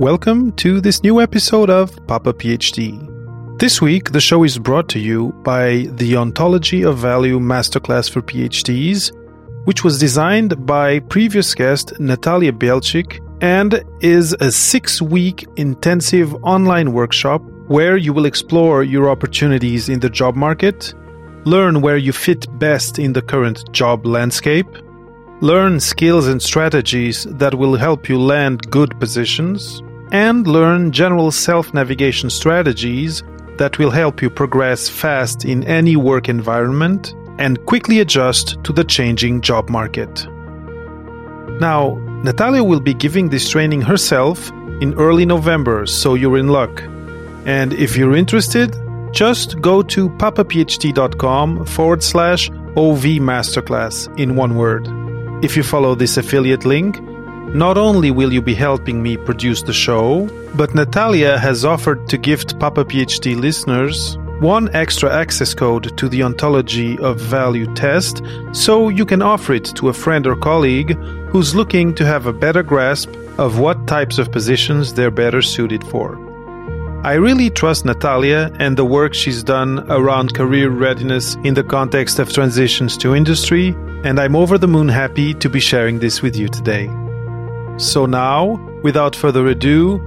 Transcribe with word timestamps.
Welcome 0.00 0.52
to 0.58 0.80
this 0.80 1.02
new 1.02 1.20
episode 1.20 1.70
of 1.70 2.06
Papa 2.06 2.32
PhD. 2.32 3.58
This 3.58 3.82
week, 3.82 4.12
the 4.12 4.20
show 4.20 4.44
is 4.44 4.56
brought 4.56 4.88
to 4.90 5.00
you 5.00 5.32
by 5.42 5.88
the 5.90 6.14
Ontology 6.14 6.84
of 6.84 6.98
Value 6.98 7.40
Masterclass 7.40 8.08
for 8.08 8.22
PhDs, 8.22 9.10
which 9.64 9.82
was 9.82 9.98
designed 9.98 10.64
by 10.64 11.00
previous 11.00 11.52
guest 11.52 11.98
Natalia 11.98 12.52
Bielczyk 12.52 13.18
and 13.40 13.82
is 14.00 14.34
a 14.34 14.52
six 14.52 15.02
week 15.02 15.44
intensive 15.56 16.32
online 16.44 16.92
workshop 16.92 17.42
where 17.66 17.96
you 17.96 18.12
will 18.12 18.26
explore 18.26 18.84
your 18.84 19.10
opportunities 19.10 19.88
in 19.88 19.98
the 19.98 20.08
job 20.08 20.36
market, 20.36 20.94
learn 21.44 21.80
where 21.80 21.96
you 21.96 22.12
fit 22.12 22.46
best 22.60 23.00
in 23.00 23.14
the 23.14 23.22
current 23.22 23.64
job 23.72 24.06
landscape, 24.06 24.68
learn 25.40 25.80
skills 25.80 26.28
and 26.28 26.40
strategies 26.40 27.24
that 27.24 27.56
will 27.56 27.74
help 27.74 28.08
you 28.08 28.16
land 28.16 28.70
good 28.70 28.96
positions, 29.00 29.82
and 30.12 30.46
learn 30.46 30.92
general 30.92 31.30
self 31.30 31.72
navigation 31.74 32.30
strategies 32.30 33.22
that 33.58 33.78
will 33.78 33.90
help 33.90 34.22
you 34.22 34.30
progress 34.30 34.88
fast 34.88 35.44
in 35.44 35.64
any 35.64 35.96
work 35.96 36.28
environment 36.28 37.14
and 37.38 37.64
quickly 37.66 38.00
adjust 38.00 38.62
to 38.64 38.72
the 38.72 38.84
changing 38.84 39.40
job 39.40 39.68
market. 39.68 40.26
Now, 41.60 41.96
Natalia 42.24 42.64
will 42.64 42.80
be 42.80 42.94
giving 42.94 43.28
this 43.28 43.48
training 43.48 43.82
herself 43.82 44.50
in 44.80 44.94
early 44.94 45.26
November, 45.26 45.86
so 45.86 46.14
you're 46.14 46.38
in 46.38 46.48
luck. 46.48 46.82
And 47.46 47.72
if 47.72 47.96
you're 47.96 48.16
interested, 48.16 48.76
just 49.12 49.60
go 49.60 49.82
to 49.82 50.08
papaphd.com 50.10 51.64
forward 51.66 52.02
slash 52.02 52.50
OV 52.76 53.02
Masterclass 53.20 54.06
in 54.18 54.36
one 54.36 54.56
word. 54.56 54.86
If 55.42 55.56
you 55.56 55.62
follow 55.62 55.94
this 55.94 56.16
affiliate 56.16 56.64
link, 56.64 56.98
not 57.54 57.78
only 57.78 58.10
will 58.10 58.32
you 58.32 58.42
be 58.42 58.54
helping 58.54 59.02
me 59.02 59.16
produce 59.16 59.62
the 59.62 59.72
show, 59.72 60.26
but 60.54 60.74
Natalia 60.74 61.38
has 61.38 61.64
offered 61.64 62.08
to 62.08 62.18
gift 62.18 62.58
Papa 62.58 62.84
PhD 62.84 63.38
listeners 63.38 64.18
one 64.40 64.72
extra 64.72 65.12
access 65.12 65.52
code 65.52 65.96
to 65.98 66.08
the 66.08 66.22
Ontology 66.22 66.96
of 66.98 67.18
Value 67.20 67.72
test 67.74 68.22
so 68.52 68.88
you 68.88 69.04
can 69.04 69.20
offer 69.20 69.54
it 69.54 69.64
to 69.76 69.88
a 69.88 69.92
friend 69.92 70.26
or 70.26 70.36
colleague 70.36 70.96
who's 71.30 71.56
looking 71.56 71.92
to 71.96 72.06
have 72.06 72.26
a 72.26 72.32
better 72.32 72.62
grasp 72.62 73.12
of 73.38 73.58
what 73.58 73.86
types 73.88 74.18
of 74.18 74.30
positions 74.30 74.94
they're 74.94 75.10
better 75.10 75.42
suited 75.42 75.82
for. 75.84 76.16
I 77.04 77.14
really 77.14 77.50
trust 77.50 77.84
Natalia 77.84 78.52
and 78.58 78.76
the 78.76 78.84
work 78.84 79.14
she's 79.14 79.42
done 79.42 79.84
around 79.90 80.34
career 80.34 80.70
readiness 80.70 81.36
in 81.44 81.54
the 81.54 81.64
context 81.64 82.18
of 82.18 82.32
transitions 82.32 82.96
to 82.98 83.14
industry, 83.14 83.68
and 84.04 84.20
I'm 84.20 84.36
over 84.36 84.58
the 84.58 84.68
moon 84.68 84.88
happy 84.88 85.34
to 85.34 85.48
be 85.48 85.60
sharing 85.60 85.98
this 85.98 86.22
with 86.22 86.36
you 86.36 86.48
today. 86.48 86.88
So 87.78 88.06
now, 88.06 88.56
without 88.82 89.16
further 89.16 89.46
ado, 89.46 89.98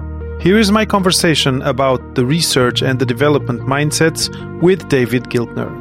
here 0.41 0.59
is 0.59 0.72
my 0.72 0.86
conversation 0.86 1.61
about 1.61 2.16
the 2.16 2.25
research 2.25 2.81
and 2.81 3.00
the 3.00 3.05
development 3.05 3.61
mindsets 3.61 4.30
with 4.61 4.88
David 4.89 5.23
Giltner. 5.25 5.72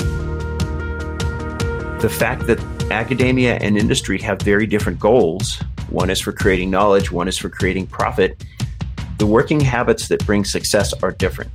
The 2.01 2.09
fact 2.09 2.47
that 2.47 2.61
academia 2.91 3.57
and 3.57 3.77
industry 3.77 4.19
have 4.21 4.41
very 4.43 4.67
different 4.67 4.99
goals 4.99 5.63
one 5.91 6.09
is 6.09 6.21
for 6.21 6.33
creating 6.33 6.71
knowledge, 6.71 7.11
one 7.11 7.27
is 7.27 7.37
for 7.37 7.49
creating 7.49 7.89
profit 7.89 8.41
the 9.21 9.27
working 9.27 9.61
habits 9.61 10.09
that 10.09 10.25
bring 10.25 10.47
success 10.47 10.95
are 11.03 11.13
different. 11.13 11.51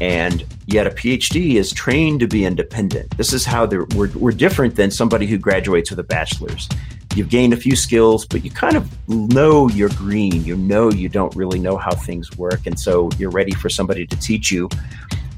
And 0.00 0.46
yet, 0.66 0.86
a 0.86 0.90
PhD 0.90 1.56
is 1.56 1.70
trained 1.70 2.20
to 2.20 2.26
be 2.26 2.46
independent. 2.46 3.18
This 3.18 3.34
is 3.34 3.44
how 3.44 3.66
we're, 3.66 4.08
we're 4.16 4.32
different 4.32 4.76
than 4.76 4.90
somebody 4.90 5.26
who 5.26 5.36
graduates 5.36 5.90
with 5.90 5.98
a 5.98 6.04
bachelor's. 6.04 6.70
You've 7.14 7.28
gained 7.28 7.52
a 7.52 7.56
few 7.56 7.76
skills, 7.76 8.24
but 8.24 8.44
you 8.44 8.50
kind 8.50 8.76
of 8.76 9.08
know 9.08 9.68
you're 9.68 9.90
green. 9.90 10.44
You 10.44 10.56
know 10.56 10.90
you 10.90 11.08
don't 11.08 11.34
really 11.36 11.58
know 11.58 11.76
how 11.76 11.94
things 11.94 12.36
work. 12.38 12.66
And 12.66 12.78
so 12.78 13.10
you're 13.18 13.30
ready 13.30 13.52
for 13.52 13.68
somebody 13.68 14.06
to 14.06 14.16
teach 14.16 14.50
you. 14.50 14.68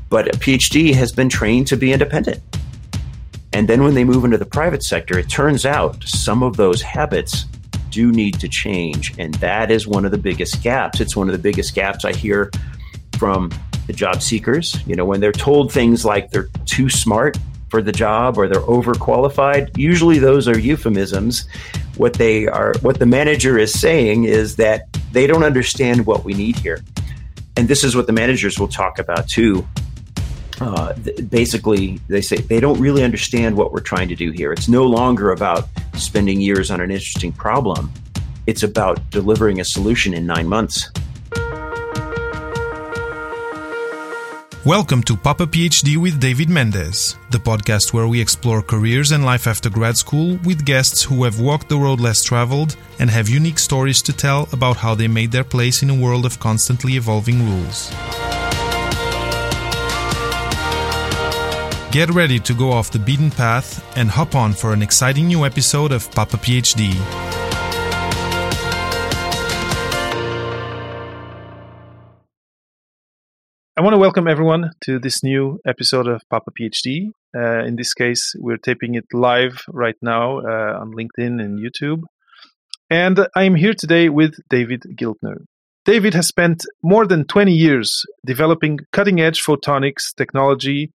But 0.08 0.28
a 0.28 0.38
PhD 0.38 0.94
has 0.94 1.10
been 1.10 1.28
trained 1.28 1.66
to 1.68 1.76
be 1.76 1.92
independent. 1.92 2.40
And 3.52 3.68
then 3.68 3.82
when 3.82 3.94
they 3.94 4.04
move 4.04 4.24
into 4.24 4.38
the 4.38 4.46
private 4.46 4.82
sector, 4.82 5.18
it 5.18 5.28
turns 5.28 5.66
out 5.66 6.02
some 6.04 6.42
of 6.42 6.56
those 6.56 6.80
habits 6.80 7.46
do 7.90 8.12
need 8.12 8.38
to 8.40 8.48
change. 8.48 9.14
And 9.18 9.34
that 9.34 9.70
is 9.70 9.86
one 9.86 10.04
of 10.04 10.10
the 10.10 10.18
biggest 10.18 10.62
gaps. 10.62 11.00
It's 11.00 11.16
one 11.16 11.28
of 11.28 11.32
the 11.32 11.38
biggest 11.38 11.74
gaps 11.74 12.04
I 12.04 12.12
hear 12.12 12.50
from 13.18 13.52
the 13.86 13.92
job 13.92 14.22
seekers. 14.22 14.76
You 14.86 14.96
know, 14.96 15.04
when 15.04 15.20
they're 15.20 15.32
told 15.32 15.72
things 15.72 16.04
like 16.04 16.30
they're 16.30 16.48
too 16.66 16.88
smart 16.88 17.36
for 17.74 17.82
the 17.82 17.90
job 17.90 18.38
or 18.38 18.46
they're 18.46 18.60
overqualified, 18.60 19.76
usually 19.76 20.20
those 20.20 20.46
are 20.46 20.56
euphemisms. 20.56 21.48
What 21.96 22.14
they 22.14 22.46
are, 22.46 22.72
what 22.82 23.00
the 23.00 23.06
manager 23.06 23.58
is 23.58 23.76
saying 23.76 24.24
is 24.24 24.54
that 24.56 24.86
they 25.10 25.26
don't 25.26 25.42
understand 25.42 26.06
what 26.06 26.24
we 26.24 26.34
need 26.34 26.56
here. 26.56 26.84
And 27.56 27.66
this 27.66 27.82
is 27.82 27.96
what 27.96 28.06
the 28.06 28.12
managers 28.12 28.60
will 28.60 28.68
talk 28.68 29.00
about 29.00 29.26
too 29.26 29.66
uh, 30.60 30.92
th- 30.92 31.28
basically 31.28 32.00
they 32.06 32.20
say 32.20 32.36
they 32.36 32.60
don't 32.60 32.78
really 32.78 33.02
understand 33.02 33.56
what 33.56 33.72
we're 33.72 33.80
trying 33.80 34.06
to 34.06 34.14
do 34.14 34.30
here. 34.30 34.52
It's 34.52 34.68
no 34.68 34.84
longer 34.86 35.32
about 35.32 35.68
spending 35.96 36.40
years 36.40 36.70
on 36.70 36.80
an 36.80 36.92
interesting 36.92 37.32
problem. 37.32 37.92
It's 38.46 38.62
about 38.62 39.00
delivering 39.10 39.58
a 39.58 39.64
solution 39.64 40.14
in 40.14 40.26
nine 40.26 40.46
months. 40.46 40.90
Welcome 44.66 45.02
to 45.02 45.16
Papa 45.18 45.46
PhD 45.46 45.98
with 45.98 46.18
David 46.18 46.48
Mendez, 46.48 47.18
the 47.28 47.36
podcast 47.36 47.92
where 47.92 48.08
we 48.08 48.18
explore 48.18 48.62
careers 48.62 49.12
and 49.12 49.22
life 49.22 49.46
after 49.46 49.68
grad 49.68 49.98
school 49.98 50.38
with 50.42 50.64
guests 50.64 51.02
who 51.02 51.24
have 51.24 51.38
walked 51.38 51.68
the 51.68 51.76
road 51.76 52.00
less 52.00 52.24
traveled 52.24 52.74
and 52.98 53.10
have 53.10 53.28
unique 53.28 53.58
stories 53.58 54.00
to 54.00 54.14
tell 54.14 54.48
about 54.52 54.78
how 54.78 54.94
they 54.94 55.06
made 55.06 55.32
their 55.32 55.44
place 55.44 55.82
in 55.82 55.90
a 55.90 55.94
world 55.94 56.24
of 56.24 56.40
constantly 56.40 56.96
evolving 56.96 57.44
rules. 57.44 57.90
Get 61.92 62.08
ready 62.08 62.40
to 62.40 62.54
go 62.54 62.72
off 62.72 62.90
the 62.90 62.98
beaten 63.04 63.30
path 63.30 63.84
and 63.98 64.10
hop 64.10 64.34
on 64.34 64.54
for 64.54 64.72
an 64.72 64.80
exciting 64.80 65.26
new 65.26 65.44
episode 65.44 65.92
of 65.92 66.10
Papa 66.12 66.38
PhD. 66.38 67.43
I 73.76 73.80
want 73.80 73.94
to 73.94 73.98
welcome 73.98 74.28
everyone 74.28 74.70
to 74.84 75.00
this 75.00 75.24
new 75.24 75.58
episode 75.66 76.06
of 76.06 76.22
Papa 76.30 76.52
PhD. 76.52 77.10
Uh, 77.36 77.64
in 77.64 77.74
this 77.74 77.92
case, 77.92 78.32
we're 78.38 78.56
taping 78.56 78.94
it 78.94 79.04
live 79.12 79.64
right 79.66 79.96
now 80.00 80.38
uh, 80.38 80.78
on 80.80 80.92
LinkedIn 80.92 81.42
and 81.42 81.58
YouTube. 81.58 82.02
And 82.88 83.26
I 83.34 83.42
am 83.42 83.56
here 83.56 83.74
today 83.76 84.10
with 84.10 84.36
David 84.48 84.84
Giltner. 84.94 85.38
David 85.84 86.14
has 86.14 86.28
spent 86.28 86.64
more 86.84 87.04
than 87.04 87.24
20 87.24 87.52
years 87.52 88.04
developing 88.24 88.78
cutting 88.92 89.20
edge 89.20 89.42
photonics 89.42 90.14
technology 90.16 90.92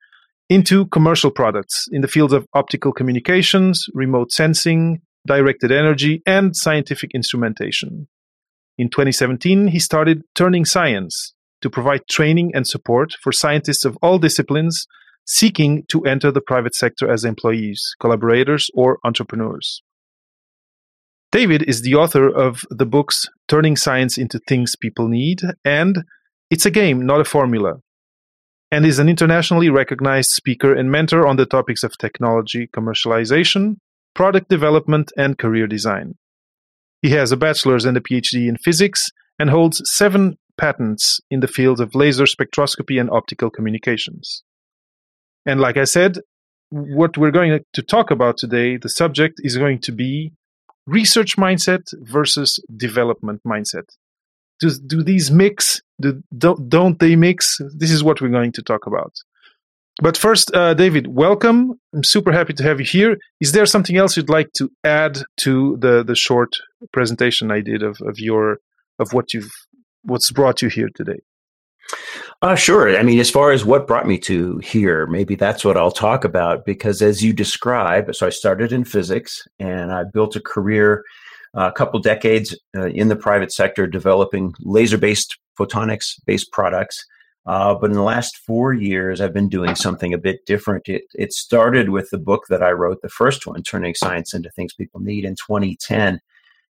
into 0.48 0.86
commercial 0.86 1.32
products 1.32 1.88
in 1.90 2.00
the 2.00 2.06
fields 2.06 2.32
of 2.32 2.46
optical 2.54 2.92
communications, 2.92 3.86
remote 3.92 4.30
sensing, 4.30 5.00
directed 5.26 5.72
energy, 5.72 6.22
and 6.26 6.54
scientific 6.54 7.10
instrumentation. 7.12 8.06
In 8.78 8.88
2017, 8.88 9.66
he 9.66 9.80
started 9.80 10.22
Turning 10.36 10.64
Science 10.64 11.34
to 11.60 11.70
provide 11.70 12.06
training 12.08 12.52
and 12.54 12.66
support 12.66 13.12
for 13.22 13.32
scientists 13.32 13.84
of 13.84 13.98
all 14.02 14.18
disciplines 14.18 14.86
seeking 15.26 15.84
to 15.88 16.04
enter 16.04 16.30
the 16.30 16.40
private 16.40 16.74
sector 16.74 17.10
as 17.10 17.24
employees, 17.24 17.94
collaborators, 18.00 18.70
or 18.74 18.98
entrepreneurs. 19.04 19.82
David 21.30 21.62
is 21.68 21.82
the 21.82 21.94
author 21.94 22.26
of 22.26 22.64
the 22.70 22.86
books 22.86 23.26
Turning 23.48 23.76
Science 23.76 24.16
into 24.16 24.38
Things 24.38 24.74
People 24.76 25.08
Need 25.08 25.42
and 25.64 26.04
It's 26.50 26.64
a 26.64 26.70
Game, 26.70 27.04
Not 27.04 27.20
a 27.20 27.24
Formula 27.24 27.80
and 28.70 28.84
is 28.84 28.98
an 28.98 29.08
internationally 29.08 29.70
recognized 29.70 30.30
speaker 30.30 30.74
and 30.74 30.90
mentor 30.90 31.26
on 31.26 31.36
the 31.36 31.46
topics 31.46 31.82
of 31.82 31.96
technology 31.96 32.68
commercialization, 32.68 33.76
product 34.14 34.48
development, 34.48 35.12
and 35.16 35.38
career 35.38 35.66
design. 35.66 36.14
He 37.00 37.10
has 37.10 37.32
a 37.32 37.36
bachelor's 37.36 37.84
and 37.84 37.96
a 37.96 38.00
PhD 38.00 38.48
in 38.48 38.56
physics 38.56 39.06
and 39.38 39.50
holds 39.50 39.80
seven 39.84 40.36
patents 40.58 41.20
in 41.30 41.40
the 41.40 41.48
fields 41.48 41.80
of 41.80 41.94
laser 41.94 42.24
spectroscopy 42.24 43.00
and 43.00 43.10
optical 43.10 43.50
communications. 43.50 44.42
And 45.46 45.60
like 45.60 45.76
I 45.76 45.84
said, 45.84 46.18
what 46.70 47.16
we're 47.16 47.30
going 47.30 47.60
to 47.72 47.82
talk 47.82 48.10
about 48.10 48.36
today, 48.36 48.76
the 48.76 48.90
subject 48.90 49.36
is 49.38 49.56
going 49.56 49.80
to 49.80 49.92
be 49.92 50.32
research 50.86 51.36
mindset 51.36 51.82
versus 52.02 52.60
development 52.76 53.40
mindset 53.46 53.84
do, 54.60 54.70
do 54.86 55.02
these 55.02 55.30
mix? 55.30 55.80
Do, 56.00 56.22
don't, 56.36 56.68
don't 56.68 56.98
they 56.98 57.16
mix? 57.16 57.58
This 57.74 57.90
is 57.90 58.02
what 58.02 58.20
we're 58.20 58.28
going 58.28 58.52
to 58.52 58.62
talk 58.62 58.86
about. 58.86 59.14
But 60.00 60.16
first, 60.16 60.54
uh, 60.54 60.74
David, 60.74 61.08
welcome. 61.08 61.80
I'm 61.92 62.04
super 62.04 62.32
happy 62.32 62.52
to 62.54 62.62
have 62.62 62.78
you 62.78 62.86
here. 62.86 63.18
Is 63.40 63.52
there 63.52 63.66
something 63.66 63.96
else 63.96 64.16
you'd 64.16 64.28
like 64.28 64.52
to 64.54 64.70
add 64.84 65.22
to 65.40 65.76
the, 65.80 66.04
the 66.04 66.14
short 66.14 66.56
presentation 66.92 67.50
I 67.50 67.60
did 67.60 67.82
of, 67.82 68.00
of 68.00 68.18
your 68.18 68.58
of 69.00 69.12
what 69.12 69.32
you've 69.32 69.52
what's 70.02 70.30
brought 70.30 70.62
you 70.62 70.68
here 70.68 70.90
today? 70.94 71.20
Uh, 72.40 72.54
sure. 72.54 72.96
I 72.96 73.02
mean, 73.02 73.18
as 73.18 73.30
far 73.30 73.50
as 73.50 73.64
what 73.64 73.86
brought 73.86 74.06
me 74.06 74.18
to 74.18 74.58
here, 74.58 75.06
maybe 75.06 75.34
that's 75.34 75.64
what 75.64 75.76
I'll 75.76 75.90
talk 75.90 76.24
about 76.24 76.64
because 76.64 77.02
as 77.02 77.22
you 77.22 77.32
describe, 77.32 78.14
so 78.14 78.26
I 78.26 78.30
started 78.30 78.72
in 78.72 78.84
physics 78.84 79.42
and 79.58 79.92
I 79.92 80.04
built 80.04 80.36
a 80.36 80.40
career 80.40 81.04
a 81.54 81.72
couple 81.72 81.98
decades 82.00 82.56
uh, 82.76 82.86
in 82.86 83.08
the 83.08 83.16
private 83.16 83.52
sector 83.52 83.86
developing 83.86 84.54
laser 84.60 84.98
based 84.98 85.36
photonics 85.58 86.14
based 86.26 86.52
products. 86.52 87.04
Uh, 87.46 87.74
but 87.74 87.88
in 87.88 87.96
the 87.96 88.02
last 88.02 88.36
four 88.36 88.74
years, 88.74 89.20
I've 89.20 89.32
been 89.32 89.48
doing 89.48 89.74
something 89.74 90.12
a 90.12 90.18
bit 90.18 90.44
different. 90.44 90.86
It, 90.86 91.04
it 91.14 91.32
started 91.32 91.88
with 91.88 92.10
the 92.10 92.18
book 92.18 92.44
that 92.50 92.62
I 92.62 92.72
wrote, 92.72 93.00
the 93.00 93.08
first 93.08 93.46
one, 93.46 93.62
Turning 93.62 93.94
Science 93.94 94.34
into 94.34 94.50
Things 94.50 94.74
People 94.74 95.00
Need 95.00 95.24
in 95.24 95.34
2010. 95.34 96.20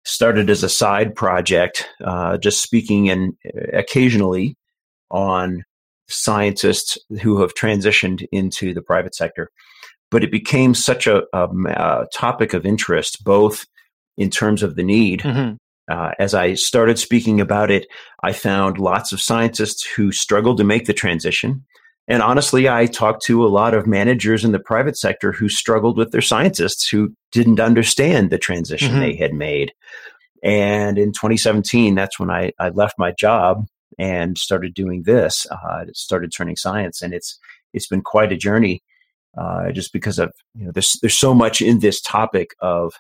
Started 0.06 0.50
as 0.50 0.64
a 0.64 0.70
side 0.70 1.16
project, 1.16 1.88
uh, 2.04 2.38
just 2.38 2.62
speaking 2.62 3.10
and 3.10 3.34
occasionally 3.72 4.56
on 5.10 5.64
scientists 6.10 6.98
who 7.22 7.42
have 7.42 7.54
transitioned 7.54 8.28
into 8.32 8.74
the 8.74 8.82
private 8.82 9.16
sector. 9.16 9.50
But 10.12 10.24
it 10.24 10.32
became 10.32 10.74
such 10.74 11.08
a, 11.08 11.24
a, 11.34 11.48
a 11.48 12.08
topic 12.14 12.54
of 12.54 12.66
interest, 12.66 13.24
both 13.24 13.66
in 14.18 14.30
terms 14.30 14.62
of 14.62 14.76
the 14.76 14.84
need. 14.84 15.22
Mm-hmm. 15.22 15.56
Uh, 15.92 16.12
as 16.20 16.34
I 16.34 16.54
started 16.54 17.00
speaking 17.00 17.42
about 17.42 17.72
it, 17.72 17.88
I 18.22 18.32
found 18.32 18.78
lots 18.78 19.12
of 19.12 19.22
scientists 19.22 19.86
who 19.86 20.12
struggled 20.12 20.58
to 20.58 20.64
make 20.64 20.86
the 20.86 20.94
transition. 20.94 21.66
And 22.08 22.22
honestly, 22.22 22.68
I 22.68 22.86
talked 22.86 23.24
to 23.24 23.46
a 23.46 23.48
lot 23.48 23.74
of 23.74 23.88
managers 23.88 24.44
in 24.44 24.52
the 24.52 24.60
private 24.60 24.98
sector 24.98 25.32
who 25.32 25.48
struggled 25.48 25.98
with 25.98 26.12
their 26.12 26.22
scientists 26.22 26.88
who 26.88 27.16
didn't 27.32 27.60
understand 27.60 28.30
the 28.30 28.38
transition 28.38 28.92
mm-hmm. 28.92 29.00
they 29.00 29.16
had 29.16 29.34
made. 29.34 29.74
And 30.44 30.98
in 30.98 31.14
2017, 31.14 31.96
that's 31.96 32.20
when 32.20 32.30
I, 32.30 32.52
I 32.60 32.70
left 32.70 33.00
my 33.00 33.12
job 33.12 33.66
and 33.98 34.38
started 34.38 34.74
doing 34.74 35.04
this. 35.04 35.48
Uh, 35.50 35.86
started 35.94 36.32
turning 36.32 36.58
science, 36.58 37.02
and 37.02 37.14
it's 37.14 37.40
it's 37.74 37.88
been 37.88 38.02
quite 38.02 38.32
a 38.32 38.38
journey. 38.38 38.84
Uh, 39.36 39.72
just 39.72 39.94
because 39.94 40.20
of 40.20 40.34
you 40.56 40.66
know 40.66 40.72
there's 40.72 40.98
there's 41.02 41.18
so 41.18 41.34
much 41.34 41.62
in 41.62 41.80
this 41.80 42.02
topic 42.02 42.52
of 42.60 42.94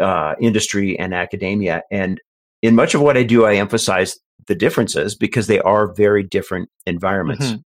uh, 0.00 0.34
industry 0.40 0.98
and 0.98 1.14
academia, 1.14 1.82
and 1.90 2.20
in 2.62 2.74
much 2.74 2.94
of 2.94 3.02
what 3.02 3.16
I 3.16 3.22
do, 3.22 3.44
I 3.44 3.56
emphasize 3.56 4.16
the 4.46 4.54
differences 4.54 5.14
because 5.14 5.46
they 5.46 5.60
are 5.60 5.92
very 5.92 6.22
different 6.22 6.70
environments. 6.86 7.46
Mm-hmm. 7.46 7.60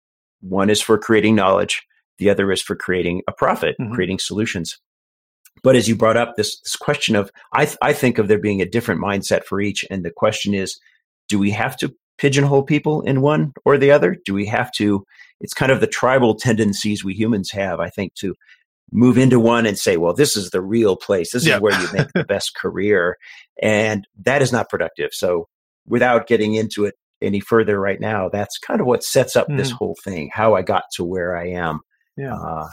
One 0.41 0.71
is 0.71 0.81
for 0.81 0.99
creating 0.99 1.35
knowledge, 1.35 1.87
the 2.19 2.31
other 2.31 2.51
is 2.53 2.63
for 2.63 2.77
creating 2.77 3.23
a 3.29 3.33
profit, 3.33 3.77
mm-hmm. 3.81 3.95
creating 3.95 4.19
solutions. 4.19 4.79
But 5.63 5.77
as 5.77 5.89
you 5.89 5.97
brought 5.97 6.17
up 6.17 6.37
this 6.37 6.61
this 6.61 6.77
question 6.77 7.17
of, 7.17 7.31
I 7.53 7.65
th- 7.65 7.79
I 7.83 7.93
think 7.93 8.19
of 8.19 8.29
there 8.29 8.39
being 8.39 8.61
a 8.61 8.69
different 8.69 9.01
mindset 9.03 9.45
for 9.45 9.61
each, 9.61 9.85
and 9.91 10.05
the 10.05 10.11
question 10.11 10.55
is, 10.55 10.79
do 11.29 11.39
we 11.39 11.51
have 11.51 11.77
to 11.79 11.95
pigeonhole 12.19 12.63
people 12.63 13.03
in 13.03 13.21
one 13.21 13.53
or 13.65 13.79
the 13.79 13.91
other? 13.91 14.17
Do 14.25 14.35
we 14.35 14.47
have 14.47 14.71
to? 14.73 15.05
It's 15.41 15.55
kind 15.55 15.73
of 15.73 15.81
the 15.81 15.87
tribal 15.87 16.35
tendencies 16.35 17.05
we 17.05 17.15
humans 17.15 17.51
have, 17.51 17.81
I 17.81 17.91
think, 17.91 18.15
to 18.17 18.35
move 18.93 19.19
into 19.19 19.41
one 19.41 19.67
and 19.67 19.79
say, 19.79 19.97
well, 19.97 20.15
this 20.15 20.37
is 20.37 20.51
the 20.51 20.63
real 20.63 20.97
place. 20.97 21.33
This 21.33 21.47
yeah. 21.47 21.57
is 21.57 21.61
where 21.61 21.81
you 21.81 21.89
make 21.93 22.13
the 22.13 22.25
best 22.29 22.55
career. 22.55 23.17
And 23.61 24.07
that 24.25 24.43
is 24.43 24.53
not 24.53 24.69
productive. 24.69 25.11
So 25.13 25.49
without 25.87 26.27
getting 26.27 26.55
into 26.55 26.85
it 26.85 26.95
any 27.23 27.41
further 27.41 27.81
right 27.81 28.01
now, 28.01 28.29
that's 28.29 28.59
kind 28.59 28.81
of 28.81 28.87
what 28.87 29.05
sets 29.05 29.37
up 29.37 29.49
mm. 29.49 29.57
this 29.57 29.71
whole 29.71 29.97
thing, 30.05 30.31
how 30.33 30.55
I 30.55 30.63
got 30.63 30.85
to 30.95 31.05
where 31.05 31.37
I 31.37 31.49
am. 31.51 31.81
Yeah. 32.17 32.35
Uh, 32.35 32.69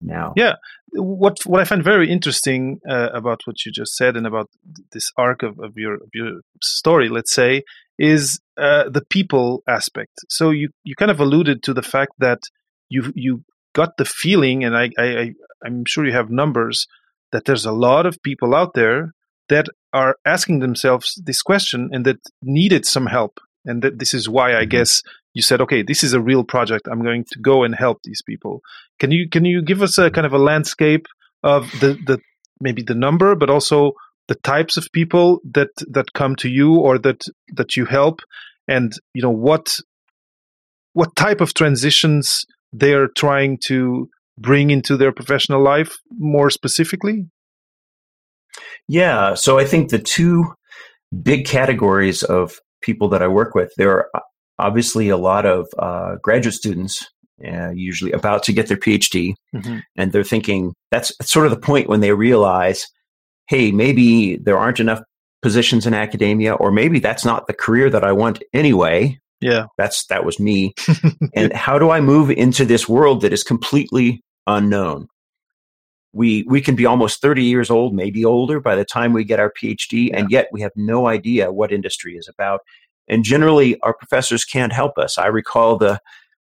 now. 0.00 0.32
Yeah, 0.36 0.54
what 0.92 1.38
what 1.44 1.60
I 1.60 1.64
find 1.64 1.84
very 1.84 2.10
interesting 2.10 2.80
uh, 2.88 3.10
about 3.12 3.40
what 3.44 3.64
you 3.64 3.72
just 3.72 3.96
said 3.96 4.16
and 4.16 4.26
about 4.26 4.48
this 4.92 5.10
arc 5.16 5.42
of, 5.42 5.58
of 5.58 5.76
your 5.76 5.94
of 5.94 6.08
your 6.14 6.40
story, 6.62 7.08
let's 7.08 7.32
say, 7.32 7.62
is 7.98 8.40
uh, 8.56 8.88
the 8.88 9.04
people 9.10 9.62
aspect. 9.68 10.12
So 10.28 10.50
you 10.50 10.70
you 10.84 10.94
kind 10.96 11.10
of 11.10 11.20
alluded 11.20 11.62
to 11.64 11.74
the 11.74 11.82
fact 11.82 12.12
that 12.18 12.40
you 12.88 13.12
you 13.14 13.44
got 13.74 13.96
the 13.98 14.04
feeling, 14.04 14.64
and 14.64 14.76
I, 14.76 14.90
I 14.98 15.32
I'm 15.64 15.84
sure 15.84 16.06
you 16.06 16.12
have 16.12 16.30
numbers 16.30 16.86
that 17.32 17.44
there's 17.44 17.66
a 17.66 17.72
lot 17.72 18.06
of 18.06 18.22
people 18.22 18.54
out 18.54 18.74
there 18.74 19.12
that 19.48 19.66
are 19.92 20.16
asking 20.24 20.60
themselves 20.60 21.20
this 21.24 21.42
question 21.42 21.90
and 21.92 22.04
that 22.06 22.18
needed 22.42 22.86
some 22.86 23.06
help, 23.06 23.40
and 23.64 23.82
that 23.82 23.98
this 23.98 24.14
is 24.14 24.28
why 24.28 24.56
I 24.56 24.64
guess 24.64 25.02
you 25.34 25.42
said, 25.42 25.60
okay, 25.60 25.82
this 25.82 26.02
is 26.02 26.12
a 26.12 26.20
real 26.20 26.44
project. 26.44 26.88
I'm 26.90 27.02
going 27.02 27.24
to 27.32 27.38
go 27.40 27.62
and 27.62 27.74
help 27.74 27.98
these 28.04 28.22
people. 28.22 28.62
Can 28.98 29.10
you 29.10 29.28
can 29.28 29.44
you 29.44 29.62
give 29.62 29.82
us 29.82 29.98
a 29.98 30.10
kind 30.10 30.26
of 30.26 30.32
a 30.32 30.38
landscape 30.38 31.06
of 31.42 31.70
the 31.80 31.98
the 32.06 32.18
maybe 32.60 32.82
the 32.82 32.94
number, 32.94 33.34
but 33.34 33.50
also 33.50 33.92
the 34.28 34.34
types 34.36 34.76
of 34.76 34.88
people 34.92 35.40
that 35.52 35.70
that 35.88 36.12
come 36.14 36.36
to 36.36 36.48
you 36.48 36.76
or 36.76 36.98
that 36.98 37.22
that 37.56 37.76
you 37.76 37.84
help 37.84 38.20
and 38.68 38.92
you 39.14 39.22
know 39.22 39.30
what 39.30 39.76
what 40.92 41.14
type 41.16 41.40
of 41.40 41.54
transitions 41.54 42.44
they're 42.72 43.08
trying 43.16 43.58
to 43.66 44.08
bring 44.38 44.70
into 44.70 44.96
their 44.96 45.12
professional 45.12 45.62
life 45.62 45.98
more 46.18 46.50
specifically 46.50 47.26
yeah 48.88 49.34
so 49.34 49.58
i 49.58 49.64
think 49.64 49.90
the 49.90 49.98
two 49.98 50.44
big 51.22 51.44
categories 51.46 52.22
of 52.22 52.58
people 52.82 53.08
that 53.08 53.22
i 53.22 53.28
work 53.28 53.54
with 53.54 53.72
there 53.76 53.90
are 53.90 54.10
obviously 54.58 55.08
a 55.08 55.16
lot 55.16 55.46
of 55.46 55.66
uh, 55.78 56.16
graduate 56.22 56.54
students 56.54 57.06
uh, 57.46 57.70
usually 57.70 58.12
about 58.12 58.42
to 58.42 58.52
get 58.52 58.66
their 58.66 58.76
phd 58.76 59.34
mm-hmm. 59.54 59.78
and 59.96 60.12
they're 60.12 60.22
thinking 60.22 60.74
that's 60.90 61.12
sort 61.22 61.46
of 61.46 61.50
the 61.50 61.58
point 61.58 61.88
when 61.88 62.00
they 62.00 62.12
realize 62.12 62.86
hey, 63.50 63.72
maybe 63.72 64.36
there 64.36 64.56
aren't 64.56 64.80
enough 64.80 65.02
positions 65.42 65.84
in 65.84 65.92
academia, 65.92 66.54
or 66.54 66.70
maybe 66.70 67.00
that's 67.00 67.24
not 67.24 67.46
the 67.46 67.52
career 67.52 67.90
that 67.90 68.04
I 68.04 68.12
want 68.12 68.42
anyway. 68.54 69.18
Yeah. 69.40 69.66
That's 69.76 70.06
that 70.06 70.24
was 70.24 70.38
me. 70.38 70.72
and 71.34 71.52
how 71.52 71.78
do 71.78 71.90
I 71.90 72.00
move 72.00 72.30
into 72.30 72.64
this 72.64 72.88
world 72.88 73.22
that 73.22 73.32
is 73.32 73.42
completely 73.42 74.22
unknown? 74.46 75.08
We 76.12 76.44
we 76.48 76.60
can 76.60 76.74
be 76.74 76.86
almost 76.86 77.20
30 77.20 77.44
years 77.44 77.70
old, 77.70 77.94
maybe 77.94 78.24
older 78.24 78.60
by 78.60 78.74
the 78.74 78.84
time 78.84 79.12
we 79.12 79.24
get 79.24 79.40
our 79.40 79.52
PhD, 79.52 80.08
yeah. 80.08 80.18
and 80.18 80.30
yet 80.30 80.48
we 80.52 80.60
have 80.60 80.72
no 80.74 81.06
idea 81.06 81.52
what 81.52 81.72
industry 81.72 82.16
is 82.16 82.28
about. 82.28 82.60
And 83.08 83.24
generally 83.24 83.78
our 83.80 83.94
professors 83.94 84.44
can't 84.44 84.72
help 84.72 84.98
us. 84.98 85.18
I 85.18 85.26
recall 85.26 85.76
the 85.76 86.00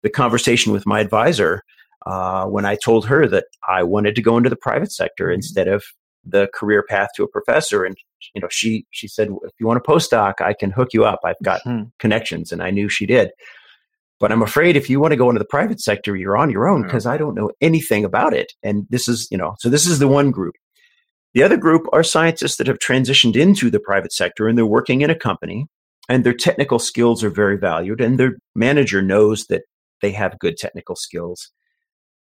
the 0.04 0.10
conversation 0.10 0.72
with 0.72 0.86
my 0.86 1.00
advisor 1.00 1.64
uh, 2.06 2.46
when 2.46 2.66
I 2.66 2.76
told 2.76 3.08
her 3.08 3.28
that 3.28 3.46
I 3.68 3.84
wanted 3.84 4.16
to 4.16 4.22
go 4.22 4.38
into 4.38 4.50
the 4.50 4.56
private 4.56 4.92
sector 4.92 5.26
mm-hmm. 5.26 5.36
instead 5.36 5.68
of 5.68 5.84
the 6.26 6.50
career 6.54 6.84
path 6.84 7.10
to 7.16 7.24
a 7.24 7.28
professor 7.28 7.84
and 7.84 7.96
you 8.34 8.42
know 8.42 8.48
she 8.50 8.86
she 8.92 9.08
said 9.08 9.30
if 9.44 9.52
you 9.60 9.68
want 9.68 9.78
a 9.78 9.92
postdoc 9.92 10.42
i 10.42 10.54
can 10.54 10.72
hook 10.72 10.90
you 10.92 11.06
up 11.06 11.20
i've 11.24 11.36
got 11.44 11.62
mm-hmm. 11.62 11.84
connections 12.00 12.52
and 12.52 12.64
i 12.64 12.72
knew 12.72 12.90
she 12.90 13.06
did 13.06 13.30
but 14.20 14.32
i'm 14.32 14.42
afraid 14.42 14.76
if 14.76 14.90
you 14.90 15.00
want 15.00 15.12
to 15.12 15.18
go 15.18 15.30
into 15.30 15.40
the 15.40 15.46
private 15.46 15.80
sector 15.80 16.16
you're 16.16 16.38
on 16.38 16.50
your 16.50 16.68
own 16.68 16.84
because 16.84 17.06
i 17.06 17.18
don't 17.18 17.36
know 17.36 17.52
anything 17.62 18.06
about 18.06 18.34
it 18.34 18.54
and 18.64 18.86
this 18.90 19.08
is 19.08 19.28
you 19.32 19.38
know 19.38 19.56
so 19.60 19.70
this 19.70 19.88
is 19.88 20.00
the 20.00 20.08
one 20.08 20.32
group 20.32 20.56
the 21.34 21.44
other 21.44 21.58
group 21.58 21.86
are 21.92 22.04
scientists 22.04 22.58
that 22.58 22.68
have 22.68 22.80
transitioned 22.80 23.36
into 23.36 23.70
the 23.70 23.80
private 23.80 24.14
sector 24.14 24.48
and 24.48 24.58
they're 24.58 24.66
working 24.66 25.02
in 25.02 25.10
a 25.10 25.16
company 25.16 25.66
and 26.08 26.24
their 26.24 26.34
technical 26.34 26.80
skills 26.80 27.24
are 27.24 27.30
very 27.30 27.58
valued 27.58 28.00
and 28.00 28.20
their 28.20 28.38
manager 28.56 29.02
knows 29.02 29.46
that 29.48 29.64
they 30.02 30.12
have 30.12 30.40
good 30.40 30.58
technical 30.58 30.96
skills 30.96 31.52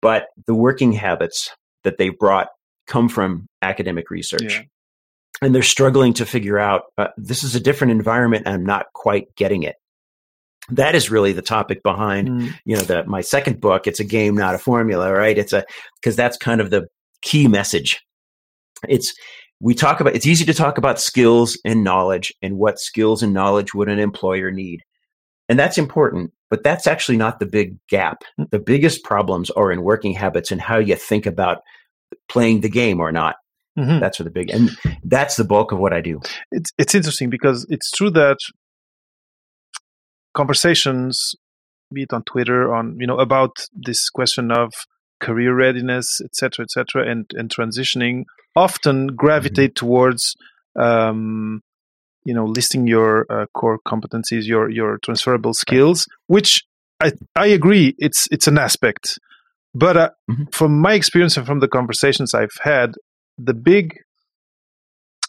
but 0.02 0.28
the 0.48 0.56
working 0.56 0.92
habits 0.92 1.52
that 1.84 1.98
they've 1.98 2.18
brought 2.18 2.48
come 2.88 3.08
from 3.08 3.48
academic 3.62 4.10
research. 4.10 4.56
Yeah. 4.56 4.64
And 5.42 5.56
they're 5.56 5.64
struggling 5.64 6.14
to 6.16 6.26
figure 6.26 6.60
out 6.60 6.84
uh, 6.98 7.08
this 7.18 7.44
is 7.44 7.56
a 7.56 7.60
different 7.60 7.92
environment 7.92 8.44
and 8.46 8.54
I'm 8.54 8.66
not 8.66 8.88
quite 8.94 9.36
getting 9.36 9.64
it. 9.64 9.76
That 10.72 10.96
is 10.96 11.12
really 11.12 11.34
the 11.34 11.42
topic 11.42 11.84
behind, 11.84 12.30
mm. 12.30 12.54
you 12.66 12.76
know, 12.76 12.82
the, 12.82 13.06
my 13.06 13.22
second 13.22 13.60
book. 13.60 13.88
It's 13.88 14.00
a 14.00 14.06
game, 14.06 14.36
not 14.36 14.56
a 14.56 14.58
formula, 14.58 15.12
right? 15.12 15.38
It's 15.38 15.54
a, 15.54 15.64
because 16.02 16.16
that's 16.16 16.38
kind 16.38 16.62
of 16.62 16.70
the 16.70 16.88
key 17.22 17.48
message. 17.48 18.00
It's, 18.88 19.14
we 19.60 19.76
talk 19.76 20.00
about, 20.00 20.16
it's 20.16 20.26
easy 20.26 20.46
to 20.46 20.54
talk 20.54 20.78
about 20.78 21.00
skills 21.00 21.60
and 21.64 21.84
knowledge 21.84 22.34
and 22.42 22.58
what 22.58 22.80
skills 22.80 23.22
and 23.22 23.34
knowledge 23.34 23.74
would 23.74 23.90
an 23.90 24.00
employer 24.00 24.50
need. 24.52 24.82
And 25.50 25.60
that's 25.60 25.78
important, 25.78 26.32
but 26.50 26.64
that's 26.64 26.88
actually 26.88 27.18
not 27.18 27.40
the 27.40 27.46
big 27.46 27.78
gap. 27.90 28.24
Mm. 28.40 28.50
The 28.50 28.60
biggest 28.60 29.04
problems 29.04 29.50
are 29.52 29.72
in 29.72 29.84
working 29.84 30.14
habits 30.14 30.52
and 30.52 30.62
how 30.62 30.78
you 30.78 30.96
think 30.96 31.26
about 31.26 31.60
playing 32.28 32.62
the 32.62 32.70
game 32.70 33.00
or 33.00 33.12
not. 33.12 33.36
Mm-hmm. 33.78 34.00
That's 34.00 34.20
what 34.20 34.26
the 34.26 34.32
big 34.32 34.50
and 34.50 34.70
that's 35.06 35.38
the 35.38 35.46
bulk 35.46 35.72
of 35.72 35.80
what 35.80 35.94
I 35.94 36.02
do. 36.02 36.20
It's 36.52 36.72
it's 36.78 36.94
interesting 36.94 37.30
because 37.30 37.66
it's 37.70 37.90
true 37.92 38.10
that 38.12 38.38
conversations, 40.34 41.36
be 41.94 42.04
it 42.04 42.14
on 42.14 42.24
Twitter, 42.24 42.74
on 42.74 42.98
you 43.00 43.08
know 43.08 43.18
about 43.18 43.68
this 43.74 44.10
question 44.10 44.52
of 44.52 44.74
career 45.20 45.56
readiness, 45.56 46.22
etc., 46.24 46.64
etc., 46.64 47.10
and 47.10 47.30
and 47.34 47.50
transitioning, 47.50 48.24
often 48.56 49.08
gravitate 49.08 49.76
mm-hmm. 49.76 49.86
towards 49.86 50.36
um, 50.76 51.62
you 52.26 52.34
know 52.34 52.46
listing 52.46 52.88
your 52.88 53.26
uh, 53.30 53.46
core 53.54 53.80
competencies, 53.88 54.48
your 54.48 54.70
your 54.70 54.98
transferable 55.04 55.54
skills, 55.54 56.08
which 56.28 56.64
I 57.02 57.14
I 57.36 57.48
agree 57.48 57.96
it's 57.98 58.28
it's 58.32 58.48
an 58.48 58.58
aspect 58.58 59.20
but 59.74 59.98
uh, 59.98 60.10
mm-hmm. 60.30 60.44
from 60.52 60.80
my 60.80 60.94
experience 60.94 61.38
and 61.38 61.46
from 61.46 61.60
the 61.60 61.68
conversations 61.68 62.34
I've 62.34 62.58
had, 62.62 62.96
the 63.38 63.54
big 63.54 63.98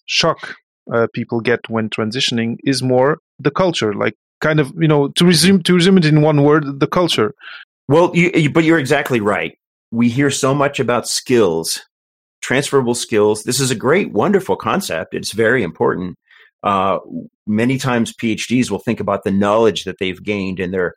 shock 0.06 0.56
uh, 0.92 1.06
people 1.14 1.40
get 1.40 1.60
when 1.68 1.88
transitioning 1.88 2.56
is 2.64 2.82
more 2.82 3.18
the 3.38 3.50
culture, 3.50 3.94
like 3.94 4.14
kind 4.42 4.60
of 4.60 4.72
you 4.78 4.88
know 4.88 5.08
to 5.08 5.24
resume 5.24 5.62
to 5.62 5.74
resume 5.74 5.96
it 5.96 6.04
in 6.04 6.20
one 6.20 6.42
word, 6.42 6.80
the 6.80 6.86
culture. 6.86 7.34
Well, 7.88 8.10
you, 8.14 8.30
you, 8.34 8.50
but 8.50 8.64
you're 8.64 8.78
exactly 8.78 9.20
right. 9.20 9.56
We 9.90 10.08
hear 10.08 10.30
so 10.30 10.54
much 10.54 10.80
about 10.80 11.08
skills, 11.08 11.80
transferable 12.42 12.94
skills. 12.94 13.44
This 13.44 13.60
is 13.60 13.70
a 13.70 13.74
great, 13.74 14.12
wonderful 14.12 14.56
concept. 14.56 15.14
It's 15.14 15.32
very 15.32 15.62
important. 15.62 16.16
Uh, 16.62 16.98
many 17.46 17.76
times 17.78 18.14
PhDs 18.14 18.70
will 18.70 18.78
think 18.78 19.00
about 19.00 19.24
the 19.24 19.30
knowledge 19.30 19.84
that 19.84 19.96
they've 19.98 20.22
gained 20.22 20.60
in 20.60 20.70
their 20.70 20.94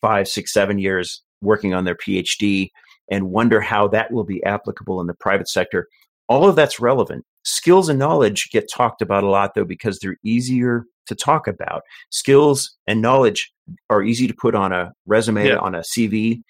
five, 0.00 0.28
six, 0.28 0.52
seven 0.52 0.78
years 0.78 1.22
working 1.42 1.74
on 1.74 1.84
their 1.84 1.96
PhD 1.96 2.68
and 3.10 3.30
wonder 3.30 3.60
how 3.60 3.88
that 3.88 4.12
will 4.12 4.24
be 4.24 4.42
applicable 4.44 5.00
in 5.00 5.06
the 5.06 5.14
private 5.14 5.48
sector. 5.48 5.88
All 6.28 6.48
of 6.48 6.56
that's 6.56 6.80
relevant. 6.80 7.24
Skills 7.44 7.88
and 7.88 7.98
knowledge 7.98 8.50
get 8.50 8.70
talked 8.72 9.00
about 9.00 9.24
a 9.24 9.28
lot 9.28 9.52
though 9.54 9.64
because 9.64 9.98
they're 9.98 10.18
easier 10.22 10.84
to 11.06 11.14
talk 11.14 11.46
about. 11.46 11.82
Skills 12.10 12.76
and 12.86 13.02
knowledge 13.02 13.50
are 13.90 14.02
easy 14.02 14.26
to 14.26 14.34
put 14.34 14.54
on 14.54 14.72
a 14.72 14.92
resume, 15.06 15.48
yeah. 15.48 15.56
on 15.56 15.74
a 15.74 15.80
CV. 15.80 16.42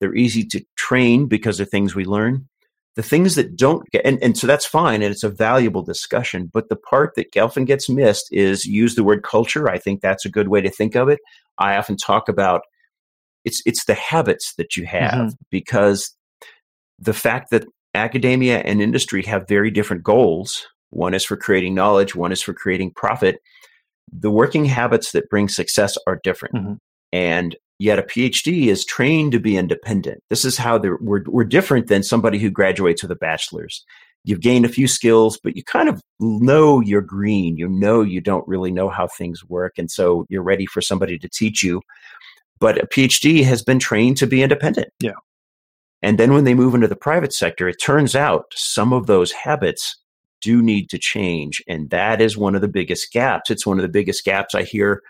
They're 0.00 0.14
easy 0.14 0.44
to 0.46 0.64
train 0.76 1.26
because 1.26 1.56
they're 1.56 1.66
things 1.66 1.94
we 1.94 2.04
learn. 2.04 2.48
The 2.94 3.02
things 3.02 3.36
that 3.36 3.56
don't 3.56 3.88
get, 3.90 4.04
and, 4.04 4.22
and 4.22 4.36
so 4.36 4.46
that's 4.46 4.66
fine, 4.66 5.00
and 5.00 5.10
it's 5.10 5.22
a 5.22 5.30
valuable 5.30 5.82
discussion. 5.82 6.50
But 6.52 6.68
the 6.68 6.76
part 6.76 7.14
that 7.16 7.34
often 7.38 7.64
gets 7.64 7.88
missed 7.88 8.26
is 8.30 8.66
use 8.66 8.96
the 8.96 9.04
word 9.04 9.22
culture. 9.22 9.70
I 9.70 9.78
think 9.78 10.02
that's 10.02 10.26
a 10.26 10.30
good 10.30 10.48
way 10.48 10.60
to 10.60 10.68
think 10.68 10.94
of 10.94 11.08
it. 11.08 11.18
I 11.56 11.76
often 11.76 11.96
talk 11.96 12.28
about 12.28 12.62
it's 13.44 13.62
it's 13.64 13.86
the 13.86 13.94
habits 13.94 14.54
that 14.56 14.76
you 14.76 14.84
have 14.84 15.12
mm-hmm. 15.12 15.34
because 15.50 16.14
the 16.98 17.14
fact 17.14 17.50
that 17.50 17.64
academia 17.94 18.58
and 18.60 18.80
industry 18.80 19.22
have 19.24 19.48
very 19.48 19.70
different 19.70 20.02
goals. 20.02 20.66
One 20.90 21.14
is 21.14 21.24
for 21.24 21.36
creating 21.36 21.74
knowledge, 21.74 22.14
one 22.14 22.32
is 22.32 22.42
for 22.42 22.52
creating 22.52 22.92
profit. 22.94 23.40
The 24.12 24.30
working 24.30 24.64
habits 24.64 25.12
that 25.12 25.30
bring 25.30 25.48
success 25.48 25.96
are 26.06 26.20
different. 26.22 26.54
Mm-hmm. 26.54 26.72
And 27.12 27.56
yet 27.78 27.98
a 27.98 28.02
PhD 28.02 28.66
is 28.66 28.84
trained 28.84 29.32
to 29.32 29.40
be 29.40 29.56
independent. 29.56 30.22
This 30.30 30.44
is 30.44 30.56
how 30.56 30.78
we're, 30.78 31.24
we're 31.26 31.44
different 31.44 31.88
than 31.88 32.02
somebody 32.02 32.38
who 32.38 32.50
graduates 32.50 33.02
with 33.02 33.10
a 33.10 33.16
bachelor's. 33.16 33.84
You've 34.24 34.40
gained 34.40 34.64
a 34.64 34.68
few 34.68 34.86
skills, 34.86 35.38
but 35.42 35.56
you 35.56 35.64
kind 35.64 35.88
of 35.88 36.00
know 36.20 36.80
you're 36.80 37.00
green. 37.00 37.56
You 37.56 37.68
know 37.68 38.02
you 38.02 38.20
don't 38.20 38.46
really 38.46 38.70
know 38.70 38.88
how 38.88 39.08
things 39.08 39.44
work. 39.48 39.74
And 39.78 39.90
so 39.90 40.26
you're 40.28 40.44
ready 40.44 40.64
for 40.64 40.80
somebody 40.80 41.18
to 41.18 41.28
teach 41.28 41.62
you. 41.62 41.82
But 42.60 42.78
a 42.78 42.86
PhD 42.86 43.42
has 43.44 43.62
been 43.62 43.80
trained 43.80 44.16
to 44.18 44.26
be 44.28 44.42
independent. 44.42 44.88
Yeah. 45.00 45.12
And 46.02 46.18
then 46.18 46.32
when 46.32 46.44
they 46.44 46.54
move 46.54 46.74
into 46.74 46.88
the 46.88 46.96
private 46.96 47.32
sector, 47.32 47.68
it 47.68 47.80
turns 47.80 48.16
out 48.16 48.46
some 48.54 48.92
of 48.92 49.06
those 49.06 49.32
habits 49.32 49.96
do 50.40 50.60
need 50.60 50.90
to 50.90 50.98
change. 50.98 51.62
And 51.68 51.88
that 51.90 52.20
is 52.20 52.36
one 52.36 52.54
of 52.54 52.60
the 52.60 52.68
biggest 52.68 53.12
gaps. 53.12 53.50
It's 53.50 53.64
one 53.64 53.78
of 53.78 53.82
the 53.82 53.88
biggest 53.88 54.24
gaps 54.24 54.54
I 54.54 54.64
hear 54.64 55.02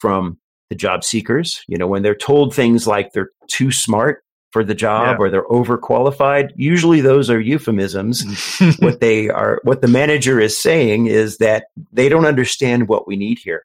from 0.00 0.38
the 0.68 0.74
job 0.74 1.04
seekers. 1.04 1.62
You 1.68 1.78
know, 1.78 1.86
when 1.86 2.02
they're 2.02 2.14
told 2.14 2.52
things 2.52 2.86
like 2.86 3.12
they're 3.12 3.30
too 3.48 3.70
smart 3.70 4.24
for 4.50 4.64
the 4.64 4.74
job 4.74 5.16
yeah. 5.18 5.24
or 5.24 5.30
they're 5.30 5.46
overqualified, 5.46 6.50
usually 6.56 7.00
those 7.00 7.30
are 7.30 7.40
euphemisms. 7.40 8.24
Mm. 8.58 8.82
what 8.82 9.00
they 9.00 9.30
are, 9.30 9.60
what 9.62 9.80
the 9.80 9.88
manager 9.88 10.40
is 10.40 10.60
saying 10.60 11.06
is 11.06 11.38
that 11.38 11.66
they 11.92 12.08
don't 12.08 12.26
understand 12.26 12.88
what 12.88 13.06
we 13.06 13.16
need 13.16 13.38
here. 13.38 13.64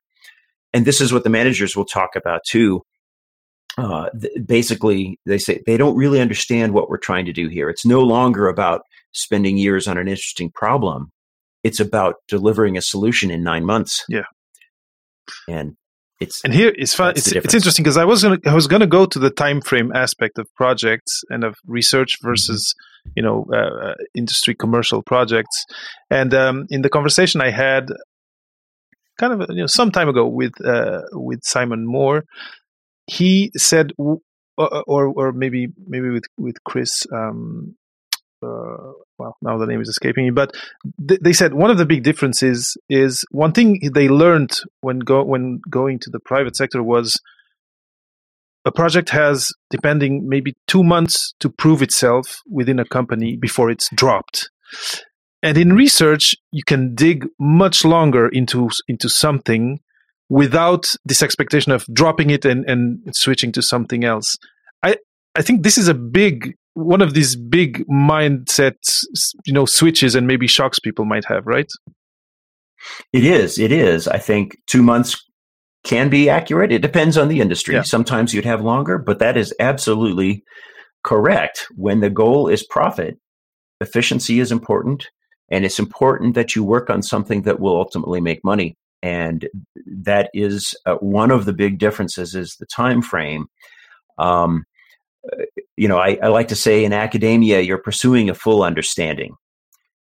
And 0.72 0.86
this 0.86 1.02
is 1.02 1.12
what 1.12 1.24
the 1.24 1.32
managers 1.32 1.76
will 1.76 1.86
talk 1.86 2.16
about 2.16 2.42
too 2.48 2.84
uh, 3.80 4.10
th- 4.12 4.46
basically 4.46 5.20
they 5.26 5.38
say 5.38 5.62
they 5.66 5.78
don't 5.78 5.96
really 5.96 6.20
understand 6.20 6.74
what 6.74 6.90
we're 6.90 6.98
trying 6.98 7.26
to 7.26 7.34
do 7.34 7.48
here. 7.48 7.70
It's 7.70 7.86
no 7.86 8.02
longer 8.02 8.48
about 8.48 8.82
spending 9.12 9.58
years 9.58 9.88
on 9.88 9.98
an 9.98 10.08
interesting 10.08 10.52
problem. 10.52 11.12
It's 11.64 11.80
about 11.80 12.16
delivering 12.28 12.78
a 12.78 12.82
solution 12.82 13.32
in 13.32 13.44
nine 13.44 13.66
months. 13.66 14.06
Yeah, 14.08 14.24
and 15.48 15.76
it's 16.20 16.44
and 16.44 16.54
here 16.54 16.74
it's 16.78 16.94
fun. 16.94 17.12
It's, 17.12 17.32
it's 17.32 17.54
interesting 17.54 17.84
because 17.84 17.98
I 17.98 18.06
was 18.06 18.24
gonna 18.24 18.40
I 18.46 18.54
was 18.54 18.68
gonna 18.68 18.88
go 18.88 19.06
to 19.06 19.20
the 19.20 19.30
time 19.30 19.62
frame 19.62 19.92
aspect 19.96 20.38
of 20.38 20.48
projects 20.56 21.24
and 21.30 21.44
of 21.44 21.56
research 21.66 22.18
mm-hmm. 22.18 22.30
versus 22.30 22.76
you 23.16 23.24
know 23.24 23.46
uh, 23.54 23.90
uh, 23.90 23.96
industry 24.16 24.56
commercial 24.56 25.02
projects, 25.02 25.66
and 26.10 26.34
um, 26.34 26.68
in 26.70 26.82
the 26.82 26.90
conversation 26.90 27.42
I 27.42 27.52
had 27.52 27.88
kind 29.18 29.42
of 29.42 29.50
you 29.50 29.62
know 29.62 29.68
some 29.68 29.92
time 29.92 30.10
ago 30.10 30.28
with 30.28 30.54
uh, 30.66 31.02
with 31.14 31.40
Simon 31.44 31.86
Moore 31.86 32.24
he 33.10 33.51
said, 33.58 33.92
uh, 34.00 34.16
uh, 34.58 34.84
or 34.88 35.08
or 35.08 35.32
maybe 35.32 35.68
maybe 35.88 36.10
with 36.10 36.25
with 36.38 36.63
Chris. 36.63 37.06
Um, 37.13 37.75
uh, 38.42 38.94
well, 39.18 39.36
now 39.42 39.58
the 39.58 39.66
name 39.66 39.82
is 39.82 39.89
escaping 39.89 40.24
me, 40.25 40.32
but 40.32 40.56
th- 41.08 41.20
they 41.22 41.34
said 41.34 41.54
one 41.54 41.70
of 41.70 41.78
the 41.78 41.86
big 41.86 42.04
differences 42.04 42.78
is 42.89 43.25
one 43.32 43.51
thing 43.51 43.80
they 43.94 44.08
learned 44.08 44.51
when 44.82 45.00
go 45.00 45.24
when 45.24 45.60
going 45.70 46.00
to 46.00 46.10
the 46.10 46.20
private 46.20 46.56
sector 46.56 46.82
was 46.82 47.20
a 48.66 48.72
project 48.72 49.10
has 49.10 49.50
depending 49.70 50.28
maybe 50.28 50.56
two 50.68 50.84
months 50.84 51.34
to 51.39 51.50
prove 51.50 51.82
itself 51.82 52.42
within 52.50 52.80
a 52.80 52.86
company 52.86 53.36
before 53.36 53.70
it's 53.70 53.89
dropped 53.96 54.50
and 55.42 55.58
in 55.58 55.74
research 55.74 56.36
you 56.51 56.63
can 56.63 56.94
dig 56.96 57.28
much 57.39 57.86
longer 57.86 58.28
into 58.28 58.70
into 58.88 59.10
something 59.10 59.80
without 60.30 60.88
this 61.06 61.24
expectation 61.24 61.72
of 61.72 61.86
dropping 61.92 62.30
it 62.30 62.46
and, 62.46 62.68
and 62.70 63.00
switching 63.16 63.52
to 63.52 63.62
something 63.62 64.04
else. 64.04 64.38
I, 64.84 64.98
I 65.36 65.42
think 65.42 65.64
this 65.64 65.78
is 65.78 65.88
a 65.88 65.94
big 65.94 66.56
one 66.76 67.02
of 67.02 67.14
these 67.14 67.36
big 67.36 67.86
mindset 67.88 68.76
you 69.46 69.52
know 69.52 69.66
switches 69.66 70.16
and 70.16 70.28
maybe 70.28 70.48
shocks 70.48 70.80
people 70.80 71.06
might 71.06 71.26
have 71.26 71.46
right? 71.46 71.70
It 73.12 73.26
is 73.26 73.60
it 73.60 73.72
is. 73.72 74.08
I 74.08 74.18
think 74.18 74.58
two 74.68 74.84
months 74.84 75.18
can 75.84 76.10
be 76.10 76.30
accurate. 76.30 76.72
It 76.72 76.82
depends 76.82 77.18
on 77.18 77.28
the 77.28 77.42
industry. 77.42 77.76
Yeah. 77.76 77.82
sometimes 77.82 78.34
you'd 78.34 78.46
have 78.46 78.62
longer 78.62 78.98
but 78.98 79.20
that 79.20 79.36
is 79.36 79.54
absolutely 79.60 80.44
correct. 81.04 81.68
When 81.76 82.00
the 82.00 82.10
goal 82.10 82.48
is 82.48 82.66
profit 82.66 83.18
efficiency 83.82 84.40
is 84.40 84.52
important 84.52 85.08
and 85.50 85.66
it's 85.66 85.80
important 85.80 86.36
that 86.36 86.56
you 86.56 86.64
work 86.64 86.90
on 86.90 87.02
something 87.02 87.42
that 87.44 87.60
will 87.60 87.78
ultimately 87.78 88.22
make 88.22 88.44
money 88.44 88.78
and 89.01 89.48
that 89.86 90.29
is 90.34 90.75
uh, 90.86 90.96
one 90.96 91.32
of 91.32 91.46
the 91.46 91.53
big 91.53 91.79
differences 91.79 92.36
is 92.36 92.56
the 92.60 92.65
time 92.65 93.01
frame. 93.01 93.48
Um, 94.18 94.65
you 95.77 95.88
know 95.88 95.98
I, 95.98 96.18
I, 96.24 96.27
like 96.29 96.48
to 96.48 96.56
say 96.56 96.84
in 96.84 96.94
academia 96.94 97.60
you're 97.60 97.77
pursuing 97.77 98.29
a 98.29 98.34
full 98.36 98.63
understanding. 98.63 99.36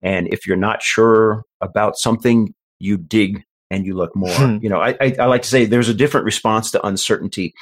And 0.02 0.28
if 0.32 0.46
you're 0.46 0.56
not 0.56 0.82
sure 0.82 1.44
about 1.60 1.96
something 1.96 2.52
you 2.78 2.96
dig 2.98 3.42
and 3.70 3.86
you 3.86 3.94
look 3.94 4.14
more. 4.14 4.34
Hmm. 4.34 4.58
you 4.60 4.68
know 4.68 4.80
I, 4.80 4.96
I, 5.00 5.16
I 5.20 5.26
like 5.26 5.42
to 5.42 5.48
say 5.48 5.64
there's 5.64 5.88
a 5.88 5.94
different 5.94 6.26
response 6.26 6.70
to 6.72 6.86
uncertainty. 6.86 7.54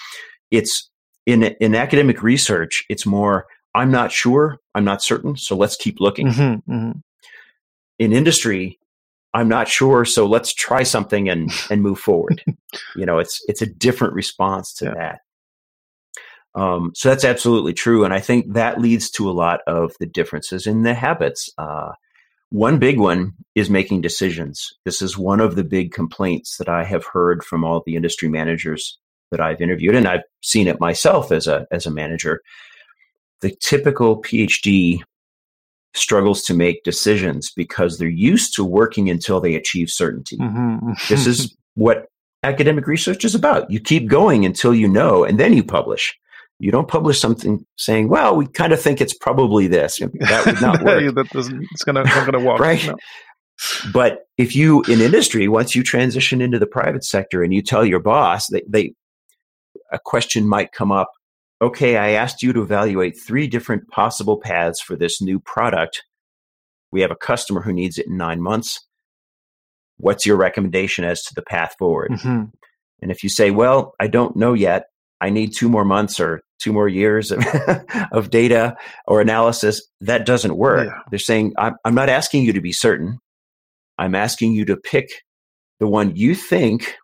It's 0.50 0.90
in 1.26 1.42
in 1.60 1.74
academic 1.74 2.22
research 2.22 2.84
it's 2.88 3.06
more 3.06 3.46
i'm 3.74 3.90
not 3.90 4.10
sure 4.10 4.58
i'm 4.74 4.84
not 4.84 5.02
certain 5.02 5.36
so 5.36 5.56
let's 5.56 5.76
keep 5.76 6.00
looking. 6.00 6.28
Mm-hmm, 6.28 6.72
mm-hmm. 6.72 6.98
in 7.98 8.12
industry 8.12 8.78
I'm 9.34 9.48
not 9.48 9.68
sure, 9.68 10.04
so 10.04 10.26
let's 10.26 10.52
try 10.52 10.82
something 10.82 11.28
and 11.28 11.50
and 11.70 11.82
move 11.82 11.98
forward. 11.98 12.42
you 12.96 13.06
know, 13.06 13.18
it's 13.18 13.40
it's 13.48 13.62
a 13.62 13.66
different 13.66 14.14
response 14.14 14.74
to 14.74 14.86
yeah. 14.86 14.94
that. 14.94 15.18
Um, 16.54 16.92
so 16.94 17.08
that's 17.08 17.24
absolutely 17.24 17.72
true, 17.72 18.04
and 18.04 18.12
I 18.12 18.20
think 18.20 18.52
that 18.52 18.80
leads 18.80 19.10
to 19.12 19.30
a 19.30 19.32
lot 19.32 19.60
of 19.66 19.94
the 20.00 20.06
differences 20.06 20.66
in 20.66 20.82
the 20.82 20.94
habits. 20.94 21.48
Uh, 21.56 21.92
one 22.50 22.78
big 22.78 22.98
one 22.98 23.32
is 23.54 23.70
making 23.70 24.02
decisions. 24.02 24.68
This 24.84 25.00
is 25.00 25.16
one 25.16 25.40
of 25.40 25.56
the 25.56 25.64
big 25.64 25.92
complaints 25.92 26.58
that 26.58 26.68
I 26.68 26.84
have 26.84 27.06
heard 27.06 27.42
from 27.42 27.64
all 27.64 27.82
the 27.86 27.96
industry 27.96 28.28
managers 28.28 28.98
that 29.30 29.40
I've 29.40 29.62
interviewed, 29.62 29.94
and 29.94 30.06
I've 30.06 30.24
seen 30.42 30.68
it 30.68 30.78
myself 30.78 31.32
as 31.32 31.46
a 31.46 31.66
as 31.70 31.86
a 31.86 31.90
manager. 31.90 32.42
The 33.40 33.56
typical 33.60 34.20
PhD 34.20 35.02
struggles 35.94 36.42
to 36.42 36.54
make 36.54 36.84
decisions 36.84 37.50
because 37.54 37.98
they're 37.98 38.08
used 38.08 38.54
to 38.54 38.64
working 38.64 39.10
until 39.10 39.40
they 39.40 39.54
achieve 39.54 39.90
certainty. 39.90 40.38
Mm-hmm. 40.38 40.92
this 41.08 41.26
is 41.26 41.54
what 41.74 42.06
academic 42.42 42.86
research 42.86 43.24
is 43.24 43.34
about. 43.34 43.70
You 43.70 43.80
keep 43.80 44.08
going 44.08 44.44
until 44.44 44.74
you 44.74 44.88
know, 44.88 45.24
and 45.24 45.38
then 45.38 45.52
you 45.52 45.62
publish. 45.62 46.16
You 46.58 46.70
don't 46.70 46.88
publish 46.88 47.20
something 47.20 47.66
saying, 47.76 48.08
"Well, 48.08 48.36
we 48.36 48.46
kind 48.46 48.72
of 48.72 48.80
think 48.80 49.00
it's 49.00 49.14
probably 49.14 49.66
this." 49.66 49.98
That 49.98 50.46
would 50.46 50.60
not 50.60 50.82
work. 50.82 51.14
that 51.14 51.28
doesn't. 51.30 51.66
It's 51.72 51.86
not 51.86 52.26
gonna 52.26 52.40
walk. 52.40 52.60
right. 52.60 52.86
No. 52.86 52.96
But 53.92 54.26
if 54.38 54.54
you 54.54 54.82
in 54.82 55.00
industry, 55.00 55.48
once 55.48 55.74
you 55.74 55.82
transition 55.82 56.40
into 56.40 56.58
the 56.58 56.66
private 56.66 57.04
sector 57.04 57.42
and 57.42 57.52
you 57.52 57.62
tell 57.62 57.84
your 57.84 58.00
boss, 58.00 58.46
they, 58.48 58.62
they 58.68 58.94
a 59.90 59.98
question 59.98 60.48
might 60.48 60.72
come 60.72 60.92
up 60.92 61.10
okay, 61.62 61.96
I 61.96 62.10
asked 62.10 62.42
you 62.42 62.52
to 62.52 62.62
evaluate 62.62 63.18
three 63.18 63.46
different 63.46 63.88
possible 63.88 64.38
paths 64.38 64.80
for 64.80 64.96
this 64.96 65.22
new 65.22 65.38
product. 65.38 66.02
We 66.90 67.00
have 67.02 67.12
a 67.12 67.16
customer 67.16 67.62
who 67.62 67.72
needs 67.72 67.98
it 67.98 68.08
in 68.08 68.16
nine 68.16 68.42
months. 68.42 68.84
What's 69.96 70.26
your 70.26 70.36
recommendation 70.36 71.04
as 71.04 71.22
to 71.22 71.34
the 71.34 71.42
path 71.42 71.76
forward? 71.78 72.10
Mm-hmm. 72.10 72.44
And 73.00 73.10
if 73.10 73.22
you 73.22 73.28
say, 73.28 73.52
well, 73.52 73.94
I 74.00 74.08
don't 74.08 74.36
know 74.36 74.52
yet, 74.52 74.86
I 75.20 75.30
need 75.30 75.54
two 75.56 75.68
more 75.68 75.84
months 75.84 76.18
or 76.18 76.42
two 76.60 76.72
more 76.72 76.88
years 76.88 77.30
of, 77.30 77.44
of 78.12 78.30
data 78.30 78.76
or 79.06 79.20
analysis, 79.20 79.80
that 80.00 80.26
doesn't 80.26 80.56
work. 80.56 80.88
Yeah. 80.88 80.98
They're 81.10 81.18
saying, 81.20 81.54
I'm, 81.56 81.74
I'm 81.84 81.94
not 81.94 82.08
asking 82.08 82.44
you 82.44 82.52
to 82.54 82.60
be 82.60 82.72
certain. 82.72 83.18
I'm 83.98 84.16
asking 84.16 84.52
you 84.52 84.64
to 84.64 84.76
pick 84.76 85.10
the 85.78 85.86
one 85.86 86.16
you 86.16 86.34
think 86.34 86.96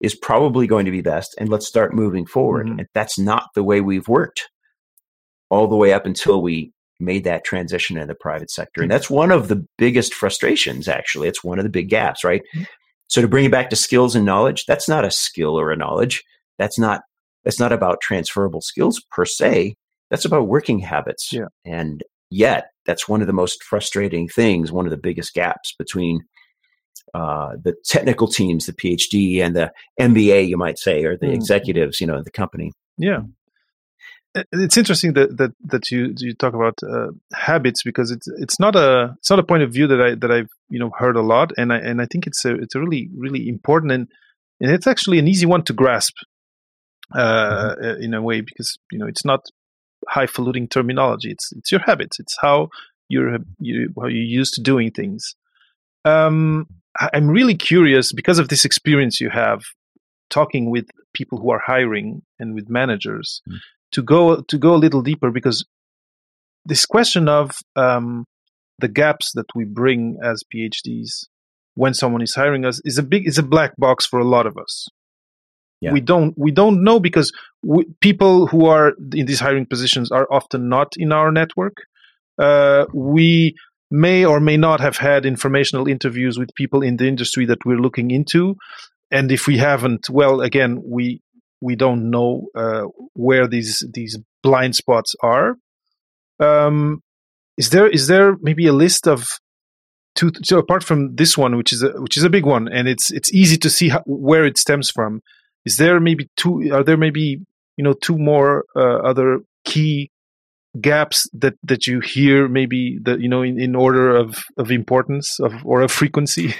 is 0.00 0.14
probably 0.14 0.66
going 0.66 0.84
to 0.84 0.90
be 0.90 1.00
best 1.00 1.34
and 1.38 1.48
let's 1.48 1.66
start 1.66 1.94
moving 1.94 2.26
forward. 2.26 2.66
Mm-hmm. 2.66 2.80
And 2.80 2.88
that's 2.94 3.18
not 3.18 3.48
the 3.54 3.64
way 3.64 3.80
we've 3.80 4.08
worked 4.08 4.48
all 5.50 5.68
the 5.68 5.76
way 5.76 5.92
up 5.92 6.06
until 6.06 6.42
we 6.42 6.72
made 6.98 7.24
that 7.24 7.44
transition 7.44 7.98
in 7.98 8.08
the 8.08 8.14
private 8.14 8.50
sector. 8.50 8.82
And 8.82 8.90
mm-hmm. 8.90 8.94
that's 8.94 9.10
one 9.10 9.30
of 9.30 9.48
the 9.48 9.64
biggest 9.78 10.14
frustrations, 10.14 10.88
actually. 10.88 11.28
It's 11.28 11.44
one 11.44 11.58
of 11.58 11.64
the 11.64 11.70
big 11.70 11.88
gaps, 11.88 12.24
right? 12.24 12.42
Mm-hmm. 12.54 12.64
So 13.08 13.20
to 13.22 13.28
bring 13.28 13.44
it 13.44 13.52
back 13.52 13.70
to 13.70 13.76
skills 13.76 14.16
and 14.16 14.26
knowledge, 14.26 14.64
that's 14.66 14.88
not 14.88 15.04
a 15.04 15.10
skill 15.10 15.58
or 15.58 15.70
a 15.70 15.76
knowledge. 15.76 16.24
That's 16.58 16.78
not 16.78 17.02
that's 17.44 17.60
not 17.60 17.72
about 17.72 18.00
transferable 18.00 18.60
skills 18.60 19.00
per 19.12 19.24
se. 19.24 19.76
That's 20.10 20.24
about 20.24 20.48
working 20.48 20.80
habits. 20.80 21.32
Yeah. 21.32 21.46
And 21.64 22.02
yet, 22.28 22.70
that's 22.86 23.08
one 23.08 23.20
of 23.20 23.28
the 23.28 23.32
most 23.32 23.62
frustrating 23.62 24.28
things, 24.28 24.72
one 24.72 24.84
of 24.84 24.90
the 24.90 24.96
biggest 24.96 25.32
gaps 25.32 25.72
between 25.78 26.22
uh, 27.14 27.52
the 27.62 27.74
technical 27.84 28.28
teams, 28.28 28.66
the 28.66 28.72
PhD 28.72 29.42
and 29.42 29.56
the 29.56 29.72
MBA, 30.00 30.48
you 30.48 30.56
might 30.56 30.78
say, 30.78 31.04
or 31.04 31.16
the 31.16 31.26
mm. 31.26 31.34
executives, 31.34 32.00
you 32.00 32.06
know, 32.06 32.22
the 32.22 32.30
company. 32.30 32.72
Yeah, 32.98 33.20
it's 34.52 34.76
interesting 34.76 35.14
that 35.14 35.36
that 35.36 35.52
that 35.64 35.90
you 35.90 36.14
you 36.18 36.34
talk 36.34 36.54
about 36.54 36.78
uh, 36.82 37.08
habits 37.32 37.82
because 37.82 38.10
it's 38.10 38.28
it's 38.38 38.60
not 38.60 38.76
a 38.76 39.14
it's 39.18 39.30
not 39.30 39.38
a 39.38 39.44
point 39.44 39.62
of 39.62 39.72
view 39.72 39.86
that 39.86 40.00
I 40.00 40.14
that 40.14 40.30
I've 40.30 40.50
you 40.68 40.78
know 40.78 40.90
heard 40.96 41.16
a 41.16 41.22
lot, 41.22 41.52
and 41.56 41.72
I 41.72 41.78
and 41.78 42.00
I 42.00 42.06
think 42.06 42.26
it's 42.26 42.44
a 42.44 42.54
it's 42.54 42.74
a 42.74 42.80
really 42.80 43.08
really 43.16 43.48
important 43.48 43.92
and 43.92 44.08
and 44.60 44.70
it's 44.70 44.86
actually 44.86 45.18
an 45.18 45.28
easy 45.28 45.46
one 45.46 45.62
to 45.64 45.72
grasp 45.72 46.14
uh, 47.14 47.74
mm-hmm. 47.76 48.02
in 48.02 48.14
a 48.14 48.22
way 48.22 48.40
because 48.40 48.78
you 48.90 48.98
know 48.98 49.06
it's 49.06 49.24
not 49.24 49.40
highfalutin 50.08 50.68
terminology. 50.68 51.30
It's 51.30 51.52
it's 51.52 51.72
your 51.72 51.80
habits. 51.80 52.18
It's 52.20 52.36
how 52.40 52.68
you're 53.08 53.38
you 53.58 53.92
how 53.98 54.08
you're 54.08 54.22
used 54.22 54.54
to 54.54 54.62
doing 54.62 54.90
things. 54.90 55.34
Um, 56.04 56.66
I'm 56.98 57.28
really 57.28 57.54
curious 57.54 58.12
because 58.12 58.38
of 58.38 58.48
this 58.48 58.64
experience 58.64 59.20
you 59.20 59.30
have 59.30 59.60
talking 60.30 60.70
with 60.70 60.86
people 61.14 61.38
who 61.38 61.50
are 61.50 61.62
hiring 61.64 62.22
and 62.38 62.54
with 62.54 62.68
managers 62.68 63.40
mm. 63.48 63.56
to 63.92 64.02
go 64.02 64.42
to 64.42 64.58
go 64.58 64.74
a 64.74 64.82
little 64.84 65.02
deeper 65.02 65.30
because 65.30 65.64
this 66.64 66.84
question 66.84 67.28
of 67.28 67.52
um, 67.76 68.24
the 68.78 68.88
gaps 68.88 69.32
that 69.34 69.46
we 69.54 69.64
bring 69.64 70.18
as 70.22 70.42
PhDs 70.52 71.26
when 71.74 71.94
someone 71.94 72.22
is 72.22 72.34
hiring 72.34 72.64
us 72.64 72.80
is 72.84 72.98
a 72.98 73.02
big 73.02 73.26
is 73.26 73.38
a 73.38 73.42
black 73.42 73.76
box 73.76 74.06
for 74.06 74.18
a 74.18 74.24
lot 74.24 74.46
of 74.46 74.56
us. 74.56 74.88
Yeah. 75.80 75.92
We 75.92 76.00
don't 76.00 76.34
we 76.36 76.50
don't 76.50 76.82
know 76.82 76.98
because 76.98 77.32
we, 77.62 77.84
people 78.00 78.46
who 78.46 78.66
are 78.66 78.92
in 79.14 79.26
these 79.26 79.40
hiring 79.40 79.66
positions 79.66 80.10
are 80.10 80.26
often 80.30 80.68
not 80.68 80.94
in 80.96 81.12
our 81.12 81.30
network. 81.30 81.76
Uh, 82.38 82.86
we 82.92 83.54
may 83.90 84.24
or 84.24 84.40
may 84.40 84.56
not 84.56 84.80
have 84.80 84.96
had 84.96 85.24
informational 85.24 85.86
interviews 85.86 86.38
with 86.38 86.54
people 86.54 86.82
in 86.82 86.96
the 86.96 87.06
industry 87.06 87.46
that 87.46 87.64
we're 87.64 87.78
looking 87.78 88.10
into. 88.10 88.56
And 89.10 89.30
if 89.30 89.46
we 89.46 89.58
haven't 89.58 90.10
well 90.10 90.40
again 90.40 90.82
we 90.84 91.20
we 91.60 91.76
don't 91.76 92.10
know 92.10 92.48
uh, 92.54 92.82
where 93.14 93.46
these 93.46 93.84
these 93.92 94.18
blind 94.42 94.74
spots 94.74 95.14
are. 95.22 95.56
Um, 96.38 97.00
is 97.56 97.70
there 97.70 97.88
is 97.88 98.08
there 98.08 98.36
maybe 98.40 98.66
a 98.66 98.72
list 98.72 99.08
of 99.08 99.28
two 100.14 100.30
so 100.42 100.58
apart 100.58 100.82
from 100.82 101.14
this 101.16 101.36
one 101.38 101.56
which 101.56 101.72
is 101.72 101.82
a 101.82 101.90
which 102.00 102.16
is 102.16 102.24
a 102.24 102.30
big 102.30 102.44
one 102.44 102.68
and 102.68 102.88
it's 102.88 103.10
it's 103.10 103.32
easy 103.32 103.56
to 103.56 103.70
see 103.70 103.88
how, 103.88 104.02
where 104.06 104.44
it 104.44 104.58
stems 104.58 104.90
from 104.90 105.20
is 105.64 105.76
there 105.76 106.00
maybe 106.00 106.28
two 106.36 106.70
are 106.72 106.84
there 106.84 106.96
maybe 106.96 107.38
you 107.76 107.84
know 107.84 107.94
two 107.94 108.18
more 108.18 108.64
uh, 108.74 108.98
other 108.98 109.40
key 109.64 110.10
gaps 110.80 111.28
that 111.32 111.54
that 111.62 111.86
you 111.86 112.00
hear 112.00 112.48
maybe 112.48 112.98
that 113.02 113.20
you 113.20 113.28
know 113.28 113.42
in, 113.42 113.60
in 113.60 113.74
order 113.74 114.14
of 114.14 114.44
of 114.56 114.70
importance 114.70 115.38
of 115.40 115.52
or 115.64 115.82
of 115.82 115.90
frequency 115.90 116.54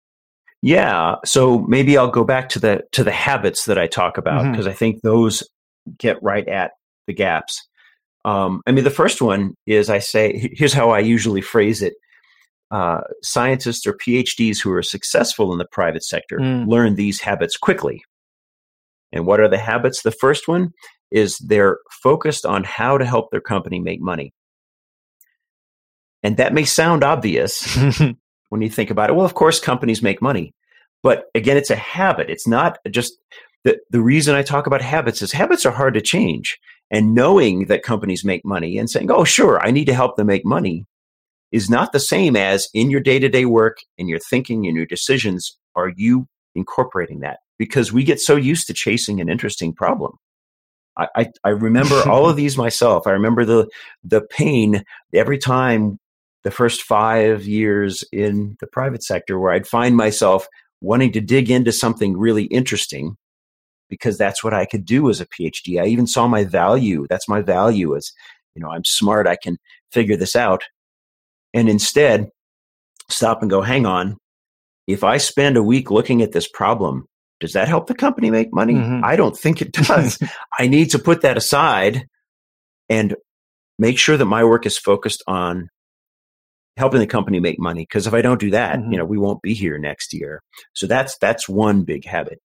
yeah 0.62 1.16
so 1.24 1.60
maybe 1.60 1.96
i'll 1.96 2.10
go 2.10 2.24
back 2.24 2.48
to 2.48 2.58
the 2.58 2.82
to 2.92 3.02
the 3.02 3.10
habits 3.10 3.64
that 3.64 3.78
i 3.78 3.86
talk 3.86 4.18
about 4.18 4.50
because 4.50 4.66
mm-hmm. 4.66 4.72
i 4.72 4.74
think 4.74 5.00
those 5.02 5.42
get 5.98 6.22
right 6.22 6.48
at 6.48 6.72
the 7.06 7.14
gaps 7.14 7.66
um, 8.24 8.60
i 8.66 8.72
mean 8.72 8.84
the 8.84 8.90
first 8.90 9.20
one 9.22 9.54
is 9.66 9.90
i 9.90 9.98
say 9.98 10.50
here's 10.54 10.74
how 10.74 10.90
i 10.90 10.98
usually 10.98 11.40
phrase 11.40 11.82
it 11.82 11.94
uh, 12.70 13.00
scientists 13.22 13.86
or 13.86 13.94
phds 13.94 14.62
who 14.62 14.70
are 14.70 14.82
successful 14.82 15.52
in 15.52 15.58
the 15.58 15.66
private 15.72 16.04
sector 16.04 16.38
mm. 16.38 16.66
learn 16.68 16.94
these 16.94 17.20
habits 17.20 17.56
quickly 17.56 18.02
and 19.12 19.26
what 19.26 19.40
are 19.40 19.48
the 19.48 19.58
habits 19.58 20.02
the 20.02 20.10
first 20.10 20.48
one 20.48 20.70
is 21.10 21.38
they're 21.38 21.78
focused 22.02 22.46
on 22.46 22.64
how 22.64 22.96
to 22.96 23.04
help 23.04 23.30
their 23.30 23.40
company 23.40 23.80
make 23.80 24.00
money. 24.00 24.32
And 26.22 26.36
that 26.36 26.52
may 26.52 26.64
sound 26.64 27.02
obvious 27.02 27.76
when 28.48 28.62
you 28.62 28.70
think 28.70 28.90
about 28.90 29.10
it. 29.10 29.16
Well, 29.16 29.26
of 29.26 29.34
course, 29.34 29.58
companies 29.58 30.02
make 30.02 30.22
money. 30.22 30.52
But 31.02 31.24
again, 31.34 31.56
it's 31.56 31.70
a 31.70 31.76
habit. 31.76 32.30
It's 32.30 32.46
not 32.46 32.78
just 32.90 33.14
the, 33.64 33.78
the 33.90 34.02
reason 34.02 34.34
I 34.34 34.42
talk 34.42 34.66
about 34.66 34.82
habits 34.82 35.22
is 35.22 35.32
habits 35.32 35.64
are 35.66 35.72
hard 35.72 35.94
to 35.94 36.00
change. 36.00 36.58
And 36.90 37.14
knowing 37.14 37.66
that 37.66 37.82
companies 37.82 38.24
make 38.24 38.44
money 38.44 38.76
and 38.76 38.90
saying, 38.90 39.10
oh, 39.10 39.24
sure, 39.24 39.60
I 39.60 39.70
need 39.70 39.86
to 39.86 39.94
help 39.94 40.16
them 40.16 40.26
make 40.26 40.44
money 40.44 40.86
is 41.52 41.70
not 41.70 41.92
the 41.92 42.00
same 42.00 42.36
as 42.36 42.68
in 42.74 42.90
your 42.90 43.00
day 43.00 43.18
to 43.18 43.28
day 43.28 43.44
work, 43.44 43.78
in 43.98 44.08
your 44.08 44.18
thinking, 44.18 44.64
in 44.64 44.76
your 44.76 44.86
decisions, 44.86 45.56
are 45.74 45.92
you 45.96 46.28
incorporating 46.54 47.20
that? 47.20 47.38
Because 47.60 47.92
we 47.92 48.04
get 48.04 48.20
so 48.20 48.36
used 48.36 48.66
to 48.68 48.72
chasing 48.72 49.20
an 49.20 49.28
interesting 49.28 49.74
problem. 49.74 50.14
I, 50.96 51.28
I, 51.44 51.50
remember 51.50 52.02
all 52.08 52.28
of 52.28 52.36
these 52.36 52.56
myself. 52.56 53.06
I 53.06 53.10
remember 53.10 53.44
the 53.44 53.68
the 54.02 54.22
pain 54.22 54.82
every 55.14 55.38
time 55.38 55.98
the 56.42 56.50
first 56.50 56.82
five 56.82 57.44
years 57.44 58.02
in 58.12 58.56
the 58.60 58.66
private 58.66 59.02
sector 59.02 59.38
where 59.38 59.52
I'd 59.52 59.66
find 59.66 59.96
myself 59.96 60.46
wanting 60.80 61.12
to 61.12 61.20
dig 61.20 61.50
into 61.50 61.72
something 61.72 62.16
really 62.16 62.44
interesting 62.44 63.16
because 63.90 64.16
that's 64.16 64.42
what 64.42 64.54
I 64.54 64.64
could 64.64 64.86
do 64.86 65.10
as 65.10 65.20
a 65.20 65.26
PhD. 65.26 65.80
I 65.82 65.86
even 65.86 66.06
saw 66.06 66.26
my 66.26 66.44
value. 66.44 67.06
That's 67.10 67.28
my 67.28 67.42
value 67.42 67.94
as, 67.96 68.12
you 68.54 68.62
know, 68.62 68.70
I'm 68.70 68.84
smart. 68.84 69.26
I 69.26 69.36
can 69.36 69.58
figure 69.92 70.16
this 70.16 70.34
out. 70.34 70.62
And 71.52 71.68
instead, 71.68 72.30
stop 73.10 73.42
and 73.42 73.50
go, 73.50 73.60
hang 73.60 73.84
on. 73.84 74.16
If 74.86 75.04
I 75.04 75.18
spend 75.18 75.56
a 75.56 75.62
week 75.62 75.90
looking 75.90 76.22
at 76.22 76.32
this 76.32 76.48
problem, 76.48 77.06
does 77.40 77.54
that 77.54 77.68
help 77.68 77.86
the 77.86 77.94
company 77.94 78.30
make 78.30 78.52
money? 78.52 78.74
Mm-hmm. 78.74 79.04
I 79.04 79.16
don't 79.16 79.36
think 79.36 79.62
it 79.62 79.72
does. 79.72 80.18
I 80.58 80.68
need 80.68 80.90
to 80.90 80.98
put 80.98 81.22
that 81.22 81.36
aside 81.36 82.06
and 82.88 83.16
make 83.78 83.98
sure 83.98 84.16
that 84.16 84.26
my 84.26 84.44
work 84.44 84.66
is 84.66 84.78
focused 84.78 85.22
on 85.26 85.68
helping 86.76 87.00
the 87.00 87.06
company 87.06 87.40
make 87.40 87.58
money 87.58 87.82
because 87.82 88.06
if 88.06 88.14
I 88.14 88.22
don't 88.22 88.40
do 88.40 88.50
that, 88.50 88.78
mm-hmm. 88.78 88.92
you 88.92 88.98
know, 88.98 89.04
we 89.04 89.18
won't 89.18 89.42
be 89.42 89.54
here 89.54 89.78
next 89.78 90.12
year. 90.12 90.42
So 90.74 90.86
that's 90.86 91.16
that's 91.18 91.48
one 91.48 91.84
big 91.84 92.04
habit. 92.04 92.40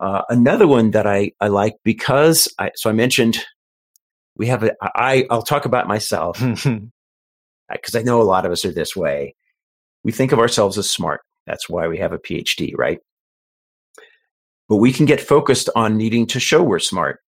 Uh, 0.00 0.22
another 0.28 0.66
one 0.66 0.92
that 0.92 1.06
I, 1.06 1.32
I 1.40 1.48
like 1.48 1.74
because 1.84 2.48
I, 2.58 2.70
so 2.74 2.90
I 2.90 2.92
mentioned 2.92 3.38
we 4.36 4.46
have 4.46 4.62
a 4.62 4.74
I 4.82 5.26
I'll 5.30 5.42
talk 5.42 5.64
about 5.64 5.88
myself 5.88 6.38
because 7.72 7.94
I 7.94 8.02
know 8.02 8.20
a 8.20 8.24
lot 8.24 8.46
of 8.46 8.52
us 8.52 8.64
are 8.64 8.72
this 8.72 8.94
way. 8.94 9.34
We 10.04 10.12
think 10.12 10.32
of 10.32 10.38
ourselves 10.38 10.78
as 10.78 10.90
smart. 10.90 11.22
That's 11.46 11.68
why 11.68 11.88
we 11.88 11.98
have 11.98 12.12
a 12.12 12.18
PhD, 12.18 12.72
right? 12.76 12.98
But 14.68 14.76
we 14.76 14.92
can 14.92 15.06
get 15.06 15.20
focused 15.20 15.68
on 15.76 15.96
needing 15.96 16.26
to 16.26 16.40
show 16.40 16.62
we're 16.62 16.78
smart. 16.78 17.20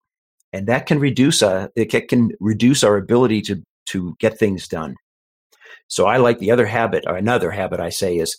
And 0.53 0.66
that 0.68 0.87
can 0.87 0.99
reduce 0.99 1.42
uh, 1.42 1.68
it 1.77 2.09
can 2.09 2.31
reduce 2.40 2.83
our 2.85 2.96
ability 2.96 3.42
to 3.42 3.62
to 3.87 4.16
get 4.18 4.38
things 4.38 4.68
done. 4.68 4.94
So 5.88 6.07
i 6.07 6.16
like 6.16 6.38
the 6.38 6.51
other 6.51 6.66
habit 6.66 7.05
or 7.07 7.16
another 7.16 7.51
habit 7.51 7.81
i 7.81 7.90
say 7.90 8.16
is 8.16 8.37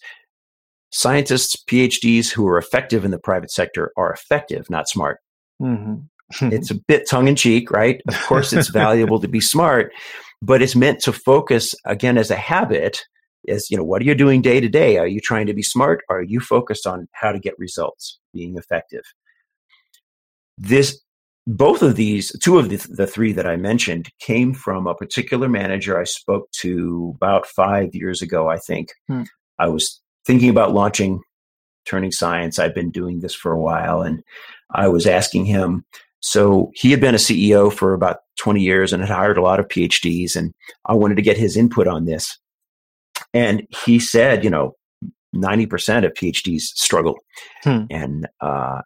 scientists 0.91 1.55
phds 1.69 2.31
who 2.31 2.47
are 2.47 2.57
effective 2.57 3.05
in 3.05 3.11
the 3.11 3.19
private 3.19 3.51
sector 3.51 3.91
are 3.97 4.11
effective 4.11 4.69
not 4.69 4.89
smart. 4.89 5.19
Mm-hmm. 5.61 6.51
it's 6.51 6.71
a 6.71 6.75
bit 6.87 7.09
tongue-in-cheek 7.09 7.71
right? 7.71 8.01
Of 8.07 8.19
course 8.21 8.53
it's 8.53 8.69
valuable 8.83 9.19
to 9.19 9.27
be 9.27 9.41
smart 9.41 9.91
but 10.41 10.61
it's 10.61 10.75
meant 10.75 10.99
to 11.01 11.13
focus 11.13 11.73
again 11.85 12.17
as 12.17 12.31
a 12.31 12.35
habit 12.35 13.03
is 13.47 13.69
you 13.71 13.77
know 13.77 13.83
what 13.83 14.01
are 14.01 14.05
you 14.05 14.15
doing 14.15 14.41
day 14.41 14.59
to 14.59 14.69
day? 14.69 14.97
Are 14.97 15.07
you 15.07 15.19
trying 15.19 15.47
to 15.47 15.53
be 15.53 15.63
smart? 15.63 16.03
Are 16.09 16.21
you 16.21 16.39
focused 16.39 16.85
on 16.85 17.07
how 17.13 17.31
to 17.31 17.39
get 17.39 17.57
results 17.57 18.19
being 18.33 18.57
effective? 18.57 19.03
This 20.57 21.01
both 21.47 21.81
of 21.81 21.95
these 21.95 22.37
two 22.39 22.59
of 22.59 22.69
the, 22.69 22.75
the 22.89 23.07
three 23.07 23.31
that 23.31 23.47
i 23.47 23.55
mentioned 23.55 24.11
came 24.19 24.53
from 24.53 24.85
a 24.85 24.93
particular 24.93 25.47
manager 25.47 25.97
i 25.97 26.03
spoke 26.03 26.51
to 26.51 27.13
about 27.15 27.47
five 27.47 27.95
years 27.95 28.21
ago 28.21 28.49
i 28.49 28.57
think. 28.57 28.89
Hmm. 29.07 29.23
i 29.57 29.67
was 29.67 30.01
thinking 30.25 30.49
about 30.49 30.73
launching 30.73 31.21
turning 31.85 32.11
science. 32.11 32.59
I've 32.59 32.75
been 32.75 32.91
doing 32.91 33.21
this 33.21 33.33
for 33.33 33.53
a 33.53 33.61
while 33.61 34.01
and 34.01 34.21
i 34.71 34.87
was 34.87 35.07
asking 35.07 35.45
him. 35.45 35.85
So 36.19 36.71
he 36.75 36.91
had 36.91 36.99
been 36.99 37.15
a 37.15 37.19
ceo 37.19 37.71
for 37.71 37.93
about 37.93 38.17
20 38.39 38.59
years 38.59 38.91
and 38.91 39.01
had 39.01 39.15
hired 39.15 39.37
a 39.37 39.41
lot 39.41 39.59
of 39.59 39.67
phds 39.69 40.35
and 40.35 40.53
i 40.85 40.93
wanted 40.93 41.15
to 41.15 41.21
get 41.21 41.37
his 41.37 41.55
input 41.55 41.87
on 41.87 42.05
this 42.05 42.37
and 43.33 43.67
he 43.85 43.99
said, 43.99 44.43
you 44.43 44.49
know, 44.49 44.73
90% 45.35 46.05
of 46.05 46.13
PhDs 46.13 46.61
struggle. 46.61 47.17
Hmm. 47.63 47.83
And 47.89 48.27
uh, 48.41 48.81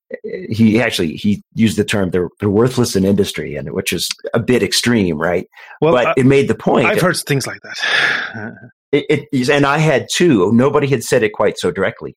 he 0.49 0.81
actually, 0.81 1.15
he 1.15 1.43
used 1.53 1.77
the 1.77 1.83
term, 1.83 2.09
they're, 2.09 2.29
they're 2.39 2.49
worthless 2.49 2.95
in 2.95 3.05
industry, 3.05 3.55
and 3.55 3.71
which 3.71 3.93
is 3.93 4.09
a 4.33 4.39
bit 4.39 4.63
extreme, 4.63 5.17
right? 5.17 5.47
Well, 5.81 5.93
but 5.93 6.17
it 6.17 6.25
made 6.25 6.47
the 6.47 6.55
point. 6.55 6.87
I've 6.87 7.01
heard 7.01 7.17
things 7.17 7.47
like 7.47 7.59
that. 7.61 8.53
it, 8.91 9.27
it, 9.31 9.49
and 9.49 9.65
I 9.65 9.77
had 9.77 10.07
too. 10.11 10.51
Nobody 10.51 10.87
had 10.87 11.03
said 11.03 11.23
it 11.23 11.33
quite 11.33 11.57
so 11.57 11.71
directly. 11.71 12.15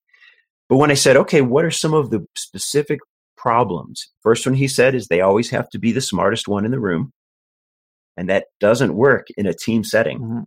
But 0.68 0.78
when 0.78 0.90
I 0.90 0.94
said, 0.94 1.16
okay, 1.16 1.42
what 1.42 1.64
are 1.64 1.70
some 1.70 1.94
of 1.94 2.10
the 2.10 2.26
specific 2.37 3.00
problems? 3.37 4.08
First 4.22 4.46
one 4.46 4.54
he 4.54 4.68
said 4.68 4.94
is 4.94 5.06
they 5.06 5.20
always 5.20 5.50
have 5.50 5.68
to 5.70 5.78
be 5.78 5.92
the 5.92 6.00
smartest 6.00 6.48
one 6.48 6.64
in 6.64 6.70
the 6.70 6.80
room. 6.80 7.12
And 8.16 8.28
that 8.30 8.46
doesn't 8.60 8.94
work 8.94 9.26
in 9.37 9.46
a 9.46 9.54
team 9.54 9.84
setting. 9.84 10.20
Mm-hmm. 10.20 10.40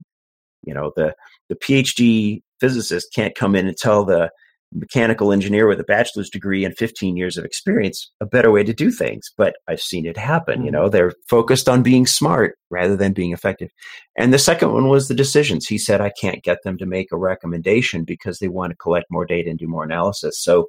You 0.64 0.74
know, 0.74 0.92
the 0.96 1.14
the 1.50 1.56
PhD 1.56 2.42
physicist 2.60 3.14
can't 3.14 3.36
come 3.36 3.56
in 3.56 3.68
and 3.68 3.78
tell 3.78 4.04
the 4.06 4.30
mechanical 4.74 5.32
engineer 5.32 5.68
with 5.68 5.80
a 5.80 5.86
bachelor's 5.86 6.30
degree 6.30 6.66
and 6.66 6.78
15 6.78 7.16
years 7.16 7.38
of 7.38 7.46
experience 7.46 8.12
a 8.20 8.26
better 8.26 8.52
way 8.52 8.64
to 8.64 8.74
do 8.74 8.92
things 8.92 9.32
but 9.38 9.56
i've 9.70 9.80
seen 9.80 10.06
it 10.06 10.18
happen 10.18 10.60
you 10.60 10.68
mm-hmm. 10.68 10.74
know 10.74 10.90
they're 10.90 11.14
focused 11.30 11.70
on 11.70 11.82
being 11.82 12.06
smart 12.06 12.58
rather 12.70 12.98
than 12.98 13.14
being 13.14 13.32
effective 13.32 13.70
and 14.18 14.34
the 14.34 14.40
second 14.40 14.74
one 14.74 14.90
was 14.90 15.08
the 15.08 15.14
decisions 15.14 15.66
he 15.66 15.78
said 15.78 16.02
i 16.02 16.12
can't 16.20 16.44
get 16.44 16.62
them 16.64 16.78
to 16.78 16.86
make 16.86 17.08
a 17.14 17.18
recommendation 17.18 18.04
because 18.04 18.40
they 18.40 18.50
want 18.50 18.72
to 18.72 18.76
collect 18.76 19.06
more 19.10 19.26
data 19.26 19.50
and 19.50 19.58
do 19.58 19.68
more 19.68 19.86
analysis 19.86 20.38
so 20.42 20.68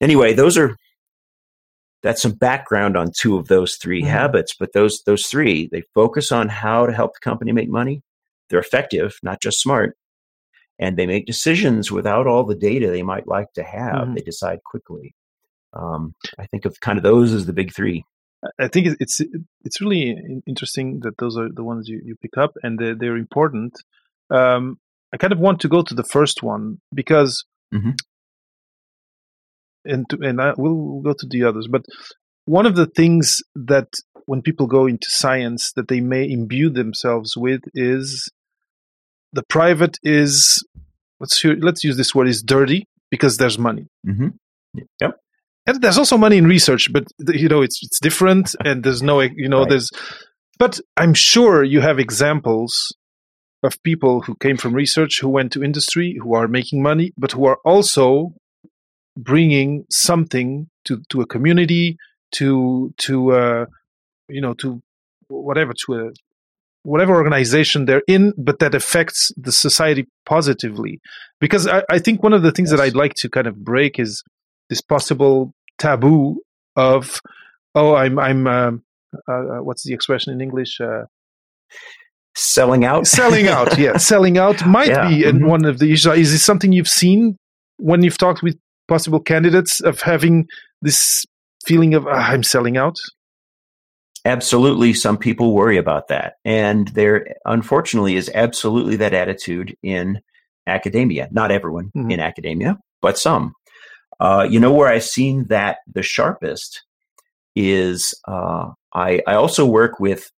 anyway 0.00 0.32
those 0.32 0.56
are 0.56 0.74
that's 2.02 2.22
some 2.22 2.32
background 2.32 2.96
on 2.96 3.10
two 3.18 3.36
of 3.36 3.48
those 3.48 3.76
3 3.76 4.00
mm-hmm. 4.00 4.08
habits 4.08 4.54
but 4.58 4.72
those 4.72 5.02
those 5.04 5.26
three 5.26 5.68
they 5.70 5.82
focus 5.94 6.32
on 6.32 6.48
how 6.48 6.86
to 6.86 6.94
help 6.94 7.12
the 7.12 7.20
company 7.20 7.52
make 7.52 7.68
money 7.68 8.00
they're 8.48 8.60
effective 8.60 9.14
not 9.22 9.40
just 9.40 9.60
smart 9.60 9.96
and 10.78 10.96
they 10.96 11.06
make 11.06 11.26
decisions 11.26 11.90
without 11.90 12.26
all 12.26 12.44
the 12.44 12.54
data 12.54 12.90
they 12.90 13.02
might 13.02 13.26
like 13.26 13.52
to 13.54 13.62
have. 13.62 13.94
Mm-hmm. 13.94 14.14
They 14.14 14.20
decide 14.20 14.62
quickly. 14.64 15.14
Um, 15.72 16.14
I 16.38 16.46
think 16.46 16.64
of 16.64 16.80
kind 16.80 16.98
of 16.98 17.04
those 17.04 17.32
as 17.32 17.46
the 17.46 17.52
big 17.52 17.74
three. 17.74 18.04
I 18.60 18.68
think 18.68 18.96
it's 19.00 19.20
it's 19.64 19.80
really 19.80 20.42
interesting 20.46 21.00
that 21.00 21.18
those 21.18 21.36
are 21.36 21.48
the 21.52 21.64
ones 21.64 21.88
you, 21.88 22.00
you 22.04 22.16
pick 22.20 22.36
up 22.36 22.52
and 22.62 22.78
they're, 22.78 22.94
they're 22.94 23.16
important. 23.16 23.72
Um, 24.30 24.78
I 25.12 25.16
kind 25.16 25.32
of 25.32 25.38
want 25.38 25.60
to 25.60 25.68
go 25.68 25.82
to 25.82 25.94
the 25.94 26.04
first 26.04 26.42
one 26.42 26.80
because, 26.94 27.44
mm-hmm. 27.74 27.92
and 29.84 30.08
to, 30.10 30.18
and 30.22 30.40
I, 30.40 30.52
we'll 30.56 31.00
go 31.00 31.14
to 31.18 31.26
the 31.28 31.44
others. 31.44 31.66
But 31.70 31.86
one 32.44 32.66
of 32.66 32.76
the 32.76 32.86
things 32.86 33.38
that 33.54 33.88
when 34.26 34.42
people 34.42 34.66
go 34.66 34.86
into 34.86 35.06
science 35.08 35.72
that 35.74 35.88
they 35.88 36.00
may 36.00 36.28
imbue 36.30 36.70
themselves 36.70 37.36
with 37.36 37.62
is 37.74 38.30
the 39.36 39.44
private 39.44 39.98
is 40.02 40.64
let's 41.20 41.44
let's 41.44 41.84
use 41.84 41.96
this 41.96 42.14
word 42.14 42.26
is 42.26 42.42
dirty 42.42 42.88
because 43.10 43.36
there's 43.36 43.58
money. 43.58 43.86
Mm-hmm. 44.06 44.28
Yep. 45.00 45.20
And 45.66 45.82
there's 45.82 45.98
also 45.98 46.16
money 46.16 46.36
in 46.38 46.46
research, 46.46 46.92
but 46.92 47.04
you 47.18 47.48
know 47.48 47.62
it's 47.62 47.80
it's 47.82 48.00
different, 48.00 48.54
and 48.64 48.82
there's 48.82 49.02
no 49.02 49.20
you 49.20 49.48
know 49.48 49.60
right. 49.60 49.70
there's. 49.70 49.90
But 50.58 50.80
I'm 50.96 51.12
sure 51.12 51.62
you 51.62 51.80
have 51.82 51.98
examples 51.98 52.96
of 53.62 53.82
people 53.82 54.22
who 54.22 54.34
came 54.36 54.56
from 54.56 54.72
research, 54.72 55.20
who 55.20 55.28
went 55.28 55.52
to 55.52 55.62
industry, 55.62 56.16
who 56.22 56.34
are 56.34 56.48
making 56.48 56.82
money, 56.82 57.12
but 57.18 57.32
who 57.32 57.44
are 57.44 57.58
also 57.64 58.32
bringing 59.16 59.84
something 59.90 60.68
to 60.86 61.02
to 61.10 61.20
a 61.20 61.26
community, 61.26 61.98
to 62.32 62.94
to 62.98 63.32
uh, 63.32 63.66
you 64.28 64.40
know 64.40 64.54
to 64.54 64.80
whatever 65.28 65.74
to 65.84 65.94
a 65.94 66.10
whatever 66.86 67.16
organization 67.16 67.84
they're 67.84 68.02
in, 68.06 68.32
but 68.38 68.60
that 68.60 68.74
affects 68.74 69.32
the 69.36 69.50
society 69.50 70.06
positively. 70.24 71.00
Because 71.40 71.66
I, 71.66 71.82
I 71.90 71.98
think 71.98 72.22
one 72.22 72.32
of 72.32 72.42
the 72.42 72.52
things 72.52 72.70
yes. 72.70 72.78
that 72.78 72.84
I'd 72.84 72.94
like 72.94 73.14
to 73.16 73.28
kind 73.28 73.48
of 73.48 73.56
break 73.56 73.98
is 73.98 74.22
this 74.70 74.80
possible 74.80 75.52
taboo 75.78 76.40
of, 76.76 77.20
oh, 77.74 77.96
I'm, 77.96 78.20
I'm, 78.20 78.46
uh, 78.46 78.70
uh, 79.28 79.58
what's 79.62 79.82
the 79.82 79.94
expression 79.94 80.32
in 80.32 80.40
English? 80.40 80.80
Uh, 80.80 81.02
selling 82.36 82.84
out. 82.84 83.06
selling 83.08 83.48
out, 83.48 83.76
yeah, 83.78 83.96
selling 84.12 84.38
out 84.38 84.64
might 84.64 84.88
yeah. 84.88 85.08
be 85.08 85.24
mm-hmm. 85.24 85.44
one 85.44 85.64
of 85.64 85.80
the 85.80 85.92
issues. 85.92 86.16
Is 86.16 86.32
this 86.32 86.44
something 86.44 86.72
you've 86.72 86.88
seen 86.88 87.36
when 87.78 88.04
you've 88.04 88.18
talked 88.18 88.42
with 88.44 88.56
possible 88.86 89.18
candidates 89.18 89.80
of 89.80 90.02
having 90.02 90.46
this 90.82 91.24
feeling 91.66 91.94
of 91.94 92.06
ah, 92.06 92.30
I'm 92.30 92.44
selling 92.44 92.76
out? 92.76 92.96
Absolutely 94.26 94.92
some 94.92 95.16
people 95.16 95.54
worry 95.54 95.78
about 95.78 96.08
that. 96.08 96.34
And 96.44 96.88
there 96.88 97.36
unfortunately 97.44 98.16
is 98.16 98.30
absolutely 98.34 98.96
that 98.96 99.14
attitude 99.14 99.76
in 99.82 100.20
academia. 100.66 101.28
Not 101.30 101.52
everyone 101.52 101.92
mm-hmm. 101.96 102.10
in 102.10 102.20
academia 102.20 102.78
but 103.00 103.18
some. 103.18 103.54
Uh, 104.18 104.46
you 104.48 104.58
know 104.58 104.72
where 104.72 104.88
i've 104.88 105.04
seen 105.04 105.44
that 105.48 105.78
the 105.92 106.02
sharpest 106.02 106.82
is 107.54 108.14
uh, 108.26 108.70
I, 108.94 109.20
I 109.26 109.34
also 109.34 109.66
work 109.66 110.00
with 110.00 110.30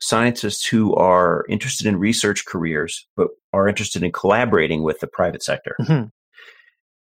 scientists 0.00 0.66
who 0.66 0.94
are 0.94 1.44
interested 1.48 1.86
in 1.86 1.96
research 1.96 2.44
careers 2.44 3.06
but 3.16 3.28
are 3.52 3.68
interested 3.68 4.02
in 4.02 4.12
collaborating 4.12 4.82
with 4.82 5.00
the 5.00 5.06
private 5.06 5.42
sector. 5.42 5.76
Mm-hmm 5.80 6.08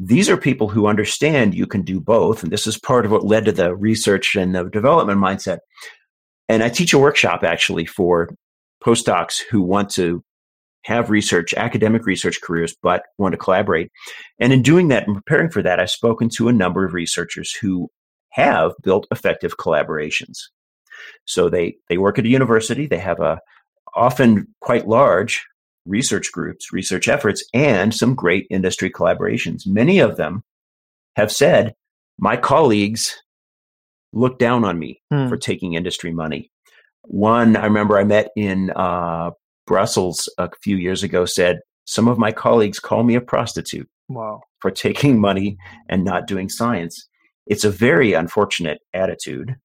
these 0.04 0.28
are 0.28 0.36
people 0.36 0.68
who 0.68 0.88
understand 0.88 1.54
you 1.54 1.66
can 1.66 1.82
do 1.82 2.00
both. 2.00 2.42
And 2.42 2.50
this 2.50 2.66
is 2.66 2.76
part 2.76 3.06
of 3.06 3.12
what 3.12 3.24
led 3.24 3.44
to 3.44 3.52
the 3.52 3.74
research 3.74 4.34
and 4.34 4.52
the 4.54 4.64
development 4.64 5.20
mindset. 5.20 5.58
And 6.48 6.62
I 6.62 6.70
teach 6.70 6.92
a 6.92 6.98
workshop 6.98 7.44
actually 7.44 7.86
for 7.86 8.28
postdocs 8.84 9.40
who 9.48 9.62
want 9.62 9.90
to 9.90 10.24
have 10.84 11.08
research, 11.08 11.54
academic 11.54 12.04
research 12.04 12.40
careers, 12.42 12.74
but 12.82 13.04
want 13.16 13.32
to 13.32 13.38
collaborate. 13.38 13.92
And 14.40 14.52
in 14.52 14.62
doing 14.62 14.88
that 14.88 15.06
and 15.06 15.14
preparing 15.14 15.50
for 15.50 15.62
that, 15.62 15.78
I've 15.78 15.90
spoken 15.90 16.28
to 16.30 16.48
a 16.48 16.52
number 16.52 16.84
of 16.84 16.94
researchers 16.94 17.52
who 17.52 17.88
have 18.30 18.72
built 18.82 19.06
effective 19.12 19.56
collaborations. 19.56 20.38
So 21.26 21.48
they, 21.48 21.76
they 21.88 21.98
work 21.98 22.18
at 22.18 22.24
a 22.24 22.28
university, 22.28 22.88
they 22.88 22.98
have 22.98 23.20
a 23.20 23.38
often 23.94 24.48
quite 24.60 24.88
large 24.88 25.44
research 25.86 26.30
groups, 26.32 26.72
research 26.72 27.08
efforts, 27.08 27.44
and 27.52 27.94
some 27.94 28.14
great 28.14 28.46
industry 28.50 28.90
collaborations. 28.90 29.66
Many 29.66 29.98
of 29.98 30.16
them 30.16 30.44
have 31.16 31.32
said, 31.32 31.74
my 32.18 32.36
colleagues 32.36 33.22
look 34.12 34.38
down 34.38 34.64
on 34.64 34.78
me 34.78 35.00
hmm. 35.10 35.28
for 35.28 35.36
taking 35.36 35.74
industry 35.74 36.12
money. 36.12 36.50
One 37.02 37.56
I 37.56 37.64
remember 37.64 37.98
I 37.98 38.04
met 38.04 38.30
in 38.36 38.70
uh, 38.70 39.30
Brussels 39.66 40.28
a 40.38 40.50
few 40.62 40.76
years 40.76 41.02
ago 41.02 41.24
said, 41.24 41.60
some 41.84 42.06
of 42.06 42.18
my 42.18 42.30
colleagues 42.30 42.78
call 42.78 43.02
me 43.02 43.16
a 43.16 43.20
prostitute 43.20 43.88
wow. 44.08 44.40
for 44.60 44.70
taking 44.70 45.20
money 45.20 45.56
and 45.88 46.04
not 46.04 46.28
doing 46.28 46.48
science. 46.48 47.08
It's 47.46 47.64
a 47.64 47.70
very 47.70 48.12
unfortunate 48.12 48.78
attitude. 48.94 49.56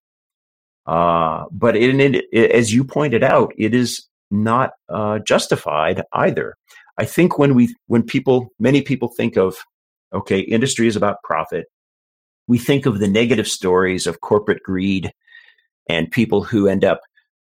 Uh, 0.87 1.43
but 1.51 1.75
it, 1.75 1.99
it, 1.99 2.25
it, 2.31 2.51
as 2.51 2.73
you 2.73 2.83
pointed 2.83 3.23
out, 3.23 3.53
it 3.57 3.75
is 3.75 4.06
not 4.31 4.71
uh, 4.89 5.19
justified 5.19 6.03
either. 6.13 6.55
I 6.97 7.05
think 7.05 7.37
when 7.37 7.55
we 7.55 7.75
when 7.87 8.03
people 8.03 8.49
many 8.59 8.81
people 8.81 9.09
think 9.09 9.37
of 9.37 9.57
okay, 10.13 10.39
industry 10.39 10.87
is 10.87 10.95
about 10.95 11.23
profit, 11.23 11.65
we 12.47 12.57
think 12.57 12.85
of 12.85 12.99
the 12.99 13.07
negative 13.07 13.47
stories 13.47 14.07
of 14.07 14.21
corporate 14.21 14.63
greed 14.63 15.11
and 15.89 16.11
people 16.11 16.43
who 16.43 16.67
end 16.67 16.83
up 16.83 17.01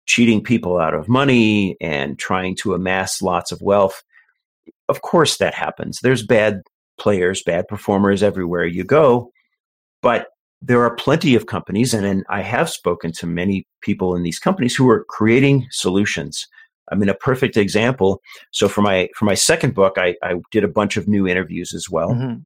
cheating 0.07 0.43
people 0.43 0.79
out 0.79 0.95
of 0.95 1.09
money 1.09 1.77
and 1.81 2.19
trying 2.19 2.57
to 2.57 2.75
amass 2.75 3.23
lots 3.23 3.53
of 3.53 3.61
wealth. 3.61 4.03
Of 4.89 5.03
course, 5.03 5.37
that 5.39 5.55
happens. 5.55 6.01
There's 6.03 6.25
bad 6.25 6.63
players, 6.99 7.43
bad 7.43 7.69
performers 7.69 8.23
everywhere 8.23 8.65
you 8.65 8.85
go. 8.85 9.31
But 10.03 10.29
there 10.61 10.83
are 10.83 10.95
plenty 10.95 11.35
of 11.35 11.47
companies, 11.47 11.95
and, 11.95 12.05
and 12.05 12.25
I 12.29 12.43
have 12.43 12.71
spoken 12.71 13.13
to 13.13 13.27
many 13.27 13.67
people 13.81 14.17
in 14.17 14.23
these 14.23 14.39
companies 14.39 14.75
who 14.75 14.89
are 14.89 15.05
creating 15.05 15.67
solutions 15.71 16.47
I 16.91 16.95
mean, 16.95 17.09
a 17.09 17.15
perfect 17.15 17.57
example. 17.57 18.21
So 18.51 18.69
for 18.69 18.83
my 18.83 19.09
for 19.15 19.25
my 19.25 19.35
second 19.35 19.75
book, 19.75 19.95
I, 19.97 20.17
I 20.23 20.35
did 20.51 20.65
a 20.65 20.69
bunch 20.69 20.97
of 20.97 21.09
new 21.09 21.27
interviews 21.27 21.73
as 21.75 21.89
well. 21.91 22.11
Mm-hmm. 22.11 22.41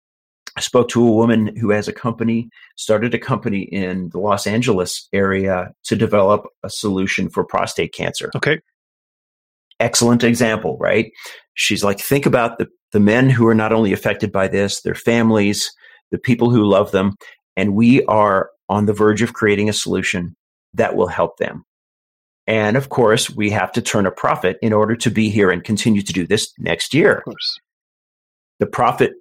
I 0.56 0.60
spoke 0.60 0.88
to 0.90 1.06
a 1.06 1.12
woman 1.12 1.56
who 1.56 1.70
has 1.70 1.88
a 1.88 1.92
company, 1.92 2.50
started 2.76 3.14
a 3.14 3.18
company 3.18 3.62
in 3.62 4.10
the 4.10 4.18
Los 4.18 4.46
Angeles 4.46 5.08
area 5.12 5.72
to 5.84 5.96
develop 5.96 6.44
a 6.62 6.68
solution 6.68 7.30
for 7.30 7.44
prostate 7.44 7.94
cancer. 7.94 8.30
Okay. 8.36 8.60
Excellent 9.80 10.22
example, 10.22 10.76
right? 10.78 11.10
She's 11.54 11.82
like, 11.82 11.98
think 11.98 12.26
about 12.26 12.58
the, 12.58 12.68
the 12.92 13.00
men 13.00 13.30
who 13.30 13.46
are 13.46 13.54
not 13.54 13.72
only 13.72 13.92
affected 13.92 14.30
by 14.30 14.46
this, 14.46 14.82
their 14.82 14.94
families, 14.94 15.72
the 16.10 16.18
people 16.18 16.50
who 16.50 16.64
love 16.64 16.90
them, 16.90 17.16
and 17.56 17.74
we 17.74 18.04
are 18.04 18.50
on 18.68 18.86
the 18.86 18.92
verge 18.92 19.22
of 19.22 19.32
creating 19.32 19.68
a 19.68 19.72
solution 19.72 20.36
that 20.74 20.94
will 20.94 21.08
help 21.08 21.38
them. 21.38 21.64
And 22.46 22.76
of 22.76 22.88
course, 22.88 23.30
we 23.30 23.50
have 23.50 23.72
to 23.72 23.82
turn 23.82 24.06
a 24.06 24.10
profit 24.10 24.58
in 24.62 24.72
order 24.72 24.96
to 24.96 25.10
be 25.10 25.30
here 25.30 25.50
and 25.50 25.62
continue 25.62 26.02
to 26.02 26.12
do 26.12 26.26
this 26.26 26.52
next 26.58 26.92
year. 26.92 27.18
Of 27.18 27.24
course. 27.24 27.60
The 28.58 28.66
profit 28.66 29.12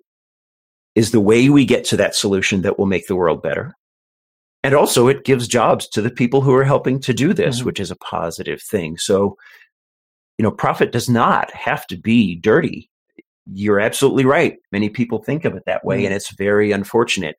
is 0.96 1.12
the 1.12 1.20
way 1.20 1.50
we 1.50 1.66
get 1.66 1.86
to 1.86 1.98
that 1.98 2.16
solution 2.16 2.62
that 2.62 2.78
will 2.78 2.86
make 2.86 3.08
the 3.08 3.16
world 3.16 3.42
better. 3.42 3.76
And 4.64 4.76
also, 4.76 5.08
it 5.08 5.26
gives 5.26 5.48
jobs 5.48 5.88
to 5.90 6.02
the 6.02 6.12
people 6.12 6.42
who 6.42 6.54
are 6.54 6.64
helping 6.64 7.00
to 7.02 7.14
do 7.14 7.34
this, 7.34 7.58
mm-hmm. 7.58 7.66
which 7.66 7.80
is 7.80 7.90
a 7.90 7.96
positive 7.96 8.62
thing. 8.62 8.98
So, 8.98 9.38
you 10.38 10.44
know, 10.44 10.52
profit 10.52 10.92
does 10.92 11.10
not 11.10 11.52
have 11.52 11.88
to 11.88 11.98
be 11.98 12.36
dirty. 12.36 12.90
You're 13.52 13.80
absolutely 13.80 14.26
right. 14.26 14.58
Many 14.72 14.90
people 14.90 15.24
think 15.24 15.46
of 15.46 15.56
it 15.56 15.64
that 15.66 15.84
way, 15.84 15.98
mm-hmm. 15.98 16.06
and 16.06 16.14
it's 16.14 16.34
very 16.36 16.72
unfortunate. 16.72 17.38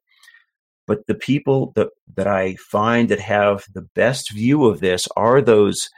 But 0.92 1.06
the 1.06 1.14
people 1.14 1.72
that, 1.74 1.88
that 2.16 2.26
I 2.26 2.56
find 2.56 3.08
that 3.08 3.18
have 3.18 3.64
the 3.72 3.88
best 3.94 4.30
view 4.30 4.66
of 4.66 4.80
this 4.80 5.08
are 5.16 5.40
those 5.40 5.88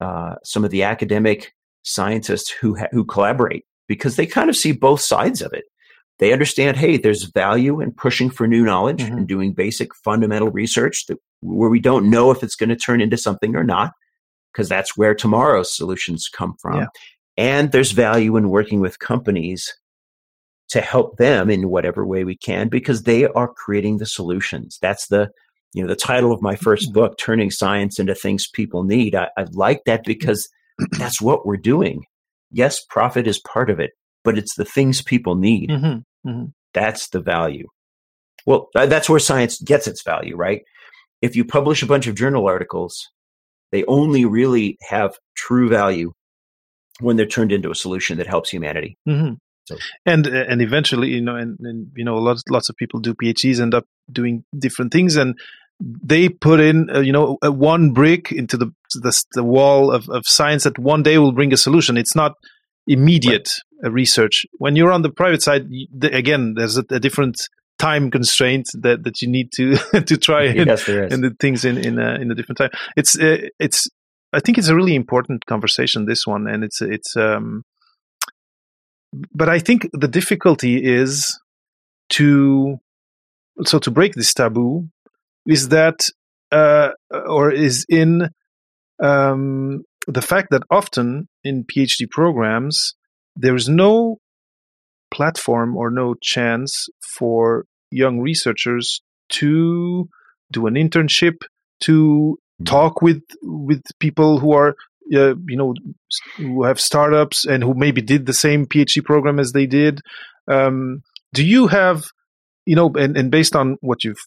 uh, 0.00 0.34
some 0.42 0.64
of 0.64 0.72
the 0.72 0.82
academic 0.82 1.52
scientists 1.82 2.50
who 2.50 2.76
ha- 2.76 2.88
who 2.90 3.04
collaborate 3.04 3.64
because 3.86 4.16
they 4.16 4.26
kind 4.26 4.50
of 4.50 4.56
see 4.56 4.72
both 4.72 5.00
sides 5.00 5.42
of 5.42 5.52
it. 5.52 5.62
They 6.18 6.32
understand, 6.32 6.76
hey, 6.76 6.96
there's 6.96 7.30
value 7.32 7.80
in 7.80 7.92
pushing 7.92 8.30
for 8.30 8.48
new 8.48 8.64
knowledge 8.64 9.00
mm-hmm. 9.00 9.18
and 9.18 9.28
doing 9.28 9.52
basic 9.52 9.94
fundamental 9.94 10.50
research 10.50 11.06
that, 11.06 11.18
where 11.40 11.70
we 11.70 11.78
don't 11.78 12.10
know 12.10 12.32
if 12.32 12.42
it's 12.42 12.56
going 12.56 12.70
to 12.70 12.76
turn 12.76 13.00
into 13.00 13.16
something 13.16 13.54
or 13.54 13.62
not, 13.62 13.92
because 14.52 14.68
that's 14.68 14.96
where 14.96 15.14
tomorrow's 15.14 15.76
solutions 15.76 16.28
come 16.28 16.56
from. 16.60 16.78
Yeah. 16.78 16.86
And 17.36 17.70
there's 17.70 17.92
value 17.92 18.36
in 18.36 18.48
working 18.50 18.80
with 18.80 18.98
companies 18.98 19.72
to 20.70 20.80
help 20.80 21.16
them 21.16 21.50
in 21.50 21.68
whatever 21.68 22.06
way 22.06 22.24
we 22.24 22.36
can 22.36 22.68
because 22.68 23.02
they 23.02 23.26
are 23.26 23.48
creating 23.48 23.98
the 23.98 24.06
solutions. 24.06 24.78
That's 24.80 25.08
the 25.08 25.30
you 25.72 25.82
know 25.82 25.88
the 25.88 25.96
title 25.96 26.32
of 26.32 26.42
my 26.42 26.56
first 26.56 26.86
mm-hmm. 26.86 26.94
book, 26.94 27.18
Turning 27.18 27.50
Science 27.50 27.98
into 27.98 28.14
Things 28.14 28.48
People 28.48 28.84
Need. 28.84 29.14
I, 29.14 29.28
I 29.36 29.46
like 29.52 29.82
that 29.86 30.04
because 30.04 30.48
that's 30.98 31.20
what 31.20 31.46
we're 31.46 31.56
doing. 31.56 32.02
Yes, 32.50 32.80
profit 32.88 33.26
is 33.26 33.40
part 33.40 33.70
of 33.70 33.78
it, 33.78 33.90
but 34.24 34.36
it's 34.36 34.54
the 34.56 34.64
things 34.64 35.02
people 35.02 35.36
need. 35.36 35.70
Mm-hmm. 35.70 36.28
Mm-hmm. 36.28 36.44
That's 36.74 37.08
the 37.08 37.20
value. 37.20 37.68
Well, 38.46 38.68
that's 38.74 39.08
where 39.08 39.20
science 39.20 39.60
gets 39.60 39.86
its 39.86 40.02
value, 40.02 40.34
right? 40.34 40.62
If 41.20 41.36
you 41.36 41.44
publish 41.44 41.82
a 41.82 41.86
bunch 41.86 42.06
of 42.06 42.14
journal 42.14 42.46
articles, 42.46 42.96
they 43.70 43.84
only 43.84 44.24
really 44.24 44.78
have 44.88 45.14
true 45.36 45.68
value 45.68 46.12
when 47.00 47.16
they're 47.16 47.26
turned 47.26 47.52
into 47.52 47.70
a 47.70 47.74
solution 47.74 48.18
that 48.18 48.26
helps 48.26 48.50
humanity. 48.50 48.96
Mm-hmm. 49.08 49.34
So. 49.70 49.76
And 50.04 50.26
and 50.26 50.60
eventually, 50.60 51.08
you 51.08 51.20
know, 51.20 51.36
and, 51.36 51.58
and 51.60 51.92
you 51.96 52.04
know, 52.04 52.16
lots 52.16 52.42
lots 52.48 52.68
of 52.68 52.76
people 52.76 53.00
do 53.00 53.14
PhDs, 53.14 53.60
end 53.60 53.74
up 53.74 53.86
doing 54.10 54.44
different 54.58 54.92
things, 54.92 55.16
and 55.16 55.38
they 55.80 56.28
put 56.28 56.60
in, 56.60 56.90
uh, 56.94 57.00
you 57.00 57.12
know, 57.12 57.38
one 57.42 57.92
brick 57.92 58.32
into 58.32 58.56
the, 58.56 58.66
the, 58.94 59.24
the 59.32 59.44
wall 59.44 59.90
of, 59.90 60.08
of 60.10 60.26
science 60.26 60.64
that 60.64 60.78
one 60.78 61.02
day 61.02 61.18
will 61.18 61.32
bring 61.32 61.52
a 61.52 61.56
solution. 61.56 61.96
It's 61.96 62.14
not 62.14 62.34
immediate 62.86 63.48
right. 63.82 63.88
Uh, 63.88 63.90
research. 63.90 64.44
When 64.58 64.76
you're 64.76 64.92
on 64.92 65.02
the 65.02 65.10
private 65.10 65.42
side, 65.42 65.68
the, 65.96 66.14
again, 66.14 66.54
there's 66.54 66.76
a, 66.76 66.84
a, 66.90 67.00
different 67.00 67.40
time 67.78 68.10
constraint 68.10 68.68
that, 68.74 69.04
that 69.04 69.22
you 69.22 69.28
need 69.28 69.52
to 69.52 69.76
to 70.06 70.16
try 70.18 70.44
and, 70.56 70.66
yes, 70.66 70.86
and 70.86 71.24
the 71.24 71.34
things 71.40 71.64
in 71.64 71.78
in 71.78 71.98
a, 71.98 72.16
in 72.16 72.30
a 72.30 72.34
different 72.34 72.58
time. 72.58 72.70
It's 72.96 73.18
uh, 73.18 73.48
it's 73.58 73.88
I 74.32 74.40
think 74.40 74.58
it's 74.58 74.68
a 74.68 74.76
really 74.76 74.94
important 74.94 75.46
conversation 75.46 76.04
this 76.04 76.26
one, 76.26 76.46
and 76.46 76.62
it's 76.62 76.82
it's 76.82 77.16
um. 77.16 77.62
But 79.12 79.48
I 79.48 79.58
think 79.58 79.88
the 79.92 80.08
difficulty 80.08 80.82
is 80.84 81.40
to 82.10 82.78
so 83.64 83.78
to 83.78 83.90
break 83.90 84.14
this 84.14 84.32
taboo 84.32 84.88
is 85.46 85.68
that 85.68 86.08
uh, 86.52 86.90
or 87.10 87.50
is 87.50 87.84
in 87.88 88.30
um, 89.02 89.82
the 90.06 90.22
fact 90.22 90.48
that 90.50 90.62
often 90.70 91.28
in 91.44 91.64
PhD 91.64 92.08
programs 92.10 92.94
there 93.36 93.54
is 93.54 93.68
no 93.68 94.18
platform 95.10 95.76
or 95.76 95.90
no 95.90 96.14
chance 96.20 96.88
for 97.18 97.64
young 97.90 98.20
researchers 98.20 99.00
to 99.28 100.08
do 100.52 100.66
an 100.66 100.74
internship 100.74 101.36
to 101.80 102.38
hmm. 102.58 102.64
talk 102.64 103.02
with 103.02 103.22
with 103.42 103.82
people 103.98 104.38
who 104.38 104.52
are 104.52 104.74
uh, 105.14 105.34
you 105.48 105.56
know 105.56 105.74
who 106.36 106.64
have 106.64 106.80
startups 106.80 107.44
and 107.44 107.62
who 107.62 107.74
maybe 107.74 108.02
did 108.02 108.26
the 108.26 108.32
same 108.32 108.66
PhD 108.66 109.04
program 109.04 109.38
as 109.38 109.52
they 109.52 109.66
did. 109.66 110.00
Um, 110.48 111.02
do 111.32 111.44
you 111.44 111.66
have 111.68 112.04
you 112.66 112.76
know 112.76 112.90
and, 112.94 113.16
and 113.16 113.30
based 113.30 113.56
on 113.56 113.76
what 113.80 114.04
you've 114.04 114.22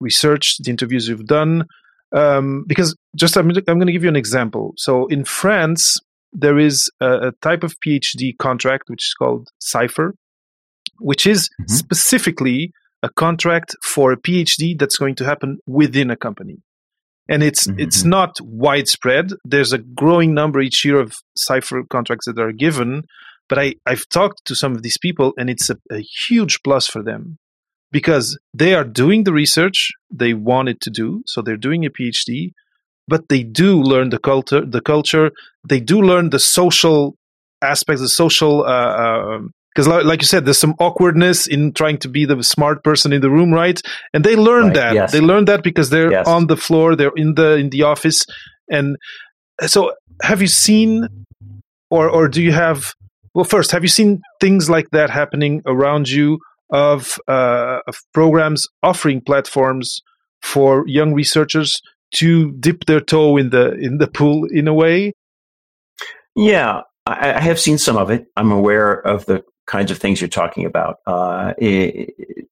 researched, 0.00 0.64
the 0.64 0.70
interviews 0.70 1.08
you've 1.08 1.26
done. 1.26 1.64
Um, 2.12 2.64
because 2.66 2.96
just 3.16 3.36
I'm, 3.36 3.50
I'm 3.50 3.64
going 3.64 3.86
to 3.86 3.92
give 3.92 4.04
you 4.04 4.08
an 4.08 4.16
example. 4.16 4.74
So 4.76 5.06
in 5.06 5.24
France, 5.24 5.98
there 6.32 6.58
is 6.58 6.90
a, 7.00 7.28
a, 7.28 7.32
type 7.42 7.62
of 7.62 7.74
PhD 7.80 8.36
contract 8.38 8.84
which 8.88 9.08
is 9.08 9.14
called 9.14 9.48
CIFRE, 9.60 10.12
which 10.98 11.26
is 11.26 11.48
mm-hmm. 11.48 11.74
specifically 11.74 12.72
a 13.02 13.08
contract 13.08 13.74
for 13.82 14.12
a 14.12 14.16
PhD 14.16 14.78
that's 14.78 14.96
going 14.96 15.14
to 15.16 15.24
happen 15.24 15.58
within 15.66 16.10
a 16.10 16.16
company. 16.16 16.58
And 17.28 17.42
it's 17.42 17.66
mm-hmm. 17.66 17.80
it's 17.80 18.04
not 18.04 18.36
widespread. 18.40 19.32
There's 19.44 19.72
a 19.72 19.78
growing 19.78 20.34
number 20.34 20.60
each 20.60 20.84
year 20.84 21.00
of 21.00 21.14
CIFRE 21.36 21.88
contracts 21.88 22.26
that 22.26 22.38
are 22.38 22.52
given, 22.52 23.02
but 23.48 23.58
I, 23.58 23.74
I've 23.84 24.08
talked 24.08 24.44
to 24.46 24.54
some 24.54 24.72
of 24.74 24.82
these 24.82 24.98
people 24.98 25.32
and 25.36 25.50
it's 25.50 25.70
a, 25.70 25.76
a 25.90 25.98
huge 25.98 26.60
plus 26.62 26.86
for 26.86 27.02
them 27.02 27.38
because 27.90 28.38
they 28.54 28.74
are 28.74 28.84
doing 28.84 29.24
the 29.24 29.32
research 29.32 29.90
they 30.10 30.34
wanted 30.34 30.80
to 30.82 30.90
do. 30.90 31.22
So 31.26 31.42
they're 31.42 31.56
doing 31.56 31.84
a 31.84 31.90
PhD, 31.90 32.52
but 33.08 33.28
they 33.28 33.42
do 33.42 33.80
learn 33.80 34.10
the 34.10 34.18
culture. 34.18 34.64
The 34.64 34.80
culture. 34.80 35.30
They 35.68 35.80
do 35.80 36.00
learn 36.00 36.30
the 36.30 36.38
social 36.40 37.16
aspects, 37.62 38.02
the 38.02 38.08
social. 38.08 38.64
because, 38.64 38.68
uh, 38.68 39.38
uh, 39.84 40.02
like 40.04 40.22
you 40.22 40.26
said, 40.26 40.44
there's 40.44 40.58
some 40.58 40.74
awkwardness 40.78 41.46
in 41.46 41.72
trying 41.72 41.98
to 41.98 42.08
be 42.08 42.24
the 42.24 42.42
smart 42.42 42.82
person 42.82 43.12
in 43.12 43.20
the 43.20 43.30
room, 43.30 43.52
right? 43.52 43.80
And 44.14 44.24
they 44.24 44.36
learn 44.36 44.66
right, 44.66 44.74
that. 44.74 44.94
Yes. 44.94 45.12
They 45.12 45.20
learn 45.20 45.44
that 45.44 45.62
because 45.62 45.90
they're 45.90 46.10
yes. 46.10 46.26
on 46.26 46.46
the 46.46 46.56
floor, 46.56 46.96
they're 46.96 47.12
in 47.16 47.34
the 47.34 47.54
in 47.56 47.70
the 47.70 47.82
office, 47.82 48.24
and 48.70 48.96
so 49.66 49.92
have 50.22 50.40
you 50.40 50.48
seen, 50.48 51.06
or 51.90 52.08
or 52.08 52.28
do 52.28 52.42
you 52.42 52.52
have? 52.52 52.94
Well, 53.34 53.44
first, 53.44 53.70
have 53.72 53.82
you 53.82 53.88
seen 53.88 54.22
things 54.40 54.70
like 54.70 54.88
that 54.92 55.10
happening 55.10 55.62
around 55.66 56.08
you? 56.08 56.38
of, 56.70 57.18
uh, 57.28 57.80
of 57.86 57.96
programs 58.12 58.68
offering 58.82 59.20
platforms 59.20 60.02
for 60.42 60.86
young 60.86 61.14
researchers 61.14 61.80
to 62.14 62.52
dip 62.52 62.84
their 62.86 63.00
toe 63.00 63.36
in 63.36 63.50
the 63.50 63.72
in 63.72 63.98
the 63.98 64.06
pool 64.06 64.46
in 64.50 64.68
a 64.68 64.74
way? 64.74 65.12
Yeah, 66.34 66.82
I, 67.06 67.34
I 67.34 67.40
have 67.40 67.58
seen 67.58 67.78
some 67.78 67.96
of 67.96 68.10
it. 68.10 68.26
I'm 68.36 68.52
aware 68.52 68.92
of 68.92 69.26
the 69.26 69.42
kinds 69.66 69.90
of 69.90 69.98
things 69.98 70.20
you're 70.20 70.28
talking 70.28 70.64
about. 70.64 70.98
Uh, 71.06 71.54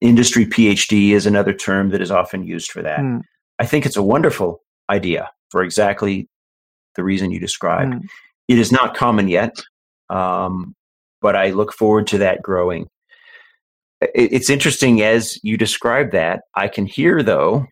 industry 0.01 0.47
PhD 0.47 1.11
is 1.11 1.27
another 1.27 1.53
term 1.53 1.91
that 1.91 2.01
is 2.01 2.11
often 2.11 2.45
used 2.45 2.71
for 2.71 2.83
that. 2.83 3.01
Mm. 3.01 3.23
I 3.59 3.67
think 3.67 3.87
it's 3.87 3.97
a 3.97 4.03
wonderful 4.03 4.63
idea 4.91 5.31
for 5.51 5.63
exactly 5.63 6.29
the 6.97 7.05
reason 7.05 7.31
you 7.31 7.41
described. 7.41 7.95
Mm. 7.95 8.07
It 8.49 8.59
is 8.59 8.73
not 8.73 8.97
common 8.97 9.29
yet, 9.29 9.55
um, 10.11 10.75
but 11.23 11.37
I 11.37 11.51
look 11.51 11.73
forward 11.73 12.07
to 12.09 12.19
that 12.19 12.43
growing 12.43 12.89
it's 14.15 14.51
interesting 14.51 15.03
as 15.03 15.39
you 15.43 15.57
describe 15.57 16.11
that. 16.13 16.43
I 16.55 16.69
can 16.69 16.87
hear, 16.87 17.23
though, 17.23 17.67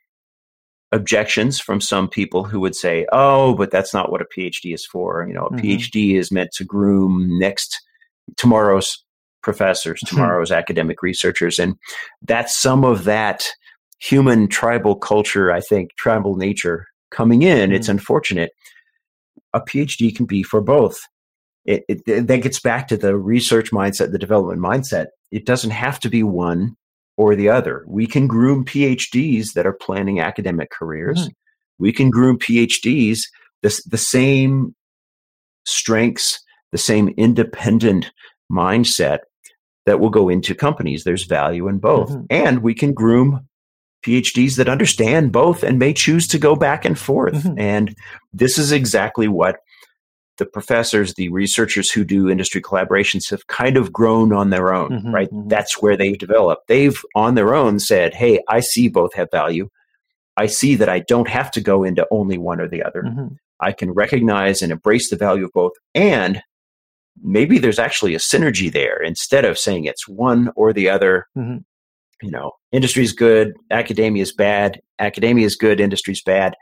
objections 0.92 1.58
from 1.60 1.80
some 1.80 2.08
people 2.08 2.44
who 2.44 2.60
would 2.60 2.76
say, 2.76 3.06
oh, 3.12 3.54
but 3.54 3.70
that's 3.70 3.92
not 3.92 4.10
what 4.10 4.22
a 4.22 4.26
PhD 4.36 4.74
is 4.74 4.86
for. 4.86 5.26
You 5.26 5.34
know, 5.34 5.46
a 5.46 5.50
mm-hmm. 5.50 5.66
PhD 5.66 6.14
is 6.14 6.30
meant 6.30 6.52
to 6.52 6.64
groom 6.64 7.38
next 7.38 7.80
tomorrow's 8.36 9.04
professors, 9.42 10.00
mm-hmm. 10.00 10.16
tomorrow's 10.16 10.52
academic 10.52 11.02
researchers. 11.02 11.58
And 11.58 11.76
that's 12.22 12.56
some 12.56 12.84
of 12.84 13.04
that 13.04 13.44
human 14.00 14.48
tribal 14.48 14.96
culture, 14.96 15.52
I 15.52 15.60
think, 15.60 15.94
tribal 15.96 16.36
nature 16.36 16.86
coming 17.10 17.42
in. 17.42 17.68
Mm-hmm. 17.68 17.76
It's 17.76 17.88
unfortunate. 17.88 18.50
A 19.54 19.60
PhD 19.60 20.14
can 20.14 20.26
be 20.26 20.42
for 20.42 20.60
both. 20.60 20.98
It, 21.64 21.84
it, 21.88 22.26
that 22.26 22.42
gets 22.42 22.58
back 22.58 22.88
to 22.88 22.96
the 22.96 23.16
research 23.16 23.70
mindset, 23.70 24.10
the 24.10 24.18
development 24.18 24.60
mindset. 24.60 25.06
It 25.30 25.46
doesn't 25.46 25.70
have 25.70 26.00
to 26.00 26.08
be 26.08 26.22
one 26.22 26.76
or 27.16 27.36
the 27.36 27.48
other. 27.48 27.84
We 27.86 28.06
can 28.06 28.26
groom 28.26 28.64
PhDs 28.64 29.52
that 29.54 29.66
are 29.66 29.72
planning 29.72 30.18
academic 30.20 30.70
careers. 30.70 31.28
Mm. 31.28 31.32
We 31.78 31.92
can 31.92 32.10
groom 32.10 32.38
PhDs 32.38 33.20
the, 33.62 33.80
the 33.86 33.98
same 33.98 34.74
strengths, 35.64 36.40
the 36.72 36.78
same 36.78 37.08
independent 37.16 38.10
mindset 38.50 39.18
that 39.86 40.00
will 40.00 40.10
go 40.10 40.28
into 40.28 40.54
companies. 40.54 41.04
There's 41.04 41.24
value 41.24 41.68
in 41.68 41.78
both. 41.78 42.10
Mm-hmm. 42.10 42.24
And 42.30 42.62
we 42.62 42.74
can 42.74 42.92
groom 42.92 43.46
PhDs 44.04 44.56
that 44.56 44.68
understand 44.68 45.32
both 45.32 45.62
and 45.62 45.78
may 45.78 45.92
choose 45.92 46.26
to 46.28 46.38
go 46.38 46.56
back 46.56 46.84
and 46.84 46.98
forth. 46.98 47.34
Mm-hmm. 47.34 47.58
And 47.58 47.96
this 48.32 48.58
is 48.58 48.72
exactly 48.72 49.28
what 49.28 49.56
the 50.38 50.46
professors, 50.46 51.14
the 51.14 51.28
researchers 51.28 51.90
who 51.90 52.04
do 52.04 52.28
industry 52.28 52.60
collaborations 52.60 53.30
have 53.30 53.46
kind 53.46 53.76
of 53.76 53.92
grown 53.92 54.32
on 54.32 54.50
their 54.50 54.72
own, 54.74 54.90
mm-hmm, 54.90 55.14
right? 55.14 55.30
Mm-hmm. 55.30 55.48
That's 55.48 55.80
where 55.80 55.96
they've 55.96 56.18
developed. 56.18 56.68
They've 56.68 56.98
on 57.14 57.34
their 57.34 57.54
own 57.54 57.78
said, 57.78 58.14
Hey, 58.14 58.40
I 58.48 58.60
see 58.60 58.88
both 58.88 59.14
have 59.14 59.30
value. 59.30 59.68
I 60.36 60.46
see 60.46 60.74
that 60.76 60.88
I 60.88 61.00
don't 61.00 61.28
have 61.28 61.50
to 61.52 61.60
go 61.60 61.84
into 61.84 62.06
only 62.10 62.38
one 62.38 62.60
or 62.60 62.68
the 62.68 62.82
other. 62.82 63.02
Mm-hmm. 63.02 63.34
I 63.60 63.72
can 63.72 63.92
recognize 63.92 64.62
and 64.62 64.72
embrace 64.72 65.10
the 65.10 65.16
value 65.16 65.44
of 65.44 65.52
both. 65.52 65.72
And 65.94 66.42
maybe 67.20 67.58
there's 67.58 67.78
actually 67.78 68.14
a 68.14 68.18
synergy 68.18 68.72
there 68.72 69.02
instead 69.02 69.44
of 69.44 69.58
saying 69.58 69.84
it's 69.84 70.08
one 70.08 70.50
or 70.56 70.72
the 70.72 70.88
other. 70.88 71.26
Mm-hmm. 71.36 71.58
You 72.24 72.30
know, 72.30 72.52
industry 72.70 73.02
is 73.02 73.12
good, 73.12 73.54
academia 73.72 74.22
is 74.22 74.32
bad, 74.32 74.80
academia 75.00 75.44
is 75.44 75.56
good, 75.56 75.80
industry 75.80 76.12
is 76.12 76.22
bad. 76.22 76.54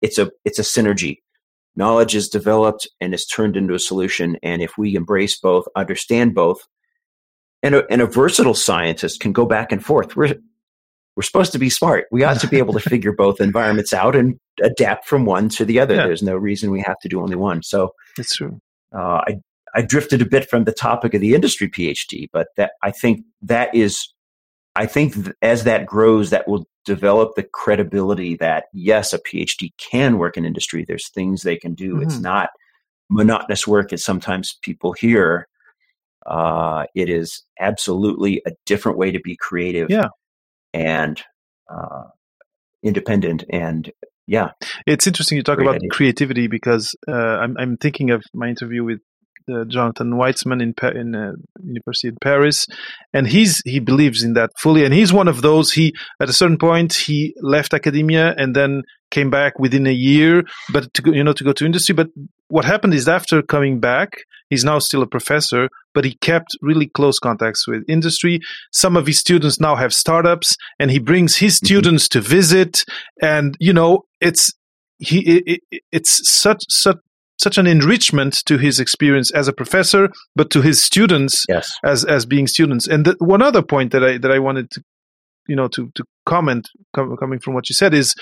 It's 0.00 0.16
a 0.16 0.30
it's 0.44 0.60
a 0.60 0.62
synergy 0.62 1.16
knowledge 1.76 2.14
is 2.14 2.28
developed 2.28 2.88
and 3.00 3.14
is 3.14 3.26
turned 3.26 3.56
into 3.56 3.74
a 3.74 3.78
solution. 3.78 4.36
And 4.42 4.62
if 4.62 4.76
we 4.76 4.94
embrace 4.94 5.38
both, 5.38 5.64
understand 5.76 6.34
both, 6.34 6.60
and 7.62 7.74
a, 7.74 7.90
and 7.90 8.00
a 8.00 8.06
versatile 8.06 8.54
scientist 8.54 9.20
can 9.20 9.32
go 9.32 9.46
back 9.46 9.72
and 9.72 9.84
forth. 9.84 10.16
We're 10.16 10.34
we're 11.16 11.22
supposed 11.24 11.52
to 11.52 11.58
be 11.58 11.68
smart. 11.68 12.06
We 12.10 12.24
ought 12.24 12.40
to 12.40 12.48
be 12.48 12.58
able 12.58 12.72
to 12.74 12.80
figure 12.88 13.12
both 13.12 13.40
environments 13.40 13.92
out 13.92 14.16
and 14.16 14.38
adapt 14.62 15.06
from 15.06 15.26
one 15.26 15.48
to 15.50 15.64
the 15.64 15.80
other. 15.80 15.94
Yeah. 15.94 16.06
There's 16.06 16.22
no 16.22 16.36
reason 16.36 16.70
we 16.70 16.84
have 16.86 16.98
to 17.02 17.08
do 17.08 17.20
only 17.20 17.36
one. 17.36 17.62
So 17.62 17.90
that's 18.16 18.36
true. 18.36 18.58
Uh, 18.94 19.20
I 19.26 19.36
I 19.74 19.82
drifted 19.82 20.22
a 20.22 20.26
bit 20.26 20.48
from 20.48 20.64
the 20.64 20.72
topic 20.72 21.14
of 21.14 21.20
the 21.20 21.34
industry 21.34 21.68
PhD, 21.68 22.28
but 22.32 22.48
that 22.56 22.72
I 22.82 22.90
think 22.90 23.24
that 23.42 23.74
is, 23.74 24.12
I 24.76 24.86
think 24.86 25.14
as 25.42 25.64
that 25.64 25.86
grows, 25.86 26.30
that 26.30 26.48
will 26.48 26.66
develop 26.84 27.34
the 27.36 27.42
credibility 27.42 28.36
that 28.36 28.64
yes, 28.72 29.12
a 29.12 29.18
PhD 29.18 29.70
can 29.78 30.18
work 30.18 30.36
in 30.36 30.44
industry. 30.44 30.84
There's 30.86 31.10
things 31.10 31.42
they 31.42 31.56
can 31.56 31.74
do. 31.74 31.94
Mm-hmm. 31.94 32.02
It's 32.02 32.18
not 32.18 32.50
monotonous 33.10 33.66
work 33.66 33.92
as 33.92 34.04
sometimes 34.04 34.58
people 34.62 34.92
hear. 34.92 35.46
Uh, 36.26 36.84
it 36.94 37.08
is 37.08 37.44
absolutely 37.58 38.42
a 38.46 38.52
different 38.66 38.98
way 38.98 39.10
to 39.10 39.20
be 39.20 39.36
creative. 39.36 39.90
Yeah. 39.90 40.08
And 40.72 41.20
uh, 41.68 42.04
independent 42.82 43.44
and 43.50 43.90
yeah. 44.26 44.50
It's 44.86 45.06
interesting 45.06 45.36
you 45.36 45.42
talk 45.42 45.56
Great 45.56 45.66
about 45.66 45.76
idea. 45.76 45.90
creativity 45.90 46.46
because 46.46 46.94
uh, 47.08 47.12
I'm, 47.12 47.56
I'm 47.58 47.76
thinking 47.76 48.10
of 48.10 48.22
my 48.32 48.48
interview 48.48 48.84
with 48.84 49.00
uh, 49.52 49.64
Jonathan 49.64 50.12
Weitzman 50.12 50.60
in 50.62 50.74
in 50.96 51.14
uh, 51.14 51.32
University 51.64 52.08
in 52.08 52.16
Paris, 52.20 52.66
and 53.12 53.26
he's 53.26 53.62
he 53.64 53.78
believes 53.80 54.22
in 54.22 54.34
that 54.34 54.50
fully, 54.58 54.84
and 54.84 54.94
he's 54.94 55.12
one 55.12 55.28
of 55.28 55.42
those. 55.42 55.72
He 55.72 55.94
at 56.20 56.28
a 56.28 56.32
certain 56.32 56.58
point 56.58 56.94
he 56.94 57.34
left 57.40 57.74
academia 57.74 58.34
and 58.36 58.54
then 58.54 58.82
came 59.10 59.30
back 59.30 59.58
within 59.58 59.86
a 59.86 59.92
year, 59.92 60.42
but 60.72 60.92
to 60.94 61.02
go, 61.02 61.10
you 61.12 61.24
know 61.24 61.32
to 61.32 61.44
go 61.44 61.52
to 61.52 61.66
industry. 61.66 61.94
But 61.94 62.08
what 62.48 62.64
happened 62.64 62.94
is 62.94 63.08
after 63.08 63.42
coming 63.42 63.80
back, 63.80 64.10
he's 64.48 64.64
now 64.64 64.78
still 64.78 65.02
a 65.02 65.06
professor, 65.06 65.68
but 65.94 66.04
he 66.04 66.14
kept 66.20 66.56
really 66.62 66.86
close 66.86 67.18
contacts 67.18 67.66
with 67.66 67.82
industry. 67.88 68.40
Some 68.72 68.96
of 68.96 69.06
his 69.06 69.18
students 69.18 69.60
now 69.60 69.76
have 69.76 69.92
startups, 69.92 70.56
and 70.78 70.90
he 70.90 70.98
brings 70.98 71.36
his 71.36 71.54
Mhm. 71.60 71.64
students 71.66 72.08
to 72.10 72.20
visit, 72.20 72.84
and 73.22 73.56
you 73.60 73.72
know 73.72 74.04
it's 74.20 74.52
he 74.98 75.18
it, 75.46 75.60
it's 75.90 76.28
such 76.30 76.62
such 76.68 76.98
such 77.42 77.56
an 77.58 77.66
enrichment 77.66 78.34
to 78.46 78.58
his 78.58 78.78
experience 78.80 79.30
as 79.30 79.48
a 79.48 79.52
professor, 79.52 80.08
but 80.36 80.50
to 80.50 80.60
his 80.62 80.82
students 80.82 81.44
Yes. 81.48 81.72
as 81.84 82.04
as 82.04 82.26
being 82.26 82.46
students. 82.46 82.86
And 82.86 83.04
the, 83.06 83.16
one 83.18 83.42
other 83.42 83.62
point 83.62 83.92
that 83.92 84.04
I 84.04 84.18
that 84.18 84.30
I 84.30 84.38
wanted 84.38 84.70
to 84.72 84.82
you 85.48 85.56
know 85.56 85.68
to 85.68 85.90
to 85.94 86.04
comment 86.26 86.68
com- 86.94 87.16
coming 87.16 87.40
from 87.40 87.54
what 87.54 87.68
you 87.68 87.74
said 87.74 87.94
is 87.94 88.14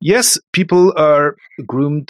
yes 0.00 0.38
people 0.52 0.92
are 0.96 1.34
groomed 1.66 2.08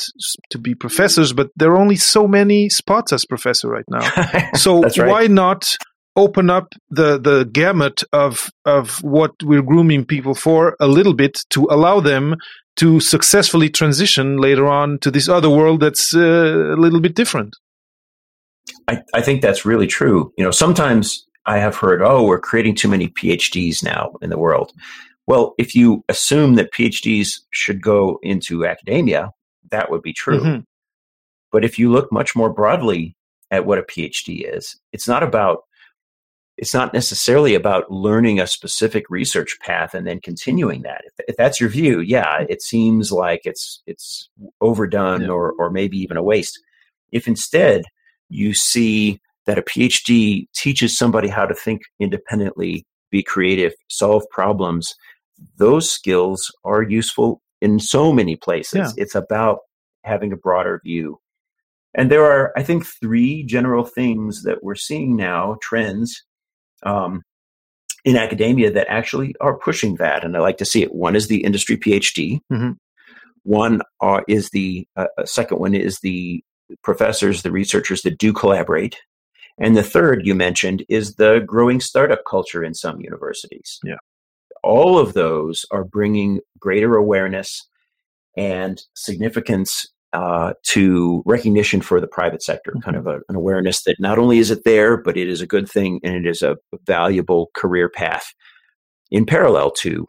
to 0.50 0.58
be 0.58 0.74
professors 0.74 1.32
but 1.32 1.48
there 1.56 1.70
are 1.72 1.78
only 1.78 1.96
so 1.96 2.26
many 2.28 2.68
spots 2.68 3.12
as 3.12 3.24
professor 3.24 3.68
right 3.68 3.84
now 3.88 4.04
so 4.54 4.82
right. 4.82 5.08
why 5.08 5.26
not 5.28 5.74
open 6.16 6.50
up 6.50 6.66
the 6.90 7.18
the 7.18 7.44
gamut 7.52 8.02
of 8.12 8.50
of 8.64 9.02
what 9.02 9.30
we're 9.42 9.62
grooming 9.62 10.04
people 10.04 10.34
for 10.34 10.76
a 10.80 10.86
little 10.88 11.14
bit 11.14 11.38
to 11.48 11.66
allow 11.70 12.00
them 12.00 12.34
to 12.76 13.00
successfully 13.00 13.68
transition 13.68 14.38
later 14.38 14.66
on 14.66 14.98
to 15.00 15.11
this 15.11 15.28
other 15.28 15.50
world 15.50 15.80
that's 15.80 16.14
uh, 16.14 16.20
a 16.74 16.76
little 16.76 17.00
bit 17.00 17.14
different 17.14 17.54
I, 18.88 19.02
I 19.14 19.22
think 19.22 19.42
that's 19.42 19.64
really 19.64 19.87
true. 19.87 20.33
You 20.37 20.44
know, 20.44 20.50
sometimes 20.50 21.26
I 21.46 21.59
have 21.59 21.76
heard, 21.76 22.02
oh, 22.02 22.24
we're 22.24 22.40
creating 22.40 22.74
too 22.74 22.88
many 22.88 23.09
PhDs 23.09 23.83
now 23.83 24.12
in 24.20 24.30
the 24.30 24.38
world. 24.38 24.72
Well, 25.26 25.54
if 25.59 25.74
you 25.74 26.04
assume 26.09 26.56
that 26.56 26.72
PhDs 26.72 27.40
should 27.50 27.80
go 27.80 28.18
into 28.22 28.66
academia, 28.66 29.30
that 29.70 29.90
would 29.90 30.02
be 30.02 30.12
true. 30.12 30.40
Mhm. 30.40 30.64
But 31.52 31.64
if 31.64 31.78
you 31.78 31.90
look 31.90 32.11
much 32.12 32.35
more 32.35 32.52
broadly 32.52 33.16
at 33.50 33.66
what 33.66 33.78
a 33.78 33.83
PhD 33.83 34.42
is, 34.44 34.76
it's 34.92 35.09
not 35.09 35.22
about 35.22 35.64
it's 36.60 36.74
not 36.74 36.92
necessarily 36.92 37.54
about 37.54 37.90
learning 37.90 38.38
a 38.38 38.46
specific 38.46 39.08
research 39.08 39.56
path 39.62 39.94
and 39.94 40.06
then 40.06 40.20
continuing 40.20 40.82
that. 40.82 41.00
If, 41.06 41.24
if 41.28 41.36
that's 41.38 41.58
your 41.58 41.70
view, 41.70 42.00
yeah, 42.00 42.44
it 42.50 42.60
seems 42.60 43.10
like 43.10 43.40
it's 43.44 43.82
it's 43.86 44.28
overdone 44.60 45.22
Yeah. 45.22 45.28
or 45.28 45.52
or 45.58 45.70
maybe 45.70 45.96
even 45.96 46.18
a 46.18 46.22
waste. 46.22 46.60
If 47.12 47.26
instead 47.26 47.84
you 48.28 48.52
see 48.54 49.20
that 49.46 49.58
a 49.58 49.62
PhD 49.62 50.46
teaches 50.54 50.98
somebody 50.98 51.28
how 51.28 51.46
to 51.46 51.54
think 51.54 51.80
independently, 51.98 52.84
be 53.10 53.22
creative, 53.22 53.72
solve 53.88 54.24
problems, 54.30 54.94
those 55.56 55.90
skills 55.90 56.52
are 56.64 56.82
useful 56.82 57.40
in 57.62 57.80
so 57.80 58.12
many 58.12 58.36
places. 58.36 58.74
Yeah. 58.96 59.02
It's 59.02 59.14
about 59.14 59.60
having 60.04 60.30
a 60.30 60.36
broader 60.36 60.78
view. 60.84 61.20
And 61.94 62.10
there 62.10 62.24
are, 62.24 62.52
I 62.54 62.62
think, 62.62 62.84
three 62.86 63.44
general 63.44 63.84
things 63.84 64.42
that 64.44 64.62
we're 64.62 64.76
seeing 64.76 65.16
now, 65.16 65.56
trends 65.62 66.22
um, 66.82 67.22
in 68.04 68.16
academia 68.16 68.70
that 68.70 68.88
actually 68.88 69.34
are 69.40 69.58
pushing 69.58 69.96
that. 69.96 70.24
And 70.24 70.36
I 70.36 70.40
like 70.40 70.58
to 70.58 70.64
see 70.64 70.82
it. 70.82 70.94
One 70.94 71.16
is 71.16 71.28
the 71.28 71.44
industry 71.44 71.76
PhD. 71.76 72.40
Mhm. 72.50 72.76
One 73.42 73.82
uh, 74.00 74.20
is 74.28 74.50
the 74.50 74.86
uh, 74.96 75.06
uh, 75.18 75.24
second 75.24 75.58
one 75.58 75.74
is 75.74 76.00
the 76.00 76.42
professors, 76.82 77.42
the 77.42 77.50
researchers 77.50 78.02
that 78.02 78.18
do 78.18 78.32
collaborate. 78.32 78.96
And 79.58 79.76
the 79.76 79.82
third 79.82 80.26
you 80.26 80.34
mentioned 80.34 80.84
is 80.88 81.16
the 81.16 81.40
growing 81.46 81.80
startup 81.80 82.20
culture 82.28 82.64
in 82.64 82.74
some 82.74 83.00
universities. 83.00 83.78
Yeah. 83.84 83.96
All 84.62 84.98
of 84.98 85.12
those 85.14 85.64
are 85.70 85.84
bringing 85.84 86.40
greater 86.58 86.96
awareness 86.96 87.66
and 88.36 88.82
significance 88.94 89.86
uh, 90.12 90.52
to 90.64 91.22
recognition 91.26 91.80
for 91.80 92.00
the 92.00 92.06
private 92.08 92.42
sector, 92.42 92.74
kind 92.82 92.96
of 92.96 93.06
a, 93.06 93.20
an 93.28 93.36
awareness 93.36 93.82
that 93.84 93.96
not 94.00 94.18
only 94.18 94.38
is 94.38 94.50
it 94.50 94.64
there, 94.64 94.96
but 94.96 95.16
it 95.16 95.28
is 95.28 95.40
a 95.40 95.46
good 95.46 95.68
thing 95.68 96.00
and 96.02 96.14
it 96.14 96.26
is 96.28 96.42
a 96.42 96.56
valuable 96.86 97.50
career 97.54 97.88
path 97.88 98.34
in 99.10 99.24
parallel 99.26 99.70
to 99.70 100.06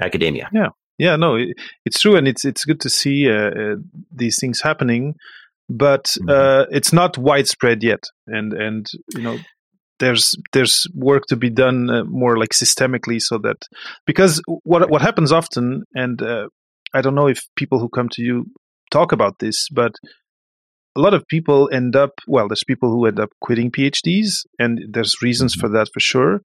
academia. 0.00 0.48
yeah 0.52 0.68
yeah, 0.98 1.16
no 1.16 1.36
it, 1.36 1.48
it's 1.84 2.00
true 2.00 2.16
and 2.16 2.28
it's 2.28 2.44
it's 2.44 2.64
good 2.64 2.80
to 2.80 2.90
see 2.90 3.28
uh, 3.28 3.50
uh, 3.50 3.76
these 4.14 4.38
things 4.40 4.60
happening 4.60 5.14
but 5.68 6.04
Mhm. 6.20 6.30
uh, 6.30 6.66
it's 6.70 6.92
not 6.92 7.16
widespread 7.18 7.82
yet 7.82 8.04
and 8.26 8.52
and 8.52 8.86
you 9.16 9.22
know 9.22 9.38
there's 9.98 10.34
there's 10.52 10.86
work 10.94 11.24
to 11.28 11.36
be 11.36 11.50
done 11.50 11.88
uh, 11.90 12.04
more 12.04 12.36
like 12.36 12.50
systemically 12.50 13.20
so 13.20 13.38
that 13.38 13.56
because 14.06 14.42
what 14.64 14.90
what 14.90 15.02
happens 15.02 15.32
often 15.32 15.84
and 15.94 16.20
uh, 16.22 16.46
I 16.94 17.00
don't 17.00 17.14
know 17.14 17.28
if 17.28 17.40
people 17.56 17.78
who 17.78 17.88
come 17.88 18.08
to 18.10 18.22
you 18.22 18.46
talk 18.92 19.12
about 19.12 19.38
this 19.38 19.68
but 19.70 19.92
a 20.96 21.00
lot 21.00 21.14
of 21.14 21.26
people 21.26 21.70
end 21.72 21.96
up 21.96 22.12
well 22.26 22.48
there's 22.48 22.64
people 22.64 22.90
who 22.90 23.06
end 23.06 23.18
up 23.18 23.30
quitting 23.40 23.70
PhDs 23.70 24.44
and 24.58 24.80
there's 24.90 25.22
reasons 25.22 25.54
for 25.54 25.68
that 25.70 25.88
for 25.92 26.00
sure. 26.00 26.40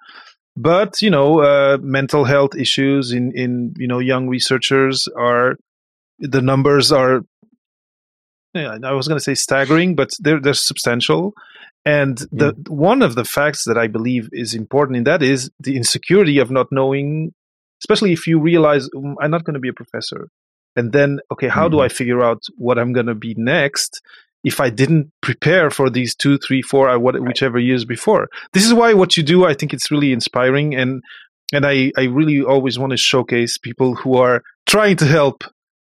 But 0.55 1.01
you 1.01 1.09
know 1.09 1.41
uh, 1.41 1.77
mental 1.81 2.23
health 2.25 2.55
issues 2.55 3.11
in 3.11 3.31
in 3.35 3.73
you 3.77 3.87
know 3.87 3.99
young 3.99 4.27
researchers 4.27 5.07
are 5.17 5.57
the 6.19 6.41
numbers 6.41 6.91
are 6.91 7.21
yeah, 8.53 8.77
I 8.83 8.93
was 8.93 9.07
going 9.07 9.19
to 9.19 9.23
say 9.23 9.35
staggering, 9.35 9.95
but 9.95 10.09
they're 10.19 10.39
they're 10.39 10.53
substantial. 10.53 11.33
And 11.85 12.17
the 12.31 12.53
one 12.67 13.01
of 13.01 13.15
the 13.15 13.23
facts 13.23 13.65
that 13.65 13.77
I 13.77 13.87
believe 13.87 14.29
is 14.31 14.53
important 14.53 14.97
in 14.97 15.03
that 15.03 15.21
is 15.21 15.49
the 15.59 15.77
insecurity 15.77 16.39
of 16.39 16.49
not 16.49 16.67
knowing, 16.71 17.33
especially 17.83 18.13
if 18.13 18.25
you 18.25 18.39
realize 18.39 18.89
"Mm, 18.89 19.15
I'm 19.21 19.31
not 19.31 19.43
going 19.43 19.53
to 19.53 19.59
be 19.59 19.69
a 19.69 19.73
professor, 19.73 20.29
and 20.77 20.93
then 20.93 21.19
okay, 21.33 21.49
how 21.49 21.67
do 21.67 21.77
Mhm. 21.77 21.85
I 21.85 21.89
figure 21.89 22.21
out 22.23 22.41
what 22.57 22.77
I'm 22.79 22.93
going 22.93 23.07
to 23.07 23.15
be 23.15 23.33
next? 23.37 24.01
If 24.43 24.61
I 24.61 24.69
didn't 24.69 25.11
prepare 25.21 25.69
for 25.69 25.89
these 25.89 26.15
two, 26.15 26.37
three, 26.37 26.61
four, 26.61 26.87
uh, 26.89 26.97
what, 26.99 27.19
whichever 27.19 27.59
years 27.59 27.83
before, 27.83 28.29
this 28.53 28.65
is 28.65 28.73
why 28.73 28.93
what 28.93 29.17
you 29.17 29.23
do, 29.23 29.45
I 29.45 29.53
think 29.53 29.73
it's 29.73 29.91
really 29.91 30.11
inspiring, 30.13 30.75
and 30.75 31.01
and 31.55 31.65
I 31.65 31.91
I 31.97 32.03
really 32.19 32.41
always 32.41 32.77
want 32.79 32.91
to 32.91 32.97
showcase 32.97 33.57
people 33.57 33.95
who 33.95 34.15
are 34.15 34.43
trying 34.65 34.97
to 34.97 35.05
help 35.05 35.43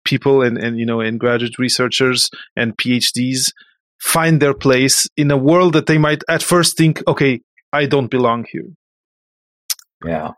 people 0.04 0.36
and, 0.46 0.56
and 0.56 0.78
you 0.78 0.86
know 0.86 1.00
and 1.00 1.20
graduate 1.20 1.58
researchers 1.58 2.30
and 2.56 2.76
PhDs 2.76 3.52
find 4.00 4.40
their 4.40 4.54
place 4.54 5.08
in 5.16 5.30
a 5.30 5.36
world 5.36 5.72
that 5.72 5.86
they 5.86 5.98
might 5.98 6.22
at 6.28 6.42
first 6.42 6.76
think, 6.76 7.02
okay, 7.06 7.40
I 7.72 7.86
don't 7.86 8.10
belong 8.10 8.46
here. 8.52 8.70
Yeah. 10.04 10.30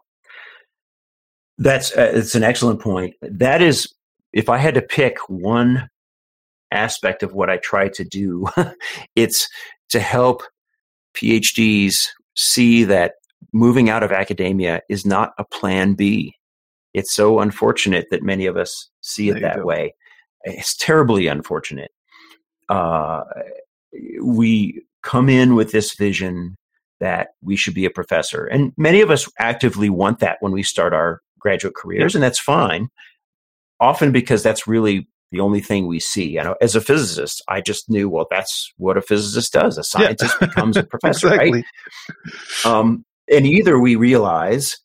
That's 1.58 1.92
uh, 1.96 2.12
it's 2.14 2.34
an 2.34 2.42
excellent 2.42 2.80
point. 2.80 3.14
That 3.20 3.60
is 3.60 3.92
if 4.32 4.48
I 4.48 4.58
had 4.58 4.74
to 4.74 4.82
pick 4.82 5.18
one 5.28 5.88
aspect 6.70 7.22
of 7.22 7.32
what 7.32 7.50
I 7.50 7.56
try 7.56 7.88
to 7.88 8.04
do, 8.04 8.46
it's 9.16 9.48
to 9.90 10.00
help 10.00 10.42
PhDs 11.14 12.08
see 12.36 12.84
that 12.84 13.14
moving 13.52 13.90
out 13.90 14.02
of 14.02 14.12
academia 14.12 14.80
is 14.88 15.04
not 15.04 15.32
a 15.38 15.44
plan 15.44 15.94
B. 15.94 16.34
It's 16.94 17.14
so 17.14 17.40
unfortunate 17.40 18.06
that 18.10 18.22
many 18.22 18.46
of 18.46 18.56
us 18.56 18.88
see 19.00 19.30
it 19.30 19.40
that 19.40 19.56
go. 19.56 19.64
way. 19.64 19.94
It's 20.44 20.76
terribly 20.76 21.26
unfortunate. 21.26 21.90
Uh, 22.68 23.22
we 24.22 24.82
come 25.02 25.28
in 25.28 25.54
with 25.54 25.72
this 25.72 25.94
vision 25.94 26.56
that 27.00 27.28
we 27.42 27.56
should 27.56 27.74
be 27.74 27.84
a 27.84 27.90
professor. 27.90 28.44
And 28.46 28.72
many 28.76 29.00
of 29.00 29.10
us 29.10 29.28
actively 29.38 29.90
want 29.90 30.18
that 30.20 30.36
when 30.40 30.52
we 30.52 30.62
start 30.62 30.92
our 30.92 31.20
graduate 31.38 31.74
careers, 31.74 32.14
and 32.14 32.22
that's 32.22 32.38
fine. 32.38 32.88
Often 33.80 34.12
because 34.12 34.42
that's 34.42 34.66
really 34.66 35.08
the 35.32 35.40
only 35.40 35.60
thing 35.60 35.86
we 35.86 36.00
see. 36.00 36.28
You 36.28 36.42
know, 36.42 36.56
as 36.60 36.74
a 36.74 36.80
physicist, 36.80 37.42
I 37.48 37.60
just 37.60 37.88
knew, 37.88 38.08
well, 38.08 38.26
that's 38.30 38.72
what 38.76 38.96
a 38.96 39.02
physicist 39.02 39.52
does. 39.52 39.78
A 39.78 39.84
scientist 39.84 40.38
becomes 40.40 40.76
a 40.76 40.82
professor, 40.82 41.28
right? 41.28 41.64
Um, 42.64 43.04
and 43.30 43.46
either 43.46 43.78
we 43.78 43.96
realize 43.96 44.76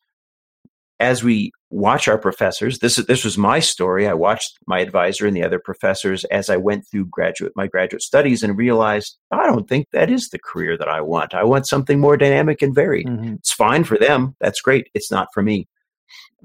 as 1.00 1.24
we 1.24 1.52
watch 1.72 2.08
our 2.08 2.18
professors, 2.18 2.80
this 2.80 2.96
this 2.96 3.26
was 3.26 3.38
my 3.38 3.60
story. 3.60 4.08
I 4.08 4.14
watched 4.14 4.58
my 4.66 4.80
advisor 4.80 5.28
and 5.28 5.36
the 5.36 5.44
other 5.44 5.60
professors 5.60 6.24
as 6.26 6.50
I 6.50 6.56
went 6.58 6.86
through 6.90 7.08
graduate 7.08 7.52
my 7.56 7.68
graduate 7.68 8.02
studies 8.02 8.44
and 8.44 8.58
realized 8.58 9.18
I 9.32 9.46
don't 9.48 9.68
think 9.68 9.88
that 9.92 10.10
is 10.10 10.30
the 10.30 10.40
career 10.40 10.78
that 10.78 10.88
I 10.88 11.02
want. 11.02 11.34
I 11.34 11.44
want 11.44 11.68
something 11.68 12.00
more 12.00 12.16
dynamic 12.18 12.62
and 12.62 12.74
varied. 12.74 13.08
Mhm. 13.08 13.36
It's 13.40 13.52
fine 13.52 13.84
for 13.84 13.98
them. 13.98 14.36
That's 14.40 14.62
great. 14.62 14.88
It's 14.94 15.12
not 15.12 15.28
for 15.34 15.42
me. 15.44 15.68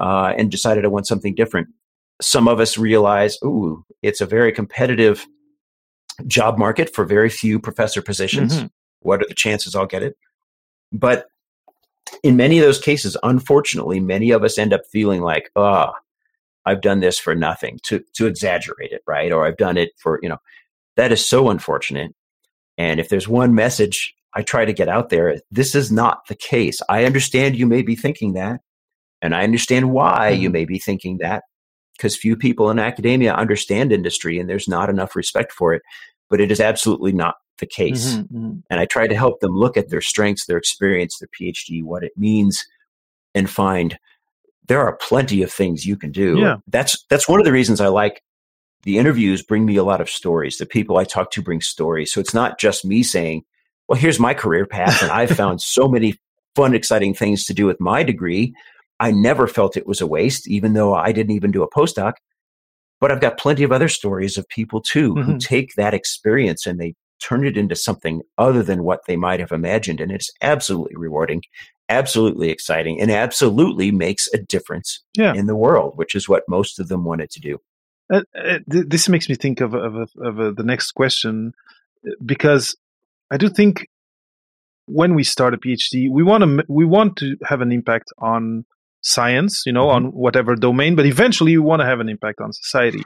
Uh, 0.01 0.32
and 0.36 0.51
decided 0.51 0.84
I 0.84 0.88
want 0.88 1.07
something 1.07 1.34
different. 1.34 1.68
Some 2.21 2.49
of 2.49 2.61
us 2.61 2.77
realize, 2.79 3.39
ooh, 3.45 3.85
it's 4.03 4.21
a 4.21 4.27
very 4.27 4.53
competitive 4.53 5.27
job 6.27 6.59
market 6.59 6.95
for 6.95 7.05
very 7.05 7.31
few 7.31 7.59
professor 7.59 8.03
positions. 8.03 8.57
Mhm. 8.57 8.71
What 9.01 9.23
are 9.23 9.29
the 9.29 9.35
chances 9.35 9.75
I'll 9.75 9.87
get 9.87 10.03
it? 10.03 10.16
But 10.93 11.27
in 12.23 12.37
many 12.37 12.59
of 12.59 12.64
those 12.64 12.81
cases, 12.81 13.16
unfortunately, 13.23 14.01
many 14.01 14.31
of 14.31 14.45
us 14.45 14.59
end 14.59 14.73
up 14.73 14.83
feeling 14.91 15.23
like, 15.23 15.51
ah, 15.57 15.93
oh, 15.95 15.99
I've 16.66 16.83
done 16.83 17.01
this 17.01 17.18
for 17.18 17.35
nothing 17.35 17.79
to, 17.85 18.05
to 18.14 18.27
exaggerate 18.27 18.93
it, 18.93 19.03
right? 19.07 19.33
Or 19.33 19.47
I've 19.47 19.57
done 19.57 19.77
it 19.77 19.91
for, 19.97 20.18
you 20.23 20.29
know, 20.29 20.39
that 20.97 21.12
is 21.12 21.27
so 21.27 21.49
unfortunate. 21.49 22.14
And 22.77 23.01
if 23.01 23.09
there's 23.09 23.29
one 23.29 23.55
message 23.55 24.14
I 24.35 24.43
try 24.43 24.64
to 24.64 24.73
get 24.73 24.89
out 24.89 25.09
there, 25.09 25.41
this 25.51 25.75
is 25.75 25.91
not 25.91 26.27
the 26.29 26.35
case. 26.35 26.81
I 26.89 27.05
understand 27.05 27.57
you 27.57 27.66
may 27.66 27.83
be 27.83 27.97
thinking 27.97 28.35
that, 28.35 28.61
and 29.23 29.35
I 29.35 29.43
understand 29.43 29.91
why 29.91 30.33
mm-hmm. 30.33 30.43
you 30.43 30.51
may 30.51 30.64
be 30.64 30.79
thinking 30.79 31.18
that, 31.18 31.45
because 32.01 32.16
few 32.16 32.34
people 32.34 32.70
in 32.70 32.78
academia 32.78 33.34
understand 33.34 33.92
industry 33.92 34.38
and 34.38 34.48
there's 34.48 34.66
not 34.66 34.88
enough 34.88 35.14
respect 35.14 35.53
for 35.53 35.74
it. 35.74 35.82
But 36.30 36.40
it 36.40 36.51
is 36.51 36.61
absolutely 36.61 37.12
not 37.12 37.34
the 37.59 37.66
case. 37.66 38.14
Mm-hmm, 38.14 38.36
mm-hmm. 38.36 38.59
And 38.70 38.80
I 38.80 38.86
try 38.86 39.07
to 39.07 39.14
help 39.14 39.40
them 39.40 39.55
look 39.55 39.76
at 39.76 39.90
their 39.90 40.01
strengths, 40.01 40.46
their 40.46 40.57
experience, 40.57 41.18
their 41.18 41.28
PhD, 41.28 41.84
what 41.84 42.03
it 42.03 42.12
means, 42.16 42.64
and 43.34 43.51
find 43.51 43.98
there 44.66 44.80
are 44.80 44.96
plenty 44.96 45.42
of 45.42 45.53
things 45.53 45.84
you 45.84 45.96
can 45.96 46.11
do. 46.11 46.38
Yeah. 46.38 46.57
That's 46.68 47.05
that's 47.11 47.28
one 47.28 47.40
of 47.40 47.44
the 47.44 47.53
reasons 47.53 47.80
I 47.80 47.88
like 47.88 48.22
the 48.84 48.96
interviews 48.96 49.42
bring 49.42 49.66
me 49.66 49.76
a 49.76 49.84
lot 49.84 50.01
of 50.01 50.09
stories. 50.09 50.57
The 50.57 50.64
people 50.64 50.96
I 50.96 51.05
talk 51.05 51.30
to 51.32 51.42
bring 51.42 51.61
stories. 51.61 52.12
So 52.12 52.20
it's 52.20 52.32
not 52.32 52.59
just 52.59 52.84
me 52.84 53.03
saying, 53.03 53.42
well, 53.88 53.98
here's 53.98 54.18
my 54.18 54.32
career 54.32 54.64
path 54.64 55.03
and 55.03 55.11
I've 55.11 55.32
found 55.32 55.61
so 55.62 55.86
many 55.86 56.14
fun, 56.55 56.74
exciting 56.74 57.12
things 57.12 57.44
to 57.44 57.55
do 57.55 57.66
with 57.66 57.80
my 57.80 58.03
degree. 58.03 58.55
I 59.01 59.11
never 59.11 59.48
felt 59.48 59.76
it 59.76 59.86
was 59.86 60.01
a 60.01 60.07
waste, 60.07 60.46
even 60.46 60.74
though 60.74 60.94
I 60.94 61.11
didn't 61.11 61.34
even 61.34 61.51
do 61.51 61.62
a 61.62 61.70
postdoc. 61.70 62.14
But 63.01 63.11
I've 63.11 63.20
got 63.20 63.38
plenty 63.38 63.62
of 63.62 63.72
other 63.72 63.88
stories 63.88 64.36
of 64.36 64.46
people 64.48 64.82
too 64.82 65.14
mm-hmm. 65.14 65.22
who 65.22 65.38
take 65.38 65.74
that 65.74 65.94
experience 65.94 66.66
and 66.66 66.78
they 66.78 66.94
turn 67.20 67.46
it 67.46 67.57
into 67.57 67.74
something 67.74 68.20
other 68.36 68.62
than 68.62 68.84
what 68.84 69.01
they 69.07 69.16
might 69.16 69.40
have 69.40 69.53
imagined. 69.53 70.01
And 70.01 70.12
it's 70.12 70.30
absolutely 70.42 70.96
rewarding, 70.96 71.42
absolutely 71.88 72.51
exciting, 72.51 73.01
and 73.01 73.11
absolutely 73.11 73.90
makes 73.90 74.28
a 74.34 74.38
difference 74.38 75.03
yeah. 75.16 75.34
in 75.34 75.46
the 75.46 75.57
world, 75.57 75.94
which 75.96 76.14
is 76.14 76.28
what 76.28 76.44
most 76.46 76.78
of 76.78 76.88
them 76.88 77.05
wanted 77.05 77.30
to 77.30 77.40
do. 77.40 77.59
Uh, 78.12 78.22
uh, 78.36 78.59
th- 78.70 78.86
this 78.88 79.09
makes 79.09 79.30
me 79.30 79.34
think 79.34 79.62
of, 79.62 79.74
of, 79.74 80.11
of 80.22 80.57
the 80.57 80.64
next 80.64 80.92
question 80.92 81.53
because 82.24 82.76
I 83.30 83.38
do 83.38 83.48
think 83.48 83.86
when 84.86 85.14
we 85.14 85.24
start 85.24 85.55
a 85.55 85.59
PhD, 85.59 86.11
we 86.11 86.22
want 86.22 86.42
to 86.42 86.64
we 86.68 86.84
want 86.84 87.16
to 87.18 87.36
have 87.44 87.61
an 87.61 87.70
impact 87.70 88.11
on 88.18 88.64
science, 89.03 89.62
you 89.66 89.72
know, 89.72 89.86
mm-hmm. 89.86 90.07
on 90.07 90.12
whatever 90.12 90.55
domain, 90.55 90.96
but 90.96 91.07
eventually 91.07 91.53
you 91.53 91.62
want 91.62 91.80
to 91.80 91.86
have 91.86 92.01
an 92.01 92.09
impact 92.09 92.40
on 92.40 92.53
society. 92.53 93.03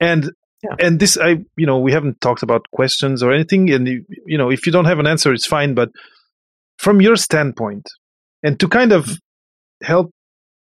And 0.00 0.32
yeah. 0.62 0.86
and 0.86 0.98
this 0.98 1.16
I 1.16 1.36
you 1.56 1.66
know, 1.66 1.78
we 1.78 1.92
haven't 1.92 2.20
talked 2.20 2.42
about 2.42 2.66
questions 2.72 3.22
or 3.22 3.32
anything 3.32 3.70
and 3.70 3.86
you, 3.86 4.04
you 4.26 4.38
know, 4.38 4.50
if 4.50 4.66
you 4.66 4.72
don't 4.72 4.86
have 4.86 4.98
an 4.98 5.06
answer 5.06 5.32
it's 5.32 5.46
fine, 5.46 5.74
but 5.74 5.90
from 6.78 7.00
your 7.00 7.16
standpoint 7.16 7.86
and 8.42 8.58
to 8.60 8.68
kind 8.68 8.92
of 8.92 9.18
help 9.82 10.10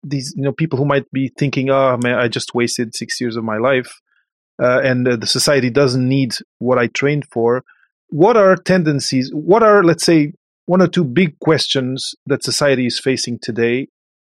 these 0.02 0.34
you 0.36 0.42
know 0.42 0.52
people 0.52 0.78
who 0.78 0.84
might 0.84 1.10
be 1.12 1.32
thinking, 1.38 1.70
"Oh 1.70 1.96
man, 2.02 2.18
I 2.18 2.28
just 2.28 2.54
wasted 2.54 2.94
6 2.94 3.20
years 3.20 3.36
of 3.36 3.44
my 3.44 3.58
life." 3.58 4.00
Uh, 4.62 4.80
and 4.82 5.08
uh, 5.08 5.16
the 5.16 5.26
society 5.26 5.70
doesn't 5.70 6.06
need 6.06 6.34
what 6.58 6.78
I 6.78 6.86
trained 6.86 7.24
for. 7.32 7.64
What 8.10 8.36
are 8.36 8.54
tendencies? 8.54 9.30
What 9.32 9.62
are, 9.62 9.82
let's 9.82 10.04
say, 10.04 10.34
one 10.66 10.82
or 10.82 10.86
two 10.86 11.04
big 11.04 11.38
questions 11.40 12.14
that 12.26 12.44
society 12.44 12.86
is 12.86 13.00
facing 13.00 13.38
today 13.40 13.88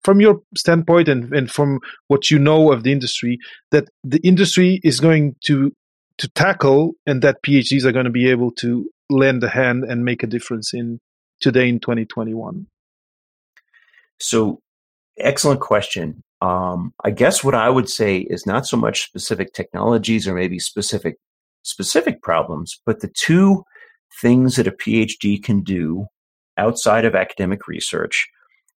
from 0.04 0.20
your 0.20 0.40
standpoint 0.56 1.08
and, 1.08 1.32
and 1.32 1.50
from 1.50 1.80
what 2.08 2.30
you 2.30 2.38
know 2.38 2.72
of 2.72 2.82
the 2.82 2.92
industry 2.92 3.38
that 3.70 3.88
the 4.02 4.18
industry 4.18 4.80
is 4.82 5.00
going 5.00 5.36
to 5.44 5.72
to 6.18 6.28
tackle 6.28 6.92
and 7.06 7.22
that 7.22 7.42
PhDs 7.42 7.84
are 7.84 7.92
going 7.92 8.04
to 8.04 8.10
be 8.10 8.30
able 8.30 8.50
to 8.52 8.88
lend 9.10 9.42
a 9.42 9.48
hand 9.48 9.84
and 9.84 10.04
make 10.04 10.22
a 10.22 10.26
difference 10.26 10.72
in 10.72 11.00
today 11.40 11.68
in 11.68 11.80
2021? 11.80 12.66
So, 14.20 14.60
excellent 15.18 15.60
question. 15.60 16.22
Um, 16.40 16.92
I 17.04 17.10
guess 17.10 17.44
what 17.44 17.54
I 17.54 17.68
would 17.68 17.88
say 17.88 18.18
is 18.18 18.46
not 18.46 18.66
so 18.66 18.76
much 18.76 19.02
specific 19.02 19.52
technologies 19.52 20.26
or 20.26 20.34
maybe 20.34 20.58
specific 20.58 21.16
specific 21.62 22.22
problems, 22.22 22.80
but 22.84 23.00
the 23.00 23.10
two 23.16 23.62
things 24.20 24.56
that 24.56 24.66
a 24.66 24.72
PhD 24.72 25.42
can 25.42 25.62
do 25.62 26.06
outside 26.56 27.04
of 27.04 27.14
academic 27.14 27.68
research 27.68 28.28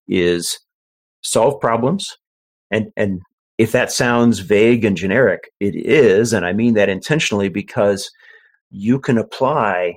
is 0.08 0.60
solve 1.26 1.60
problems. 1.60 2.18
And, 2.72 2.92
and 2.96 3.22
if 3.58 3.72
that 3.72 3.92
sounds 3.92 4.40
vague 4.40 4.86
and 4.86 4.96
generic, 4.96 5.52
it 5.60 5.76
is. 5.76 6.34
And 6.34 6.46
I 6.46 6.54
mean 6.54 6.76
that 6.76 6.90
intentionally 6.90 7.50
because 7.50 8.12
you 8.70 9.00
can 9.00 9.18
apply 9.18 9.96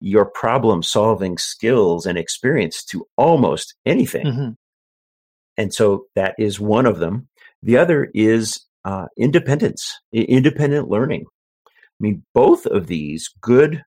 your 0.00 0.26
problem 0.26 0.82
solving 0.82 1.38
skills 1.38 2.06
and 2.06 2.18
experience 2.18 2.84
to 2.84 3.06
almost 3.16 3.74
anything. 3.86 4.26
Mm-hmm. 4.26 4.50
And 5.56 5.72
so 5.72 6.06
that 6.14 6.34
is 6.38 6.60
one 6.60 6.86
of 6.86 6.98
them. 6.98 7.28
The 7.62 7.78
other 7.78 8.10
is 8.14 8.60
uh, 8.84 9.06
independence, 9.16 9.98
independent 10.12 10.88
learning. 10.88 11.24
I 11.66 11.70
mean, 12.00 12.22
both 12.34 12.66
of 12.66 12.86
these 12.86 13.30
good 13.40 13.82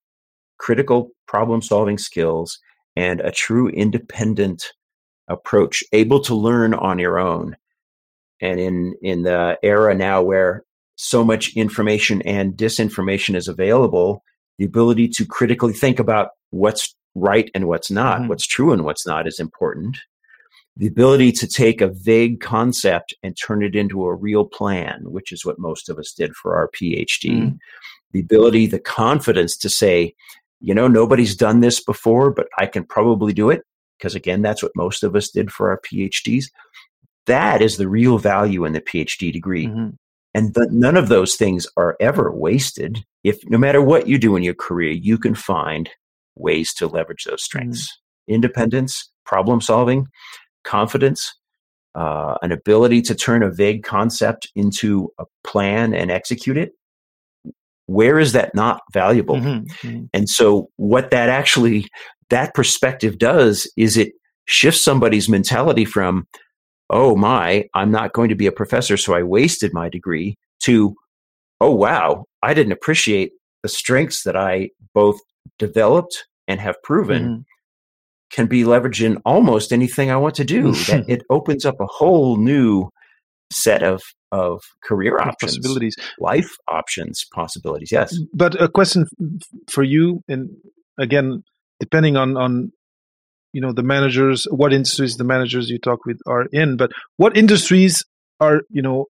critical 0.58 1.10
problem 1.26 1.62
solving 1.62 1.98
skills 1.98 2.58
and 2.96 3.20
a 3.20 3.30
true 3.30 3.68
independent 3.68 4.72
approach, 5.28 5.84
able 5.92 6.20
to 6.20 6.34
learn 6.34 6.74
on 6.74 6.98
your 6.98 7.18
own. 7.18 7.56
And 8.40 8.60
in, 8.60 8.94
in 9.02 9.22
the 9.22 9.58
era 9.62 9.94
now 9.94 10.22
where 10.22 10.64
so 10.96 11.24
much 11.24 11.56
information 11.56 12.22
and 12.22 12.54
disinformation 12.54 13.34
is 13.36 13.48
available, 13.48 14.22
the 14.58 14.64
ability 14.64 15.08
to 15.08 15.26
critically 15.26 15.72
think 15.72 15.98
about 15.98 16.30
what's 16.50 16.94
right 17.14 17.50
and 17.54 17.66
what's 17.66 17.90
not, 17.90 18.20
mm-hmm. 18.20 18.28
what's 18.28 18.46
true 18.46 18.72
and 18.72 18.84
what's 18.84 19.06
not 19.06 19.26
is 19.26 19.40
important. 19.40 19.98
The 20.76 20.86
ability 20.86 21.32
to 21.32 21.48
take 21.48 21.80
a 21.80 21.88
vague 21.88 22.40
concept 22.40 23.12
and 23.22 23.36
turn 23.36 23.64
it 23.64 23.74
into 23.74 24.04
a 24.04 24.14
real 24.14 24.44
plan, 24.44 25.02
which 25.04 25.32
is 25.32 25.44
what 25.44 25.58
most 25.58 25.88
of 25.88 25.98
us 25.98 26.12
did 26.12 26.34
for 26.34 26.54
our 26.54 26.68
PhD. 26.68 27.30
Mm-hmm. 27.30 27.56
The 28.12 28.20
ability, 28.20 28.66
the 28.66 28.78
confidence 28.78 29.56
to 29.58 29.68
say, 29.68 30.14
you 30.60 30.74
know, 30.74 30.88
nobody's 30.88 31.36
done 31.36 31.60
this 31.60 31.82
before, 31.82 32.30
but 32.30 32.46
I 32.58 32.66
can 32.66 32.84
probably 32.84 33.32
do 33.32 33.50
it 33.50 33.62
because 33.98 34.14
again, 34.14 34.42
that's 34.42 34.62
what 34.62 34.72
most 34.76 35.02
of 35.02 35.16
us 35.16 35.30
did 35.30 35.50
for 35.50 35.70
our 35.70 35.80
PhDs. 35.80 36.46
That 37.26 37.60
is 37.60 37.76
the 37.76 37.88
real 37.88 38.18
value 38.18 38.64
in 38.64 38.72
the 38.72 38.80
PhD 38.80 39.32
degree. 39.32 39.66
Mm-hmm. 39.66 39.90
And 40.34 40.54
the, 40.54 40.68
none 40.70 40.96
of 40.96 41.08
those 41.08 41.34
things 41.34 41.66
are 41.76 41.96
ever 42.00 42.32
wasted. 42.32 43.04
If 43.24 43.38
no 43.46 43.58
matter 43.58 43.82
what 43.82 44.06
you 44.06 44.18
do 44.18 44.36
in 44.36 44.42
your 44.42 44.54
career, 44.54 44.92
you 44.92 45.18
can 45.18 45.34
find 45.34 45.90
ways 46.36 46.72
to 46.74 46.86
leverage 46.86 47.24
those 47.24 47.42
strengths 47.42 47.82
mm-hmm. 47.82 48.34
independence, 48.34 49.10
problem 49.24 49.60
solving, 49.60 50.06
confidence, 50.64 51.34
uh, 51.94 52.36
an 52.42 52.52
ability 52.52 53.02
to 53.02 53.14
turn 53.14 53.42
a 53.42 53.50
vague 53.50 53.82
concept 53.82 54.48
into 54.54 55.10
a 55.18 55.24
plan 55.44 55.94
and 55.94 56.10
execute 56.10 56.56
it. 56.56 56.72
Where 57.86 58.18
is 58.18 58.32
that 58.32 58.54
not 58.54 58.82
valuable? 58.92 59.36
Mm-hmm. 59.36 59.88
mm-hmm. 59.88 60.04
And 60.12 60.28
so, 60.28 60.68
what 60.76 61.10
that 61.10 61.28
actually 61.28 61.88
that 62.30 62.54
perspective 62.54 63.18
does 63.18 63.70
is 63.76 63.96
it 63.96 64.12
shifts 64.46 64.82
somebody's 64.82 65.28
mentality 65.28 65.84
from, 65.84 66.26
oh 66.90 67.16
my, 67.16 67.64
I'm 67.74 67.90
not 67.90 68.12
going 68.12 68.28
to 68.30 68.34
be 68.34 68.46
a 68.46 68.52
professor, 68.52 68.96
so 68.96 69.14
I 69.14 69.22
wasted 69.22 69.72
my 69.72 69.88
degree, 69.88 70.36
to, 70.64 70.94
oh 71.60 71.74
wow, 71.74 72.24
I 72.42 72.54
didn't 72.54 72.72
appreciate 72.72 73.32
the 73.62 73.68
strengths 73.68 74.22
that 74.24 74.36
I 74.36 74.70
both 74.94 75.18
developed 75.58 76.26
and 76.46 76.60
have 76.60 76.76
proven 76.82 77.22
mm-hmm. 77.22 77.40
can 78.32 78.46
be 78.46 78.62
leveraged 78.62 79.04
in 79.04 79.18
almost 79.24 79.72
anything 79.72 80.10
I 80.10 80.16
want 80.16 80.34
to 80.36 80.44
do. 80.44 80.72
that 80.86 81.04
it 81.08 81.22
opens 81.30 81.64
up 81.64 81.76
a 81.80 81.86
whole 81.86 82.36
new 82.36 82.88
set 83.50 83.82
of 83.82 84.02
of 84.30 84.62
career 84.84 85.18
options, 85.18 85.56
possibilities, 85.56 85.96
life 86.18 86.50
options, 86.68 87.24
possibilities. 87.32 87.90
Yes, 87.90 88.16
but 88.34 88.60
a 88.60 88.68
question 88.68 89.06
for 89.70 89.82
you, 89.82 90.22
and 90.28 90.50
again, 90.98 91.42
depending 91.80 92.16
on 92.16 92.36
on 92.36 92.72
you 93.52 93.60
know 93.60 93.72
the 93.72 93.82
managers 93.82 94.46
what 94.50 94.72
industries 94.72 95.16
the 95.16 95.24
managers 95.24 95.70
you 95.70 95.78
talk 95.78 96.04
with 96.04 96.18
are 96.26 96.46
in 96.52 96.76
but 96.76 96.90
what 97.16 97.36
industries 97.36 98.04
are 98.40 98.62
you 98.70 98.82
know 98.82 99.06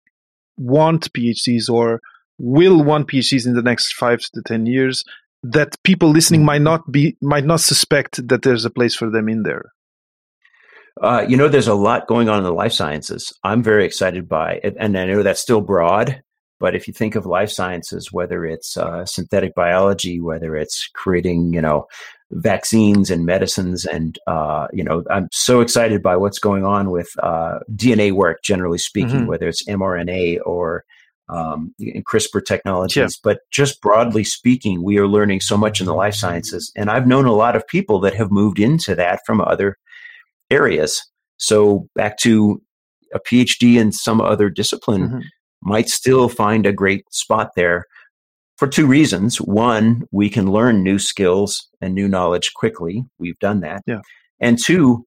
want 0.58 1.12
phds 1.14 1.70
or 1.70 2.02
will 2.38 2.84
want 2.84 3.08
phds 3.08 3.46
in 3.46 3.54
the 3.54 3.62
next 3.62 3.94
five 3.94 4.20
to 4.34 4.42
ten 4.46 4.66
years 4.66 5.04
that 5.44 5.76
people 5.84 6.10
listening 6.10 6.44
might 6.44 6.62
not 6.62 6.92
be 6.92 7.16
might 7.22 7.46
not 7.46 7.62
suspect 7.62 8.28
that 8.28 8.42
there's 8.42 8.66
a 8.66 8.70
place 8.70 8.96
for 8.96 9.10
them 9.10 9.30
in 9.30 9.44
there? 9.44 9.72
Uh, 11.02 11.24
you 11.28 11.38
know 11.38 11.48
there's 11.48 11.68
a 11.68 11.76
lot 11.76 12.08
going 12.08 12.28
on 12.28 12.40
in 12.40 12.44
the 12.44 12.52
life 12.52 12.74
sciences. 12.74 13.32
I'm 13.44 13.62
very 13.62 13.86
excited 13.86 14.28
by 14.28 14.60
it 14.64 14.76
and 14.80 14.98
i 14.98 15.06
know 15.06 15.24
that's 15.24 15.42
still 15.42 15.62
broad 15.62 16.22
but 16.60 16.76
if 16.76 16.88
you 16.88 16.94
think 16.94 17.16
of 17.16 17.26
life 17.26 17.52
sciences 17.52 18.12
whether 18.12 18.46
it's 18.46 18.78
uh, 18.78 19.06
synthetic 19.06 19.54
biology 19.54 20.20
whether 20.20 20.56
it's 20.56 20.90
creating 20.96 21.54
you 21.54 21.62
know 21.62 21.86
vaccines 22.32 23.10
and 23.10 23.26
medicines. 23.26 23.86
And, 23.86 24.18
uh, 24.28 24.68
you 24.74 24.84
know, 24.84 25.04
I'm 25.10 25.30
so 25.32 25.62
excited 25.62 26.02
by 26.04 26.18
what's 26.18 26.40
going 26.40 26.66
on 26.66 26.92
with 26.92 27.10
uh, 27.24 27.60
DNA 27.74 28.12
work, 28.12 28.44
generally 28.44 28.78
speaking, 28.78 29.20
mm-hmm. 29.20 29.28
whether 29.28 29.48
it's 29.48 29.66
mRNA 29.66 30.40
or 30.46 30.84
um, 31.30 31.74
CRISPR 31.80 32.44
technologies. 32.46 32.96
Yeah. 32.96 33.20
But 33.24 33.40
just 33.52 33.82
broadly 33.82 34.24
speaking, 34.24 34.84
we 34.84 34.98
are 34.98 35.08
learning 35.08 35.42
so 35.42 35.58
much 35.58 35.80
in 35.80 35.86
the 35.86 35.94
life 35.94 36.16
sciences. 36.16 36.72
And 36.76 36.90
I've 36.90 37.08
known 37.08 37.26
a 37.26 37.34
lot 37.34 37.56
of 37.56 37.68
people 37.68 38.00
that 38.02 38.16
have 38.16 38.32
moved 38.32 38.60
into 38.60 38.96
that 38.96 39.22
from 39.26 39.42
other 39.42 39.78
areas. 40.50 41.02
So 41.38 41.88
back 41.96 42.18
to 42.20 42.62
a 43.14 43.20
PhD 43.20 43.78
in 43.78 43.92
some 43.92 44.20
other 44.20 44.50
discipline 44.50 45.08
mm-hmm. 45.08 45.20
might 45.62 45.90
still 45.90 46.30
find 46.30 46.66
a 46.66 46.74
great 46.74 47.04
spot 47.12 47.52
there 47.56 47.86
for 48.58 48.68
two 48.68 48.88
reasons. 48.88 49.40
One, 49.40 50.04
we 50.12 50.30
can 50.30 50.52
learn 50.52 50.84
new 50.84 51.00
skills 51.00 51.70
and 51.80 51.94
new 51.94 52.08
knowledge 52.08 52.54
quickly. 52.54 53.06
We've 53.20 53.40
done 53.40 53.62
that. 53.62 53.84
Yeah. 53.86 54.02
And 54.40 54.58
two, 54.64 55.06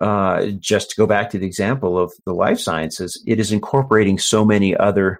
uh, 0.00 0.46
just 0.58 0.90
to 0.90 0.96
go 0.96 1.06
back 1.06 1.30
to 1.30 1.38
the 1.38 1.46
example 1.46 1.98
of 1.98 2.12
the 2.24 2.32
life 2.32 2.58
sciences, 2.58 3.22
it 3.26 3.38
is 3.38 3.52
incorporating 3.52 4.18
so 4.18 4.44
many 4.44 4.76
other 4.76 5.18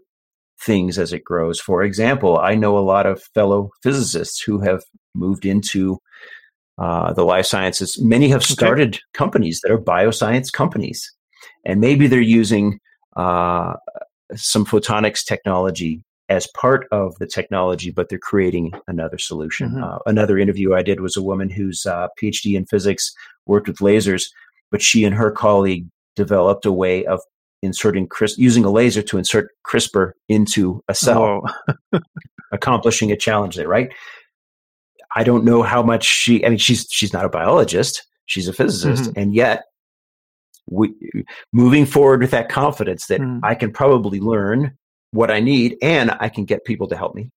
things 0.61 0.99
as 0.99 1.13
it 1.13 1.25
grows. 1.25 1.61
For 1.61 1.83
example, 1.83 2.39
I 2.39 2.55
know 2.55 2.79
a 2.79 2.81
lot 2.81 3.07
of 3.07 3.23
fellow 3.35 3.71
physicists 3.83 4.41
who 4.41 4.61
have 4.61 4.83
moved 5.15 5.45
into 5.45 5.99
uh, 6.79 7.13
the 7.13 7.25
life 7.25 7.47
sciences. 7.47 8.01
Many 8.01 8.29
have 8.29 8.45
started 8.45 8.95
okay. 8.95 9.03
companies 9.13 9.61
that 9.63 9.73
are 9.73 9.79
bioscience 9.79 10.53
companies, 10.53 11.13
and 11.65 11.81
maybe 11.81 12.07
they're 12.07 12.21
using 12.21 12.79
uh, 13.17 13.75
some 14.35 14.65
photonics 14.65 15.25
technology 15.25 16.05
as 16.33 16.47
part 16.47 16.87
of 16.91 17.15
the 17.19 17.27
technology, 17.27 17.91
but 17.91 18.09
they're 18.09 18.19
creating 18.19 18.73
another 18.89 19.19
solution. 19.19 19.69
Mm-hmm. 19.71 19.85
Uh, 19.85 19.99
another 20.07 20.39
interview 20.39 20.75
I 20.75 20.83
did 20.83 21.01
was 21.01 21.15
a 21.15 21.23
woman 21.23 21.51
whose 21.51 21.85
uh, 21.85 22.09
PhD 22.21 22.57
in 22.57 22.65
physics 22.65 23.13
worked 23.45 23.69
with 23.69 23.79
lasers, 23.79 24.25
but 24.71 24.81
she 24.81 25.05
and 25.05 25.15
her 25.15 25.31
colleague 25.31 25.87
developed 26.17 26.65
a 26.65 26.73
way 26.73 27.05
of 27.05 27.21
inserting 27.63 28.09
CRISPR, 28.09 28.39
using 28.39 28.65
a 28.65 28.71
laser 28.71 29.03
to 29.03 29.19
insert 29.19 29.51
CRISPR 29.67 30.13
into 30.31 30.83
a 30.89 30.95
cell, 30.95 31.43
accomplishing 32.53 33.13
a 33.13 33.17
challenge 33.17 33.57
there, 33.57 33.69
right? 33.69 33.93
I 35.15 35.25
don't 35.25 35.45
know 35.45 35.63
how 35.63 35.83
much 35.83 36.05
she, 36.05 36.45
I 36.47 36.49
mean, 36.49 36.59
she's, 36.59 36.89
she's 36.91 37.13
not 37.13 37.27
a 37.27 37.29
biologist. 37.29 38.07
She's 38.25 38.49
a 38.49 38.55
physicist. 38.55 39.11
Mm-hmm. 39.11 39.21
And 39.21 39.35
yet 39.35 39.65
we, 40.71 40.95
moving 41.53 41.85
forward 41.85 42.23
with 42.23 42.31
that 42.31 42.49
confidence 42.49 43.07
that 43.09 43.21
mm. 43.21 43.41
I 43.43 43.55
can 43.55 43.71
probably 43.71 44.19
learn 44.21 44.79
what 45.13 45.31
I 45.31 45.41
need 45.41 45.77
and 45.81 46.11
I 46.19 46.29
can 46.29 46.45
get 46.45 46.65
people 46.65 46.89
to 46.89 46.97
help 46.97 47.15
me. 47.15 47.31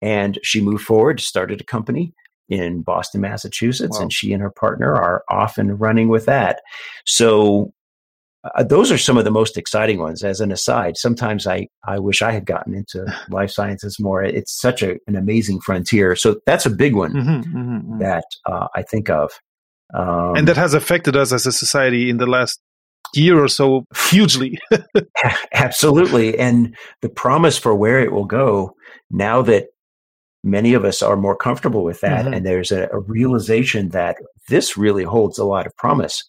And 0.00 0.38
she 0.42 0.60
moved 0.60 0.84
forward, 0.84 1.20
started 1.20 1.60
a 1.60 1.64
company 1.64 2.12
in 2.48 2.82
Boston, 2.82 3.20
Massachusetts, 3.20 3.96
wow. 3.96 4.02
and 4.02 4.12
she 4.12 4.32
and 4.32 4.40
her 4.40 4.50
partner 4.50 4.94
are 4.94 5.22
off 5.28 5.58
and 5.58 5.80
running 5.80 6.08
with 6.08 6.26
that. 6.26 6.60
So 7.04 7.72
uh, 8.44 8.62
those 8.62 8.92
are 8.92 8.98
some 8.98 9.18
of 9.18 9.24
the 9.24 9.30
most 9.30 9.56
exciting 9.56 9.98
ones. 9.98 10.22
As 10.22 10.40
an 10.40 10.52
aside, 10.52 10.96
sometimes 10.96 11.46
I, 11.46 11.66
I 11.86 11.98
wish 11.98 12.22
I 12.22 12.30
had 12.30 12.46
gotten 12.46 12.74
into 12.74 13.12
life 13.30 13.50
sciences 13.50 13.98
more. 13.98 14.22
It's 14.22 14.58
such 14.58 14.82
a, 14.82 14.96
an 15.06 15.16
amazing 15.16 15.60
frontier. 15.60 16.14
So 16.16 16.40
that's 16.46 16.66
a 16.66 16.70
big 16.70 16.94
one 16.94 17.12
mm-hmm, 17.12 17.30
mm-hmm, 17.30 17.76
mm-hmm. 17.76 17.98
that 17.98 18.24
uh, 18.46 18.68
I 18.74 18.82
think 18.82 19.10
of. 19.10 19.30
Um, 19.94 20.36
and 20.36 20.48
that 20.48 20.56
has 20.56 20.74
affected 20.74 21.16
us 21.16 21.32
as 21.32 21.46
a 21.46 21.52
society 21.52 22.10
in 22.10 22.18
the 22.18 22.26
last 22.26 22.60
year 23.14 23.42
or 23.42 23.48
so 23.48 23.84
hugely. 24.08 24.58
Absolutely. 25.52 26.38
And 26.38 26.76
the 27.02 27.08
promise 27.08 27.58
for 27.58 27.74
where 27.74 28.00
it 28.00 28.12
will 28.12 28.24
go 28.24 28.74
now 29.10 29.42
that 29.42 29.66
many 30.44 30.74
of 30.74 30.84
us 30.84 31.02
are 31.02 31.16
more 31.16 31.36
comfortable 31.36 31.84
with 31.84 32.00
that 32.00 32.24
mm-hmm. 32.24 32.34
and 32.34 32.46
there's 32.46 32.70
a, 32.70 32.88
a, 32.92 33.00
realization 33.00 33.88
that 33.90 34.16
this 34.48 34.76
really 34.76 35.04
holds 35.04 35.38
a 35.38 35.44
lot 35.44 35.66
of 35.66 35.76
promise. 35.76 36.22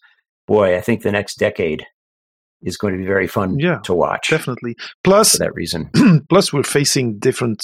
Boy, 0.46 0.76
I 0.76 0.80
think 0.80 1.02
the 1.02 1.12
next 1.12 1.38
decade 1.38 1.86
is 2.62 2.76
going 2.76 2.92
to 2.92 2.98
be 2.98 3.06
very 3.06 3.28
fun 3.28 3.58
yeah, 3.58 3.78
to 3.84 3.94
watch. 3.94 4.30
Definitely. 4.30 4.76
Plus, 5.04 5.32
for 5.32 5.38
that 5.38 5.54
reason. 5.54 5.90
plus, 6.28 6.52
we're 6.52 6.62
facing 6.62 7.18
different 7.18 7.60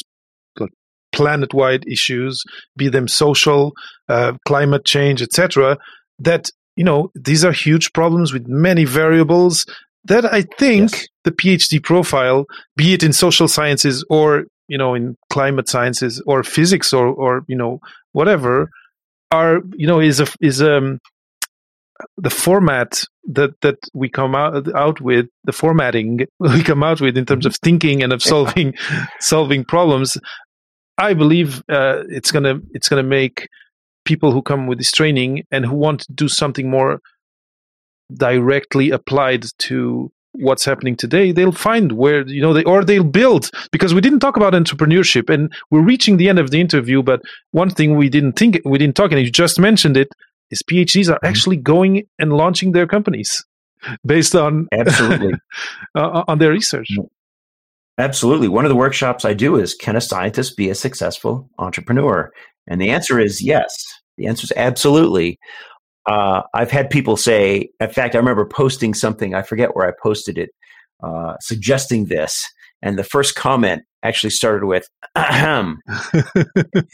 planet-wide 1.12 1.84
issues, 1.88 2.42
be 2.76 2.88
them 2.88 3.08
social, 3.08 3.72
uh, 4.08 4.34
climate 4.46 4.84
change, 4.84 5.22
etc. 5.22 5.78
That 6.18 6.50
you 6.76 6.84
know, 6.84 7.10
these 7.14 7.44
are 7.44 7.52
huge 7.52 7.92
problems 7.92 8.32
with 8.32 8.46
many 8.46 8.84
variables 8.84 9.66
that 10.04 10.30
I 10.32 10.42
think 10.42 10.92
yes. 10.92 11.08
the 11.24 11.32
PhD 11.32 11.82
profile, 11.82 12.46
be 12.76 12.92
it 12.92 13.02
in 13.02 13.12
social 13.12 13.48
sciences 13.48 14.04
or, 14.08 14.44
you 14.68 14.78
know, 14.78 14.94
in 14.94 15.16
climate 15.30 15.68
sciences 15.68 16.22
or 16.26 16.42
physics 16.44 16.92
or, 16.92 17.08
or, 17.08 17.44
you 17.48 17.56
know, 17.56 17.80
whatever 18.12 18.70
are, 19.32 19.60
you 19.74 19.86
know, 19.86 20.00
is 20.00 20.20
a, 20.20 20.26
is, 20.40 20.62
um, 20.62 21.00
the 22.18 22.30
format 22.30 23.02
that 23.24 23.58
that 23.62 23.78
we 23.94 24.08
come 24.08 24.34
out 24.34 24.74
out 24.74 25.00
with 25.00 25.26
the 25.44 25.52
formatting 25.52 26.26
we 26.38 26.62
come 26.62 26.82
out 26.82 27.00
with 27.00 27.16
in 27.16 27.24
terms 27.24 27.46
of 27.46 27.56
thinking 27.56 28.02
and 28.02 28.12
of 28.12 28.22
solving 28.22 28.74
solving 29.18 29.64
problems 29.64 30.18
i 30.98 31.14
believe 31.14 31.62
uh, 31.70 32.02
it's 32.08 32.30
gonna 32.30 32.60
it's 32.72 32.90
gonna 32.90 33.02
make 33.02 33.48
people 34.06 34.32
who 34.32 34.40
come 34.40 34.66
with 34.66 34.78
this 34.78 34.90
training 34.90 35.44
and 35.50 35.66
who 35.66 35.74
want 35.74 36.00
to 36.00 36.12
do 36.12 36.28
something 36.28 36.70
more 36.70 37.00
directly 38.14 38.90
applied 38.90 39.44
to 39.58 40.10
what's 40.38 40.64
happening 40.64 40.94
today 40.94 41.32
they'll 41.32 41.52
find 41.52 41.92
where 41.92 42.26
you 42.26 42.40
know 42.40 42.52
they 42.52 42.64
or 42.64 42.84
they'll 42.84 43.04
build. 43.04 43.50
Because 43.72 43.94
we 43.94 44.00
didn't 44.00 44.20
talk 44.20 44.36
about 44.36 44.52
entrepreneurship 44.52 45.32
and 45.32 45.52
we're 45.70 45.82
reaching 45.82 46.16
the 46.16 46.28
end 46.28 46.38
of 46.38 46.50
the 46.50 46.60
interview 46.60 47.02
but 47.02 47.20
one 47.52 47.70
thing 47.70 47.96
we 47.96 48.08
didn't 48.08 48.34
think 48.34 48.60
we 48.64 48.78
didn't 48.78 48.96
talk 48.96 49.12
and 49.12 49.20
you 49.20 49.30
just 49.30 49.58
mentioned 49.58 49.96
it 49.96 50.08
is 50.50 50.62
phds 50.62 51.08
are 51.08 51.14
mm-hmm. 51.16 51.26
actually 51.26 51.56
going 51.56 52.06
and 52.18 52.32
launching 52.32 52.72
their 52.72 52.86
companies 52.86 53.44
based 54.04 54.34
on 54.34 54.68
absolutely. 54.72 55.34
On 55.94 56.38
their 56.38 56.50
research. 56.50 56.88
Absolutely. 57.98 58.48
One 58.48 58.64
of 58.64 58.68
the 58.68 58.76
workshops 58.76 59.24
i 59.24 59.32
do 59.32 59.56
is 59.56 59.74
can 59.74 59.96
a 59.96 60.00
scientist 60.00 60.56
be 60.56 60.68
a 60.70 60.74
successful 60.74 61.48
entrepreneur 61.58 62.30
and 62.66 62.80
the 62.80 62.90
answer 62.90 63.18
is 63.18 63.42
yes. 63.42 63.72
The 64.16 64.26
answer 64.26 64.44
is 64.44 64.52
absolutely. 64.56 65.38
Uh, 66.06 66.42
I've 66.54 66.70
had 66.70 66.90
people 66.90 67.16
say, 67.16 67.68
in 67.80 67.90
fact, 67.90 68.14
I 68.14 68.18
remember 68.18 68.46
posting 68.46 68.94
something, 68.94 69.34
I 69.34 69.42
forget 69.42 69.74
where 69.74 69.88
I 69.88 69.92
posted 70.00 70.38
it, 70.38 70.50
uh, 71.02 71.34
suggesting 71.40 72.06
this. 72.06 72.48
And 72.82 72.98
the 72.98 73.04
first 73.04 73.34
comment 73.34 73.82
actually 74.02 74.30
started 74.30 74.66
with, 74.66 74.88
ahem, 75.16 75.80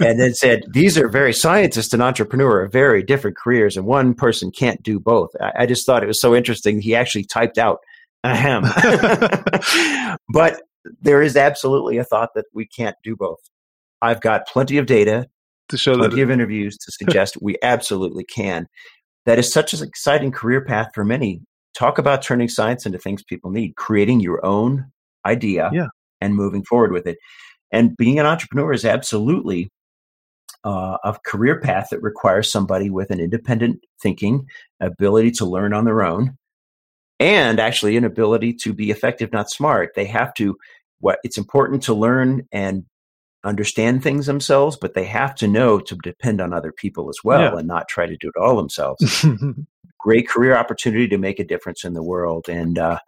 and 0.00 0.20
then 0.20 0.32
said, 0.32 0.62
These 0.72 0.96
are 0.96 1.08
very 1.08 1.32
scientists 1.32 1.92
and 1.92 2.02
entrepreneur, 2.02 2.68
very 2.68 3.02
different 3.02 3.36
careers, 3.36 3.76
and 3.76 3.84
one 3.84 4.14
person 4.14 4.50
can't 4.50 4.82
do 4.82 4.98
both. 4.98 5.30
I, 5.40 5.52
I 5.60 5.66
just 5.66 5.84
thought 5.84 6.02
it 6.02 6.06
was 6.06 6.20
so 6.20 6.34
interesting. 6.34 6.80
He 6.80 6.94
actually 6.94 7.24
typed 7.24 7.58
out, 7.58 7.80
ahem. 8.24 8.62
but 10.32 10.62
there 11.00 11.20
is 11.20 11.36
absolutely 11.36 11.98
a 11.98 12.04
thought 12.04 12.30
that 12.34 12.46
we 12.54 12.66
can't 12.66 12.96
do 13.04 13.16
both. 13.16 13.40
I've 14.00 14.20
got 14.20 14.48
plenty 14.48 14.78
of 14.78 14.86
data 14.86 15.28
to 15.72 15.78
show 15.78 15.96
that 15.96 16.12
of 16.12 16.30
interviews 16.30 16.76
to 16.76 16.92
suggest 16.92 17.38
we 17.42 17.56
absolutely 17.62 18.24
can. 18.24 18.66
That 19.26 19.38
is 19.38 19.52
such 19.52 19.72
an 19.72 19.86
exciting 19.86 20.30
career 20.30 20.64
path 20.64 20.88
for 20.94 21.04
many. 21.04 21.40
Talk 21.74 21.98
about 21.98 22.22
turning 22.22 22.48
science 22.48 22.86
into 22.86 22.98
things 22.98 23.22
people 23.24 23.50
need, 23.50 23.76
creating 23.76 24.20
your 24.20 24.44
own 24.44 24.86
idea 25.26 25.70
yeah. 25.72 25.88
and 26.20 26.34
moving 26.34 26.62
forward 26.64 26.92
with 26.92 27.06
it. 27.06 27.16
And 27.72 27.96
being 27.96 28.18
an 28.18 28.26
entrepreneur 28.26 28.72
is 28.72 28.84
absolutely 28.84 29.70
uh, 30.64 30.98
a 31.02 31.16
career 31.26 31.60
path 31.60 31.88
that 31.90 32.02
requires 32.02 32.50
somebody 32.50 32.90
with 32.90 33.10
an 33.10 33.20
independent 33.20 33.80
thinking, 34.02 34.46
ability 34.80 35.30
to 35.32 35.44
learn 35.44 35.72
on 35.72 35.84
their 35.84 36.02
own, 36.02 36.36
and 37.18 37.58
actually 37.58 37.96
an 37.96 38.04
ability 38.04 38.52
to 38.52 38.72
be 38.72 38.90
effective, 38.90 39.32
not 39.32 39.50
smart. 39.50 39.90
They 39.96 40.06
have 40.06 40.34
to. 40.34 40.56
What 41.00 41.18
it's 41.24 41.38
important 41.38 41.82
to 41.84 41.94
learn 41.94 42.46
and 42.52 42.84
understand 43.44 44.02
things 44.02 44.26
themselves, 44.26 44.76
but 44.76 44.94
they 44.94 45.04
have 45.04 45.34
to 45.36 45.48
know 45.48 45.80
to 45.80 45.96
depend 45.96 46.40
on 46.40 46.52
other 46.52 46.72
people 46.72 47.08
as 47.08 47.18
well 47.24 47.40
yeah. 47.40 47.58
and 47.58 47.68
not 47.68 47.88
try 47.88 48.06
to 48.06 48.16
do 48.16 48.28
it 48.28 48.38
all 48.38 48.56
themselves. 48.56 49.26
Great 49.98 50.28
career 50.28 50.56
opportunity 50.56 51.08
to 51.08 51.18
make 51.18 51.38
a 51.38 51.44
difference 51.44 51.84
in 51.84 51.94
the 51.94 52.02
world. 52.02 52.48
And, 52.48 52.78
uh, 52.78 52.98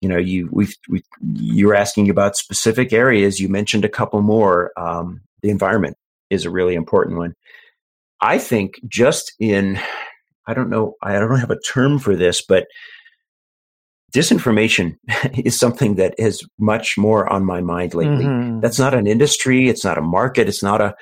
you 0.00 0.08
know, 0.08 0.18
you 0.18 0.48
we've 0.50 0.74
we, 0.88 1.02
you're 1.34 1.74
asking 1.74 2.08
about 2.08 2.36
specific 2.36 2.92
areas. 2.92 3.40
You 3.40 3.48
mentioned 3.48 3.84
a 3.84 3.88
couple 3.88 4.22
more. 4.22 4.72
Um, 4.76 5.22
the 5.42 5.50
environment 5.50 5.96
is 6.30 6.44
a 6.44 6.50
really 6.50 6.74
important 6.74 7.18
one. 7.18 7.34
I 8.20 8.38
think 8.38 8.80
just 8.86 9.32
in, 9.38 9.80
I 10.46 10.54
don't 10.54 10.70
know, 10.70 10.94
I 11.02 11.18
don't 11.18 11.38
have 11.38 11.50
a 11.50 11.60
term 11.60 11.98
for 11.98 12.16
this, 12.16 12.42
but 12.42 12.66
disinformation 14.10 14.96
is 15.44 15.58
something 15.58 15.96
that 15.96 16.14
is 16.18 16.46
much 16.58 16.96
more 16.98 17.30
on 17.32 17.44
my 17.44 17.60
mind 17.60 17.94
lately. 17.94 18.24
Mm-hmm. 18.24 18.60
That's 18.60 18.78
not 18.78 18.94
an 18.94 19.06
industry, 19.06 19.68
it's 19.68 19.84
not 19.84 19.98
a 19.98 20.02
market, 20.02 20.48
it's 20.48 20.62
not 20.62 20.80
a, 20.80 20.94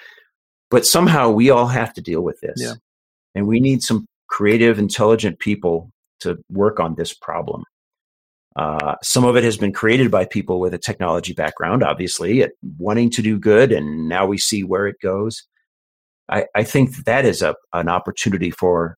but 0.71 0.87
somehow 0.87 1.31
we 1.31 1.51
all 1.51 1.67
have 1.67 1.93
to 1.95 2.01
deal 2.01 2.23
with 2.23 2.41
this. 2.41 2.57
Yeah. 2.57 2.75
And 3.35 3.47
we 3.47 3.61
need 3.61 3.83
some 3.83 4.07
creative, 4.29 4.79
intelligent 4.79 5.39
people 5.39 5.91
to 6.21 6.39
work 6.51 6.81
on 6.81 6.95
this 6.97 7.15
problem. 7.15 7.65
Uh, 8.57 8.97
some 9.05 9.25
of 9.25 9.37
it 9.37 9.45
has 9.45 9.57
been 9.57 9.73
created 9.73 10.11
by 10.11 10.25
people 10.25 10.59
with 10.59 10.75
a 10.75 10.79
technology 10.79 11.33
background, 11.33 11.85
obviously, 11.85 12.43
at 12.43 12.51
wanting 12.79 13.09
to 13.09 13.23
do 13.23 13.39
good, 13.39 13.71
and 13.71 14.09
now 14.09 14.27
we 14.27 14.37
see 14.37 14.65
where 14.65 14.89
it 14.89 14.97
goes. 15.01 15.45
I, 16.29 16.47
I 16.57 16.65
think 16.65 17.05
that 17.05 17.25
is 17.25 17.41
a, 17.41 17.55
an 17.73 17.89
opportunity 17.89 18.51
for 18.51 18.97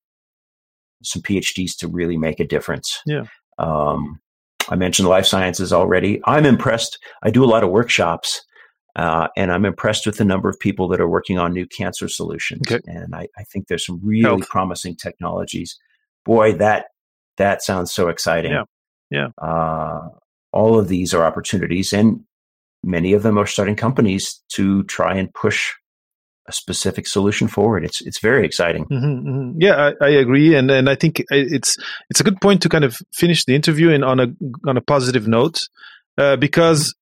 some 1.03 1.21
PhDs 1.23 1.77
to 1.79 1.89
really 1.89 2.17
make 2.17 2.41
a 2.41 2.47
difference. 2.47 3.01
Yeah. 3.07 3.25
Um, 3.61 4.21
I 4.69 4.77
mentioned 4.77 5.09
life 5.09 5.27
sciences 5.27 5.73
already. 5.73 6.21
I'm 6.25 6.47
impressed. 6.47 6.99
I 7.23 7.31
do 7.31 7.45
a 7.45 7.47
lot 7.47 7.65
of 7.65 7.71
workshops, 7.71 8.43
uh, 8.97 9.29
and 9.37 9.53
I'm 9.53 9.65
impressed 9.65 10.07
with 10.07 10.17
the 10.17 10.25
number 10.25 10.49
of 10.49 10.59
people 10.59 10.89
that 10.89 11.01
are 11.01 11.09
working 11.09 11.39
on 11.39 11.53
new 11.53 11.67
cancer 11.67 12.09
solutions. 12.09 12.63
Okay. 12.71 12.81
And 12.87 13.15
I, 13.15 13.29
I, 13.37 13.45
think 13.45 13.67
there's 13.67 13.85
some 13.85 14.01
really 14.03 14.23
Health. 14.23 14.49
promising 14.49 14.97
technologies. 14.97 15.79
Boy, 16.25 16.55
that 16.55 16.87
that 17.37 17.63
sounds 17.63 17.93
so 17.93 18.09
exciting. 18.09 18.53
Yeah. 18.53 18.65
Yeah. 19.11 19.29
Uh, 19.39 20.09
all 20.53 20.79
of 20.79 20.89
these 20.89 21.15
are 21.15 21.25
opportunities, 21.25 21.93
and 21.93 22.21
many 22.83 23.13
of 23.13 23.23
them 23.23 23.39
are 23.39 23.47
starting 23.47 23.77
companies 23.77 24.43
to 24.55 24.85
try 24.85 25.15
and 25.15 25.33
push 25.35 25.73
a 26.51 26.53
specific 26.53 27.07
solution 27.07 27.49
forward. 27.49 27.85
It's 27.85 28.01
it's 28.03 28.21
very 28.21 28.45
exciting. 28.45 28.85
Mm-hmm, 28.85 29.29
mm-hmm. 29.29 29.61
Yeah, 29.61 29.77
I, 30.01 30.05
I, 30.05 30.11
agree, 30.25 30.55
and 30.55 30.71
and 30.71 30.91
I 30.91 30.97
think 30.97 31.23
it's 31.31 31.77
it's 32.11 32.21
a 32.21 32.25
good 32.25 32.41
point 32.41 32.61
to 32.63 32.69
kind 32.69 32.85
of 32.85 32.99
finish 33.15 33.45
the 33.45 33.55
interview 33.55 33.89
in 33.91 34.03
on 34.05 34.21
a 34.21 34.27
on 34.67 34.77
a 34.77 34.81
positive 34.81 35.27
note, 35.27 35.59
uh, 36.19 36.37
because 36.37 36.95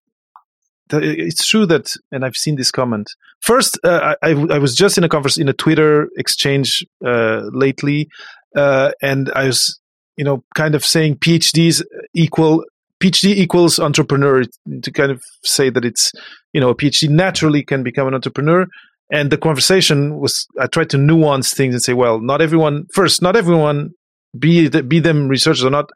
it's 0.93 1.47
true 1.47 1.67
that, 1.67 1.93
and 2.13 2.25
I've 2.25 2.37
seen 2.37 2.57
this 2.57 2.71
comment. 2.71 3.09
First, 3.41 3.79
uh, 3.85 4.15
I, 4.23 4.31
I 4.31 4.59
was 4.59 4.75
just 4.75 4.97
in 4.97 5.05
a 5.05 5.09
conference 5.09 5.39
in 5.39 5.49
a 5.49 5.53
Twitter 5.53 6.09
exchange 6.17 6.85
uh, 7.05 7.43
lately, 7.53 8.09
uh, 8.57 8.93
and 9.03 9.31
I 9.35 9.47
was 9.47 9.81
you 10.17 10.25
know 10.25 10.45
kind 10.55 10.75
of 10.75 10.85
saying 10.85 11.17
PhDs 11.17 11.83
equal 12.15 12.65
PhD 13.01 13.37
equals 13.37 13.79
entrepreneur 13.79 14.45
to 14.83 14.91
kind 14.91 15.11
of 15.11 15.23
say 15.45 15.71
that 15.71 15.85
it's 15.85 16.13
you 16.53 16.61
know 16.61 16.71
a 16.71 16.75
PhD 16.75 17.09
naturally 17.09 17.63
can 17.63 17.83
become 17.83 18.09
an 18.09 18.15
entrepreneur 18.15 18.67
and 19.11 19.31
the 19.31 19.39
conversation 19.39 20.19
was 20.19 20.47
i 20.61 20.67
tried 20.67 20.91
to 20.91 20.99
nuance 20.99 21.55
things 21.55 21.75
and 21.75 21.83
say 21.83 21.95
well 21.95 22.21
not 22.21 22.41
everyone 22.41 22.85
first 22.95 23.23
not 23.23 23.37
everyone 23.37 23.91
be 24.39 24.69
be 24.69 25.01
them 25.01 25.29
researchers 25.29 25.65
or 25.65 25.71
not 25.71 25.91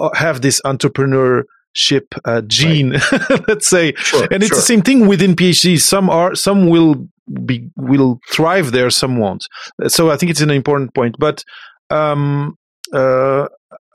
uh, 0.00 0.10
have 0.14 0.40
this 0.40 0.60
entrepreneurship 0.62 1.44
uh, 2.24 2.40
gene 2.46 2.92
right. 2.92 3.40
let's 3.48 3.68
say. 3.68 3.92
Sure, 3.96 4.26
and 4.30 4.42
it's 4.42 4.48
sure. 4.48 4.56
the 4.56 4.62
same 4.62 4.82
thing 4.82 5.06
within 5.06 5.34
phds 5.34 5.80
some 5.80 6.10
are 6.10 6.34
some 6.34 6.68
will 6.68 7.06
be 7.44 7.68
will 7.76 8.18
thrive 8.30 8.72
there 8.72 8.90
some 8.90 9.18
won't. 9.18 9.44
So 9.88 10.10
i 10.10 10.16
think 10.16 10.30
it's 10.30 10.40
an 10.40 10.50
important 10.50 10.94
point. 10.94 11.16
But 11.18 11.44
um, 11.90 12.56
uh, 12.92 13.46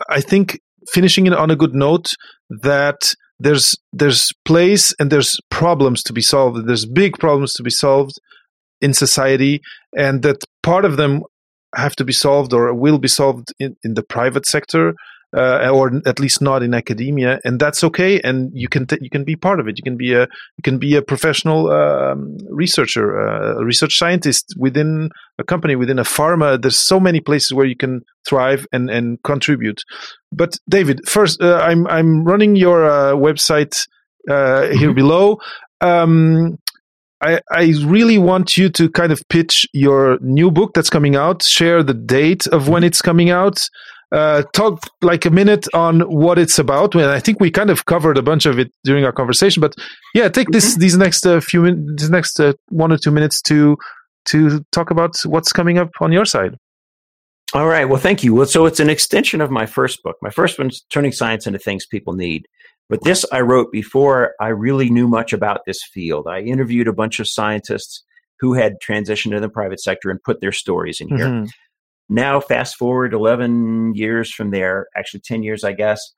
i 0.09 0.21
think 0.21 0.59
finishing 0.91 1.25
it 1.25 1.33
on 1.33 1.51
a 1.51 1.55
good 1.55 1.73
note 1.73 2.13
that 2.49 3.13
there's 3.39 3.75
there's 3.91 4.31
place 4.45 4.93
and 4.99 5.11
there's 5.11 5.37
problems 5.49 6.03
to 6.03 6.13
be 6.13 6.21
solved. 6.21 6.67
There's 6.67 6.85
big 6.85 7.17
problems 7.19 7.53
to 7.55 7.63
be 7.63 7.69
solved 7.69 8.13
in 8.81 8.93
society, 8.93 9.61
and 9.97 10.21
that 10.23 10.43
part 10.63 10.85
of 10.85 10.97
them 10.97 11.23
have 11.75 11.95
to 11.95 12.05
be 12.05 12.13
solved 12.13 12.53
or 12.53 12.73
will 12.73 12.97
be 12.97 13.07
solved 13.07 13.53
in, 13.59 13.75
in 13.83 13.93
the 13.93 14.03
private 14.03 14.45
sector. 14.45 14.93
Uh, 15.35 15.69
or 15.69 15.91
at 16.05 16.17
least 16.17 16.41
not 16.41 16.63
in 16.63 16.73
academia, 16.73 17.41
and 17.43 17.59
that's 17.59 17.83
okay. 17.83 18.21
And 18.21 18.51
you 18.53 18.69
can 18.69 18.87
you 19.01 19.09
can 19.09 19.25
be 19.25 19.35
part 19.35 19.59
of 19.59 19.67
it. 19.67 19.77
You 19.77 19.83
can 19.83 19.97
be 19.97 20.13
a 20.13 20.21
you 20.21 20.63
can 20.63 20.77
be 20.77 20.95
a 20.95 21.01
professional 21.01 21.69
um, 21.71 22.37
researcher, 22.49 23.19
uh, 23.19 23.59
a 23.59 23.65
research 23.65 23.97
scientist 23.97 24.53
within 24.55 25.09
a 25.37 25.43
company, 25.43 25.75
within 25.75 25.99
a 25.99 26.03
pharma. 26.03 26.61
There's 26.61 26.79
so 26.79 27.01
many 27.01 27.19
places 27.19 27.51
where 27.51 27.65
you 27.65 27.75
can 27.75 28.05
thrive 28.25 28.65
and 28.71 28.89
and 28.89 29.21
contribute. 29.23 29.83
But 30.31 30.57
David, 30.69 31.01
first, 31.05 31.41
uh, 31.41 31.57
I'm 31.57 31.85
I'm 31.87 32.23
running 32.23 32.55
your 32.55 32.85
uh, 32.85 33.13
website 33.15 33.87
uh, 34.29 34.67
here 34.67 34.89
mm-hmm. 34.89 34.95
below. 34.95 35.39
Um, 35.81 36.59
I, 37.25 37.39
I 37.51 37.73
really 37.85 38.17
want 38.17 38.57
you 38.57 38.69
to 38.69 38.89
kind 38.89 39.11
of 39.11 39.21
pitch 39.29 39.67
your 39.73 40.19
new 40.21 40.51
book 40.51 40.73
that's 40.73 40.89
coming 40.89 41.15
out, 41.15 41.43
share 41.43 41.81
the 41.81 41.93
date 41.93 42.45
of 42.47 42.67
when 42.67 42.83
it's 42.83 43.01
coming 43.01 43.31
out, 43.31 43.57
uh, 44.11 44.43
talk 44.53 44.87
like 45.01 45.25
a 45.25 45.31
minute 45.31 45.67
on 45.73 46.01
what 46.01 46.37
it's 46.37 46.59
about. 46.59 46.93
Well, 46.93 47.09
I 47.09 47.19
think 47.19 47.39
we 47.39 47.49
kind 47.49 47.69
of 47.69 47.85
covered 47.85 48.17
a 48.17 48.21
bunch 48.21 48.45
of 48.45 48.59
it 48.59 48.71
during 48.83 49.03
our 49.05 49.11
conversation, 49.11 49.61
but 49.61 49.73
yeah, 50.13 50.29
take 50.29 50.49
this 50.49 50.71
mm-hmm. 50.71 50.81
these 50.81 50.97
next 50.97 51.25
uh, 51.25 51.39
few 51.39 51.61
minutes, 51.63 52.03
these 52.03 52.09
next 52.09 52.39
uh, 52.39 52.53
one 52.69 52.91
or 52.91 52.97
two 52.97 53.11
minutes 53.11 53.41
to 53.43 53.77
to 54.25 54.63
talk 54.71 54.91
about 54.91 55.17
what's 55.25 55.51
coming 55.51 55.77
up 55.77 55.89
on 56.01 56.11
your 56.11 56.25
side. 56.25 56.55
All 57.53 57.67
right. 57.67 57.85
Well, 57.85 58.01
thank 58.01 58.23
you. 58.23 58.33
Well, 58.33 58.47
so 58.47 58.65
it's 58.65 58.79
an 58.79 58.89
extension 58.89 59.39
of 59.39 59.51
my 59.51 59.65
first 59.65 60.01
book. 60.03 60.17
My 60.21 60.31
first 60.31 60.57
one's 60.57 60.81
Turning 60.89 61.11
Science 61.11 61.47
into 61.47 61.59
Things 61.59 61.85
People 61.85 62.13
Need. 62.13 62.47
But 62.89 63.03
this 63.03 63.25
I 63.31 63.41
wrote 63.41 63.71
before 63.71 64.33
I 64.39 64.49
really 64.49 64.89
knew 64.89 65.07
much 65.07 65.33
about 65.33 65.61
this 65.65 65.79
field. 65.91 66.27
I 66.27 66.41
interviewed 66.41 66.87
a 66.87 66.93
bunch 66.93 67.19
of 67.19 67.27
scientists 67.27 68.03
who 68.39 68.53
had 68.53 68.75
transitioned 68.85 69.31
to 69.31 69.39
the 69.39 69.49
private 69.49 69.79
sector 69.79 70.09
and 70.09 70.21
put 70.21 70.41
their 70.41 70.51
stories 70.51 71.01
in 71.01 71.07
here. 71.07 71.27
Mm-hmm. 71.27 71.45
Now, 72.09 72.39
fast 72.39 72.75
forward 72.75 73.13
11 73.13 73.95
years 73.95 74.31
from 74.31 74.51
there, 74.51 74.87
actually 74.95 75.21
10 75.21 75.41
years, 75.41 75.63
I 75.63 75.73
guess, 75.73 76.13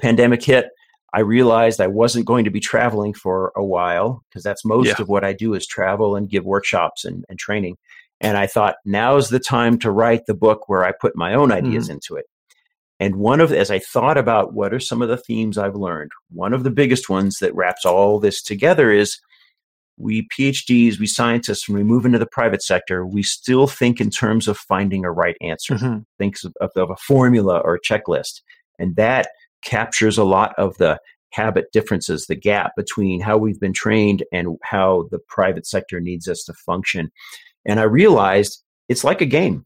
pandemic 0.00 0.42
hit. 0.42 0.66
I 1.12 1.20
realized 1.20 1.80
I 1.80 1.86
wasn't 1.86 2.26
going 2.26 2.44
to 2.44 2.50
be 2.50 2.60
traveling 2.60 3.14
for 3.14 3.52
a 3.56 3.64
while 3.64 4.22
because 4.28 4.44
that's 4.44 4.64
most 4.64 4.86
yeah. 4.86 4.94
of 5.00 5.08
what 5.08 5.24
I 5.24 5.32
do 5.32 5.54
is 5.54 5.66
travel 5.66 6.14
and 6.14 6.28
give 6.28 6.44
workshops 6.44 7.04
and, 7.04 7.24
and 7.28 7.38
training. 7.38 7.78
And 8.20 8.36
I 8.36 8.46
thought 8.46 8.76
now's 8.84 9.30
the 9.30 9.40
time 9.40 9.78
to 9.78 9.90
write 9.90 10.26
the 10.26 10.34
book 10.34 10.68
where 10.68 10.84
I 10.84 10.92
put 10.92 11.16
my 11.16 11.34
own 11.34 11.50
ideas 11.50 11.84
mm-hmm. 11.84 11.94
into 11.94 12.16
it. 12.16 12.26
And 13.00 13.16
one 13.16 13.40
of, 13.40 13.50
as 13.50 13.70
I 13.70 13.78
thought 13.78 14.18
about 14.18 14.52
what 14.52 14.74
are 14.74 14.78
some 14.78 15.00
of 15.00 15.08
the 15.08 15.16
themes 15.16 15.56
I've 15.56 15.74
learned, 15.74 16.12
one 16.30 16.52
of 16.52 16.64
the 16.64 16.70
biggest 16.70 17.08
ones 17.08 17.38
that 17.38 17.54
wraps 17.54 17.86
all 17.86 18.20
this 18.20 18.42
together 18.42 18.92
is 18.92 19.18
we 19.96 20.28
PhDs, 20.28 21.00
we 21.00 21.06
scientists, 21.06 21.66
when 21.66 21.78
we 21.78 21.84
move 21.84 22.04
into 22.04 22.18
the 22.18 22.26
private 22.26 22.62
sector, 22.62 23.06
we 23.06 23.22
still 23.22 23.66
think 23.66 24.00
in 24.00 24.10
terms 24.10 24.48
of 24.48 24.58
finding 24.58 25.04
a 25.04 25.10
right 25.10 25.36
answer, 25.40 25.74
mm-hmm. 25.74 25.98
thinks 26.18 26.44
of, 26.44 26.52
of, 26.60 26.70
of 26.76 26.90
a 26.90 26.96
formula 26.96 27.58
or 27.64 27.74
a 27.74 27.80
checklist. 27.80 28.42
And 28.78 28.96
that 28.96 29.28
captures 29.62 30.18
a 30.18 30.24
lot 30.24 30.54
of 30.58 30.76
the 30.76 30.98
habit 31.32 31.66
differences, 31.72 32.26
the 32.26 32.34
gap 32.34 32.72
between 32.76 33.20
how 33.20 33.38
we've 33.38 33.60
been 33.60 33.72
trained 33.72 34.24
and 34.32 34.58
how 34.62 35.08
the 35.10 35.20
private 35.28 35.66
sector 35.66 36.00
needs 36.00 36.28
us 36.28 36.44
to 36.44 36.54
function. 36.54 37.10
And 37.64 37.80
I 37.80 37.84
realized 37.84 38.62
it's 38.88 39.04
like 39.04 39.20
a 39.20 39.26
game 39.26 39.64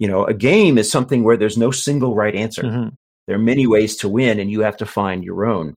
you 0.00 0.08
know, 0.08 0.24
a 0.24 0.32
game 0.32 0.78
is 0.78 0.90
something 0.90 1.24
where 1.24 1.36
there's 1.36 1.58
no 1.58 1.70
single 1.70 2.14
right 2.14 2.34
answer. 2.34 2.62
Mm-hmm. 2.62 2.88
There 3.26 3.36
are 3.36 3.42
many 3.42 3.66
ways 3.66 3.96
to 3.96 4.08
win, 4.08 4.40
and 4.40 4.50
you 4.50 4.62
have 4.62 4.78
to 4.78 4.86
find 4.86 5.22
your 5.22 5.44
own. 5.44 5.74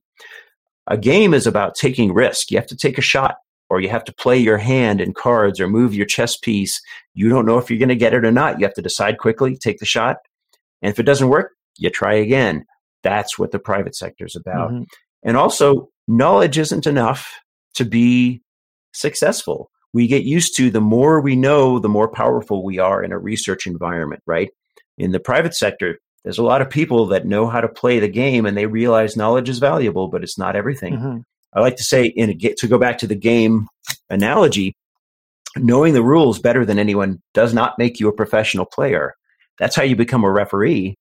A 0.86 0.96
game 0.96 1.34
is 1.34 1.46
about 1.46 1.74
taking 1.74 2.14
risk. 2.14 2.50
You 2.50 2.56
have 2.56 2.66
to 2.68 2.76
take 2.76 2.96
a 2.96 3.02
shot, 3.02 3.36
or 3.68 3.82
you 3.82 3.90
have 3.90 4.04
to 4.04 4.14
play 4.14 4.38
your 4.38 4.56
hand 4.56 5.02
in 5.02 5.12
cards, 5.12 5.60
or 5.60 5.68
move 5.68 5.94
your 5.94 6.06
chess 6.06 6.38
piece. 6.38 6.80
You 7.12 7.28
don't 7.28 7.44
know 7.44 7.58
if 7.58 7.68
you're 7.68 7.78
going 7.78 7.90
to 7.90 7.96
get 7.96 8.14
it 8.14 8.24
or 8.24 8.32
not. 8.32 8.58
You 8.58 8.64
have 8.64 8.74
to 8.74 8.82
decide 8.82 9.18
quickly, 9.18 9.58
take 9.58 9.78
the 9.78 9.84
shot, 9.84 10.16
and 10.80 10.90
if 10.90 10.98
it 10.98 11.04
doesn't 11.04 11.28
work, 11.28 11.50
you 11.76 11.90
try 11.90 12.14
again. 12.14 12.64
That's 13.02 13.38
what 13.38 13.50
the 13.50 13.58
private 13.58 13.94
sector 13.94 14.24
is 14.24 14.36
about. 14.36 14.70
Mm-hmm. 14.70 14.84
And 15.22 15.36
also, 15.36 15.90
knowledge 16.08 16.56
isn't 16.56 16.86
enough 16.86 17.30
to 17.74 17.84
be 17.84 18.40
successful 18.94 19.70
we 19.94 20.08
get 20.08 20.24
used 20.24 20.56
to 20.56 20.70
the 20.70 20.80
more 20.80 21.20
we 21.20 21.36
know, 21.36 21.78
the 21.78 21.88
more 21.88 22.08
powerful 22.08 22.64
we 22.64 22.80
are 22.80 23.02
in 23.02 23.12
a 23.12 23.18
research 23.18 23.66
environment, 23.66 24.22
right? 24.26 24.50
In 24.98 25.12
the 25.12 25.20
private 25.20 25.54
sector, 25.54 26.00
there's 26.24 26.38
a 26.38 26.42
lot 26.42 26.60
of 26.60 26.68
people 26.68 27.06
that 27.06 27.26
know 27.26 27.46
how 27.46 27.60
to 27.60 27.68
play 27.68 28.00
the 28.00 28.08
game 28.08 28.44
and 28.44 28.56
they 28.56 28.66
realize 28.66 29.16
knowledge 29.16 29.48
is 29.48 29.60
valuable, 29.60 30.08
but 30.08 30.24
it's 30.24 30.36
not 30.36 30.56
everything. 30.56 30.94
Mm-hmm. 30.94 31.18
I 31.54 31.60
like 31.60 31.76
to 31.76 31.84
say, 31.84 32.06
in 32.06 32.30
a, 32.30 32.34
to 32.34 32.66
go 32.66 32.76
back 32.76 32.98
to 32.98 33.06
the 33.06 33.14
game 33.14 33.68
analogy, 34.10 34.76
knowing 35.56 35.94
the 35.94 36.02
rules 36.02 36.40
better 36.40 36.64
than 36.64 36.80
anyone 36.80 37.22
does 37.32 37.54
not 37.54 37.78
make 37.78 38.00
you 38.00 38.08
a 38.08 38.12
professional 38.12 38.66
player. 38.66 39.14
That's 39.60 39.76
how 39.76 39.84
you 39.84 39.94
become 39.94 40.24
a 40.24 40.30
referee. 40.30 40.96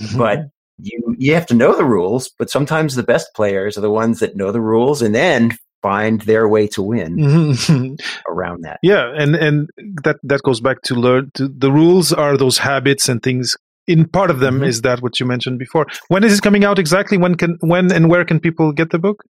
Mm-hmm. 0.00 0.18
But 0.18 0.46
you 0.78 1.16
you 1.18 1.34
have 1.34 1.46
to 1.46 1.54
know 1.54 1.76
the 1.76 1.84
rules, 1.84 2.30
but 2.38 2.50
sometimes 2.50 2.94
the 2.94 3.02
best 3.02 3.34
players 3.34 3.76
are 3.76 3.82
the 3.82 3.90
ones 3.90 4.20
that 4.20 4.36
know 4.36 4.52
the 4.52 4.60
rules 4.60 5.02
and 5.02 5.14
then 5.14 5.58
find 5.82 6.20
their 6.22 6.48
way 6.48 6.66
to 6.68 6.82
win 6.82 7.16
mm-hmm. 7.16 7.94
around 8.32 8.62
that. 8.62 8.78
Yeah, 8.82 9.12
and 9.14 9.34
and 9.34 9.68
that 10.04 10.16
that 10.22 10.42
goes 10.42 10.60
back 10.60 10.82
to 10.82 10.94
learn 10.94 11.30
to, 11.34 11.48
the 11.48 11.70
rules 11.70 12.12
are 12.12 12.36
those 12.36 12.58
habits 12.58 13.08
and 13.08 13.22
things. 13.22 13.56
In 13.88 14.08
part 14.08 14.30
of 14.30 14.38
them 14.38 14.56
mm-hmm. 14.56 14.64
is 14.64 14.82
that 14.82 15.02
what 15.02 15.18
you 15.18 15.26
mentioned 15.26 15.58
before. 15.58 15.86
When 16.06 16.22
is 16.22 16.38
it 16.38 16.42
coming 16.42 16.64
out 16.64 16.78
exactly? 16.78 17.18
When 17.18 17.34
can 17.34 17.58
when 17.60 17.92
and 17.92 18.08
where 18.08 18.24
can 18.24 18.38
people 18.38 18.72
get 18.72 18.90
the 18.90 18.98
book? 18.98 19.24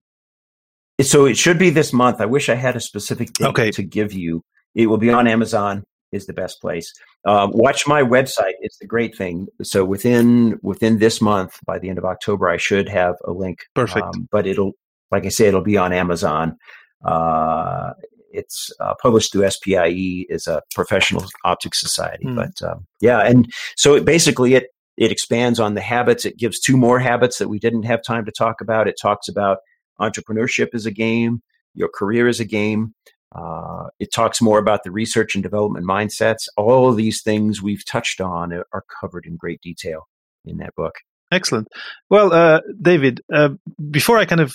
So 1.00 1.24
it 1.24 1.38
should 1.38 1.58
be 1.58 1.70
this 1.70 1.92
month. 1.92 2.20
I 2.20 2.26
wish 2.26 2.48
I 2.48 2.54
had 2.54 2.76
a 2.76 2.80
specific 2.80 3.32
date 3.32 3.46
okay. 3.46 3.70
to 3.72 3.82
give 3.82 4.12
you. 4.12 4.42
It 4.74 4.86
will 4.86 4.98
be 4.98 5.10
on 5.10 5.26
Amazon. 5.26 5.84
Is 6.12 6.26
the 6.26 6.34
best 6.34 6.60
place. 6.60 6.92
Um, 7.26 7.52
watch 7.54 7.86
my 7.86 8.02
website. 8.02 8.52
It's 8.60 8.76
the 8.76 8.86
great 8.86 9.16
thing. 9.16 9.46
So 9.62 9.82
within 9.82 10.58
within 10.62 10.98
this 10.98 11.22
month, 11.22 11.58
by 11.64 11.78
the 11.78 11.88
end 11.88 11.96
of 11.96 12.04
October, 12.04 12.50
I 12.50 12.58
should 12.58 12.86
have 12.90 13.14
a 13.24 13.30
link. 13.30 13.60
Perfect. 13.74 14.04
Um, 14.04 14.28
but 14.30 14.46
it'll 14.46 14.72
like 15.12 15.26
I 15.26 15.28
say, 15.28 15.46
it'll 15.46 15.60
be 15.62 15.76
on 15.76 15.92
Amazon. 15.92 16.56
Uh, 17.04 17.92
it's 18.32 18.70
uh, 18.80 18.94
published 19.00 19.32
through 19.32 19.48
SPIE, 19.50 20.26
is 20.28 20.46
a 20.46 20.62
professional 20.74 21.24
optics 21.44 21.80
society. 21.80 22.24
Mm. 22.24 22.36
But 22.36 22.66
um, 22.66 22.86
yeah, 23.00 23.20
and 23.20 23.52
so 23.76 23.94
it 23.94 24.04
basically 24.04 24.54
it 24.54 24.68
it 24.96 25.12
expands 25.12 25.60
on 25.60 25.74
the 25.74 25.80
habits. 25.80 26.24
It 26.24 26.38
gives 26.38 26.58
two 26.58 26.76
more 26.76 26.98
habits 26.98 27.38
that 27.38 27.48
we 27.48 27.58
didn't 27.58 27.84
have 27.84 28.02
time 28.02 28.24
to 28.24 28.32
talk 28.32 28.60
about. 28.60 28.88
It 28.88 28.96
talks 29.00 29.28
about 29.28 29.58
entrepreneurship 30.00 30.68
as 30.74 30.86
a 30.86 30.90
game, 30.90 31.42
your 31.74 31.88
career 31.94 32.26
as 32.26 32.40
a 32.40 32.44
game. 32.44 32.94
Uh, 33.34 33.86
it 33.98 34.12
talks 34.12 34.42
more 34.42 34.58
about 34.58 34.84
the 34.84 34.90
research 34.90 35.34
and 35.34 35.42
development 35.42 35.86
mindsets. 35.86 36.48
All 36.56 36.88
of 36.88 36.96
these 36.96 37.22
things 37.22 37.62
we've 37.62 37.84
touched 37.84 38.20
on 38.20 38.52
are 38.52 38.84
covered 39.00 39.24
in 39.24 39.36
great 39.36 39.60
detail 39.62 40.06
in 40.44 40.58
that 40.58 40.74
book. 40.74 40.96
Excellent. 41.30 41.68
Well, 42.10 42.32
uh, 42.32 42.60
David, 42.80 43.22
uh, 43.32 43.50
before 43.90 44.18
I 44.18 44.26
kind 44.26 44.42
of 44.42 44.54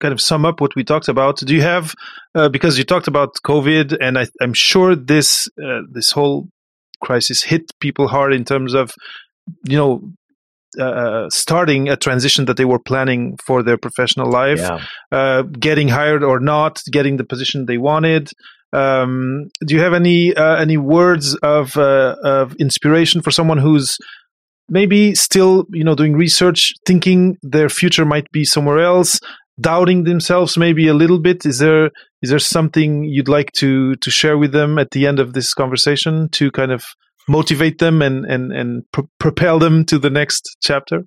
kind 0.00 0.12
of 0.12 0.20
sum 0.20 0.44
up 0.44 0.60
what 0.60 0.74
we 0.74 0.84
talked 0.84 1.08
about, 1.08 1.38
do 1.38 1.54
you 1.54 1.62
have 1.62 1.94
uh, 2.34 2.48
because 2.48 2.78
you 2.78 2.84
talked 2.84 3.08
about 3.08 3.34
COVID, 3.44 3.96
and 4.00 4.18
I, 4.18 4.26
am 4.40 4.54
sure 4.54 4.94
this 4.94 5.48
uh, 5.62 5.82
this 5.90 6.10
whole 6.12 6.48
crisis 7.00 7.42
hit 7.42 7.70
people 7.80 8.08
hard 8.08 8.32
in 8.32 8.44
terms 8.44 8.74
of 8.74 8.92
you 9.64 9.76
know 9.76 10.12
uh, 10.78 11.28
starting 11.30 11.88
a 11.88 11.96
transition 11.96 12.44
that 12.44 12.56
they 12.56 12.64
were 12.64 12.78
planning 12.78 13.38
for 13.44 13.62
their 13.62 13.78
professional 13.78 14.30
life, 14.30 14.60
yeah. 14.60 14.84
uh, 15.10 15.42
getting 15.42 15.88
hired 15.88 16.22
or 16.22 16.40
not, 16.40 16.80
getting 16.92 17.16
the 17.16 17.24
position 17.24 17.66
they 17.66 17.78
wanted. 17.78 18.30
Um, 18.72 19.48
do 19.66 19.74
you 19.74 19.80
have 19.80 19.94
any 19.94 20.34
uh, 20.34 20.56
any 20.56 20.76
words 20.76 21.34
of 21.36 21.76
uh, 21.76 22.16
of 22.22 22.54
inspiration 22.56 23.22
for 23.22 23.30
someone 23.30 23.58
who's 23.58 23.96
maybe 24.68 25.14
still 25.14 25.64
you 25.70 25.84
know 25.84 25.94
doing 25.94 26.14
research, 26.14 26.74
thinking 26.84 27.38
their 27.42 27.70
future 27.70 28.04
might 28.04 28.30
be 28.30 28.44
somewhere 28.44 28.80
else, 28.80 29.20
doubting 29.60 30.04
themselves 30.04 30.56
maybe 30.56 30.88
a 30.88 30.94
little 30.94 31.18
bit? 31.18 31.44
Is 31.46 31.58
there 31.58 31.90
is 32.22 32.30
there 32.30 32.38
something 32.38 33.04
you'd 33.04 33.28
like 33.28 33.52
to 33.52 33.96
to 33.96 34.10
share 34.10 34.38
with 34.38 34.52
them 34.52 34.78
at 34.78 34.90
the 34.90 35.06
end 35.06 35.18
of 35.18 35.32
this 35.32 35.54
conversation 35.54 36.28
to 36.30 36.50
kind 36.50 36.72
of 36.72 36.84
motivate 37.28 37.78
them 37.78 38.02
and 38.02 38.24
and 38.24 38.52
and 38.52 38.84
pr- 38.92 39.02
propel 39.18 39.58
them 39.58 39.84
to 39.86 39.98
the 39.98 40.10
next 40.10 40.56
chapter? 40.62 41.04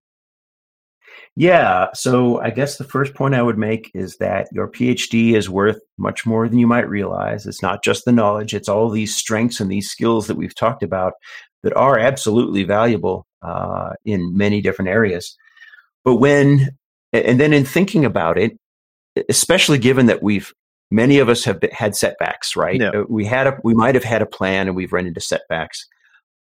Yeah. 1.35 1.87
So 1.93 2.41
I 2.41 2.49
guess 2.49 2.77
the 2.77 2.83
first 2.83 3.13
point 3.13 3.35
I 3.35 3.41
would 3.41 3.57
make 3.57 3.89
is 3.93 4.17
that 4.17 4.49
your 4.51 4.69
PhD 4.69 5.33
is 5.33 5.49
worth 5.49 5.79
much 5.97 6.25
more 6.25 6.49
than 6.49 6.59
you 6.59 6.67
might 6.67 6.89
realize. 6.89 7.45
It's 7.45 7.61
not 7.61 7.83
just 7.83 8.03
the 8.03 8.11
knowledge, 8.11 8.53
it's 8.53 8.67
all 8.67 8.89
these 8.89 9.15
strengths 9.15 9.61
and 9.61 9.71
these 9.71 9.89
skills 9.89 10.27
that 10.27 10.35
we've 10.35 10.55
talked 10.55 10.83
about 10.83 11.13
that 11.63 11.75
are 11.75 11.97
absolutely 11.97 12.63
valuable 12.63 13.25
uh, 13.41 13.91
in 14.03 14.35
many 14.35 14.61
different 14.61 14.89
areas. 14.89 15.37
But 16.03 16.15
when, 16.15 16.71
and 17.13 17.39
then 17.39 17.53
in 17.53 17.65
thinking 17.65 18.05
about 18.05 18.37
it, 18.37 18.57
especially 19.29 19.77
given 19.77 20.05
that 20.05 20.23
we've, 20.23 20.53
many 20.89 21.19
of 21.19 21.29
us 21.29 21.43
have 21.43 21.59
had 21.71 21.95
setbacks, 21.95 22.55
right? 22.55 22.79
Yeah. 22.79 22.89
Uh, 22.89 23.03
we 23.09 23.25
had 23.25 23.47
a, 23.47 23.57
we 23.63 23.73
might 23.73 23.95
have 23.95 24.03
had 24.03 24.21
a 24.21 24.25
plan 24.25 24.67
and 24.67 24.75
we've 24.75 24.93
run 24.93 25.07
into 25.07 25.21
setbacks. 25.21 25.87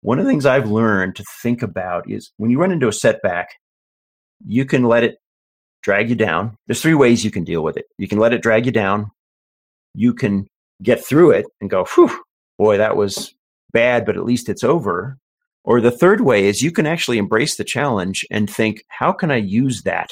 One 0.03 0.19
of 0.19 0.25
the 0.25 0.31
things 0.31 0.47
I've 0.47 0.71
learned 0.71 1.17
to 1.17 1.25
think 1.43 1.63
about 1.63 2.11
is 2.11 2.31
when 2.37 2.51
you 2.51 2.59
run 2.59 2.73
into 2.73 2.89
a 2.89 2.93
setback, 2.93 3.49
you 4.45 4.65
can 4.65 4.85
let 4.85 5.05
it 5.05 5.19
drag 5.83 6.11
you 6.11 6.17
down. 6.17 6.57
There's 6.67 6.83
three 6.83 6.95
ways 6.95 7.25
you 7.25 7.31
can 7.31 7.45
deal 7.45 7.63
with 7.63 7.77
it. 7.77 7.87
You 7.99 8.09
can 8.09 8.19
let 8.19 8.33
it 8.33 8.43
drag 8.43 8.67
you 8.67 8.73
down. 8.73 9.11
You 9.95 10.15
can 10.15 10.47
get 10.83 11.05
through 11.05 11.31
it 11.31 11.47
and 11.61 11.71
go, 11.71 11.87
whew, 11.95 12.21
boy, 12.59 12.77
that 12.79 12.97
was 12.97 13.35
bad, 13.73 14.05
but 14.05 14.17
at 14.17 14.25
least 14.25 14.49
it's 14.49 14.65
over. 14.65 15.17
Or 15.65 15.81
the 15.81 15.91
third 15.91 16.21
way 16.21 16.47
is 16.47 16.63
you 16.63 16.71
can 16.71 16.87
actually 16.87 17.19
embrace 17.19 17.57
the 17.57 17.65
challenge 17.65 18.25
and 18.31 18.49
think, 18.49 18.85
how 18.89 19.13
can 19.13 19.31
I 19.31 19.37
use 19.37 19.83
that 19.83 20.11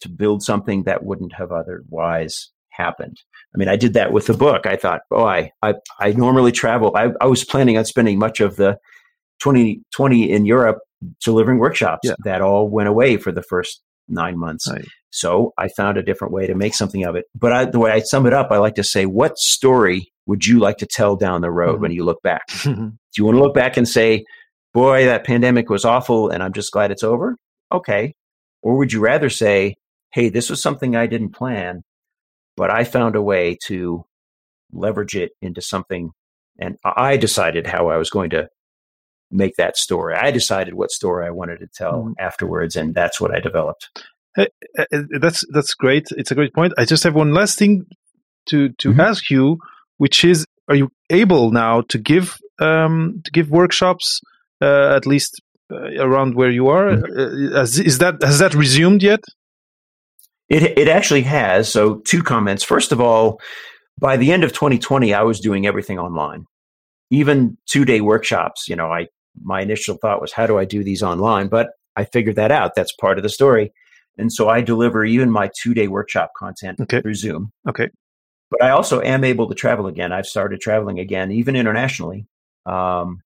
to 0.00 0.08
build 0.08 0.42
something 0.42 0.84
that 0.84 1.04
wouldn't 1.04 1.34
have 1.34 1.52
otherwise 1.52 2.50
happened? 2.70 3.18
I 3.54 3.58
mean, 3.58 3.68
I 3.68 3.76
did 3.76 3.94
that 3.94 4.12
with 4.12 4.26
the 4.26 4.34
book. 4.34 4.66
I 4.66 4.76
thought, 4.76 5.02
oh, 5.10 5.24
I, 5.24 5.50
I, 5.62 5.74
I 5.98 6.12
normally 6.12 6.52
travel. 6.52 6.96
I, 6.96 7.10
I 7.20 7.26
was 7.26 7.44
planning 7.44 7.76
on 7.76 7.84
spending 7.84 8.18
much 8.18 8.40
of 8.40 8.56
the 8.56 8.78
2020 9.40 10.30
in 10.30 10.44
Europe 10.46 10.78
delivering 11.24 11.58
workshops. 11.58 12.08
Yeah. 12.08 12.14
That 12.24 12.42
all 12.42 12.68
went 12.68 12.88
away 12.88 13.16
for 13.16 13.32
the 13.32 13.42
first 13.42 13.82
nine 14.08 14.38
months. 14.38 14.70
Right. 14.70 14.86
So 15.10 15.52
I 15.58 15.68
found 15.68 15.98
a 15.98 16.02
different 16.02 16.32
way 16.32 16.46
to 16.46 16.54
make 16.54 16.74
something 16.74 17.04
of 17.04 17.16
it. 17.16 17.24
But 17.34 17.52
I, 17.52 17.64
the 17.64 17.78
way 17.78 17.90
I 17.90 18.00
sum 18.00 18.26
it 18.26 18.32
up, 18.32 18.48
I 18.50 18.58
like 18.58 18.76
to 18.76 18.84
say, 18.84 19.06
what 19.06 19.38
story 19.38 20.12
would 20.26 20.46
you 20.46 20.60
like 20.60 20.78
to 20.78 20.86
tell 20.86 21.16
down 21.16 21.40
the 21.40 21.50
road 21.50 21.74
mm-hmm. 21.74 21.82
when 21.82 21.92
you 21.92 22.04
look 22.04 22.22
back? 22.22 22.42
Do 22.62 22.92
you 23.16 23.24
want 23.24 23.36
to 23.36 23.42
look 23.42 23.54
back 23.54 23.76
and 23.76 23.88
say, 23.88 24.24
boy, 24.72 25.06
that 25.06 25.24
pandemic 25.24 25.68
was 25.68 25.84
awful 25.84 26.30
and 26.30 26.42
I'm 26.42 26.52
just 26.52 26.72
glad 26.72 26.92
it's 26.92 27.02
over? 27.02 27.36
Okay. 27.72 28.14
Or 28.62 28.76
would 28.76 28.92
you 28.92 29.00
rather 29.00 29.30
say, 29.30 29.74
hey, 30.12 30.28
this 30.28 30.50
was 30.50 30.62
something 30.62 30.96
I 30.96 31.06
didn't 31.06 31.30
plan, 31.30 31.82
but 32.56 32.70
I 32.70 32.84
found 32.84 33.16
a 33.16 33.22
way 33.22 33.56
to 33.66 34.04
leverage 34.72 35.16
it 35.16 35.32
into 35.42 35.60
something 35.60 36.12
and 36.60 36.76
I 36.84 37.16
decided 37.16 37.66
how 37.66 37.88
I 37.88 37.96
was 37.96 38.10
going 38.10 38.30
to 38.30 38.48
make 39.30 39.56
that 39.56 39.76
story. 39.76 40.14
I 40.14 40.30
decided 40.30 40.74
what 40.74 40.90
story 40.90 41.26
I 41.26 41.30
wanted 41.30 41.58
to 41.60 41.66
tell 41.66 42.04
mm. 42.04 42.14
afterwards, 42.18 42.76
and 42.76 42.94
that's 42.94 43.20
what 43.20 43.34
I 43.34 43.40
developed. 43.40 43.88
Uh, 44.36 44.46
that's 45.20 45.44
that's 45.52 45.74
great. 45.74 46.06
It's 46.10 46.30
a 46.30 46.34
great 46.34 46.54
point. 46.54 46.74
I 46.78 46.84
just 46.84 47.02
have 47.04 47.14
one 47.14 47.32
last 47.32 47.58
thing 47.58 47.86
to 48.46 48.68
to 48.68 48.90
mm-hmm. 48.90 49.00
ask 49.00 49.30
you, 49.30 49.58
which 49.96 50.24
is: 50.24 50.46
Are 50.68 50.76
you 50.76 50.90
able 51.08 51.50
now 51.50 51.80
to 51.88 51.98
give 51.98 52.38
um, 52.60 53.22
to 53.24 53.30
give 53.32 53.50
workshops 53.50 54.20
uh, 54.60 54.94
at 54.94 55.06
least 55.06 55.40
uh, 55.72 55.98
around 55.98 56.34
where 56.34 56.50
you 56.50 56.68
are? 56.68 56.90
Mm-hmm. 56.90 57.56
Uh, 57.56 57.62
is 57.62 57.98
that 57.98 58.22
has 58.22 58.38
that 58.38 58.54
resumed 58.54 59.02
yet? 59.02 59.20
It 60.50 60.78
it 60.78 60.88
actually 60.88 61.22
has. 61.22 61.72
So 61.72 61.96
two 62.00 62.22
comments. 62.22 62.62
First 62.62 62.92
of 62.92 63.00
all, 63.00 63.40
by 63.98 64.18
the 64.18 64.32
end 64.32 64.44
of 64.44 64.52
2020, 64.52 65.14
I 65.14 65.22
was 65.22 65.40
doing 65.40 65.66
everything 65.66 65.98
online 65.98 66.46
even 67.10 67.58
two 67.66 67.84
day 67.84 68.00
workshops, 68.00 68.68
you 68.68 68.76
know, 68.76 68.90
I 68.90 69.08
my 69.42 69.60
initial 69.60 69.96
thought 69.96 70.20
was, 70.20 70.32
how 70.32 70.46
do 70.46 70.58
I 70.58 70.64
do 70.64 70.82
these 70.82 71.02
online? 71.02 71.48
But 71.48 71.70
I 71.96 72.04
figured 72.04 72.36
that 72.36 72.50
out. 72.50 72.74
That's 72.74 72.92
part 72.94 73.18
of 73.18 73.22
the 73.22 73.28
story. 73.28 73.72
And 74.18 74.32
so 74.32 74.48
I 74.48 74.60
deliver 74.60 75.04
even 75.04 75.30
my 75.30 75.50
two 75.60 75.74
day 75.74 75.88
workshop 75.88 76.32
content 76.36 76.80
okay. 76.80 77.00
through 77.00 77.14
Zoom. 77.14 77.52
Okay. 77.68 77.88
But 78.50 78.62
I 78.62 78.70
also 78.70 79.00
am 79.00 79.22
able 79.22 79.48
to 79.48 79.54
travel 79.54 79.86
again. 79.86 80.12
I've 80.12 80.26
started 80.26 80.60
traveling 80.60 80.98
again, 80.98 81.30
even 81.30 81.54
internationally. 81.54 82.26
Um, 82.66 83.20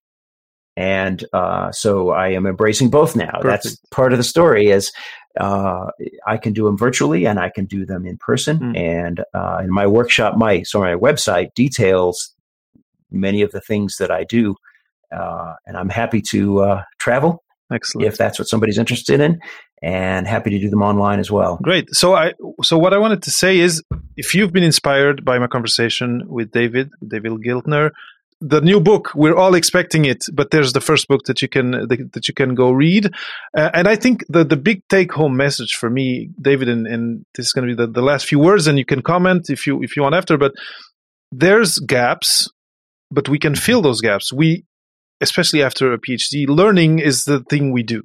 and 0.77 1.25
uh, 1.33 1.73
so 1.73 2.11
I 2.11 2.31
am 2.31 2.47
embracing 2.47 2.91
both 2.91 3.17
now. 3.17 3.39
Perfect. 3.41 3.65
That's 3.65 3.77
part 3.91 4.13
of 4.13 4.19
the 4.19 4.25
story 4.25 4.67
is 4.67 4.93
uh, 5.39 5.91
I 6.27 6.37
can 6.37 6.53
do 6.53 6.65
them 6.65 6.77
virtually 6.77 7.27
and 7.27 7.39
I 7.39 7.51
can 7.51 7.67
do 7.67 7.85
them 7.85 8.07
in 8.07 8.17
person. 8.19 8.59
Mm. 8.59 8.79
And 8.79 9.25
uh, 9.35 9.61
in 9.63 9.71
my 9.71 9.87
workshop, 9.87 10.37
my 10.37 10.63
so 10.63 10.81
my 10.81 10.95
website 10.95 11.55
details 11.55 12.35
many 13.11 13.43
of 13.43 13.53
the 13.53 13.61
things 13.61 13.97
that 13.99 14.11
I 14.11 14.25
do 14.25 14.57
uh, 15.15 15.55
and 15.67 15.77
I'm 15.77 15.89
happy 15.89 16.21
to 16.31 16.61
uh, 16.61 16.83
travel. 16.99 17.43
Excellent. 17.73 18.07
If 18.07 18.19
that's 18.19 18.39
what 18.39 18.47
somebody's 18.47 18.79
interested 18.79 19.21
in, 19.21 19.41
and 19.83 20.27
happy 20.27 20.51
to 20.51 20.59
do 20.59 20.69
them 20.69 20.83
online 20.83 21.19
as 21.19 21.31
well. 21.31 21.59
Great. 21.63 21.89
So 21.95 22.15
I 22.15 22.35
so 22.63 22.77
what 22.79 22.93
I 22.93 22.99
wanted 22.99 23.23
to 23.23 23.31
say 23.31 23.59
is, 23.59 23.83
if 24.17 24.35
you've 24.35 24.53
been 24.53 24.63
inspired 24.63 25.25
by 25.25 25.39
my 25.39 25.47
conversation 25.47 26.25
with 26.29 26.51
David, 26.51 26.91
David 27.07 27.33
Giltner, 27.33 27.91
the 28.47 28.61
new 28.61 28.81
book 28.81 29.11
we're 29.15 29.37
all 29.37 29.55
expecting 29.55 30.05
it 30.05 30.25
but 30.33 30.51
there's 30.51 30.73
the 30.73 30.81
first 30.81 31.09
book 31.09 31.23
that 31.25 31.41
you 31.41 31.49
can 31.49 31.71
that 31.89 32.29
you 32.29 32.35
can 32.35 32.55
go 32.55 32.71
read 32.71 33.07
uh, 33.57 33.71
and 33.73 33.89
i 33.89 33.97
think 33.97 34.25
the 34.29 34.45
the 34.45 34.57
big 34.57 34.83
take 34.89 35.13
home 35.13 35.37
message 35.37 35.75
for 35.75 35.89
me 35.89 36.29
david 36.41 36.69
and, 36.69 36.87
and 36.87 37.25
this 37.35 37.47
is 37.47 37.53
going 37.53 37.67
to 37.67 37.75
be 37.75 37.83
the, 37.83 37.91
the 37.91 38.03
last 38.03 38.27
few 38.27 38.39
words 38.39 38.67
and 38.67 38.79
you 38.79 38.85
can 38.85 39.03
comment 39.03 39.49
if 39.49 39.67
you 39.67 39.83
if 39.83 39.97
you 39.97 40.03
want 40.03 40.15
after 40.15 40.37
but 40.37 40.53
there's 41.33 41.79
gaps 41.79 42.51
but 43.11 43.29
we 43.29 43.39
can 43.39 43.55
fill 43.55 43.81
those 43.81 44.01
gaps 44.01 44.33
we 44.33 44.65
especially 45.21 45.63
after 45.63 45.93
a 45.93 45.99
PhD, 45.99 46.47
learning 46.49 46.99
is 46.99 47.25
the 47.25 47.41
thing 47.41 47.73
we 47.73 47.83
do. 47.83 48.03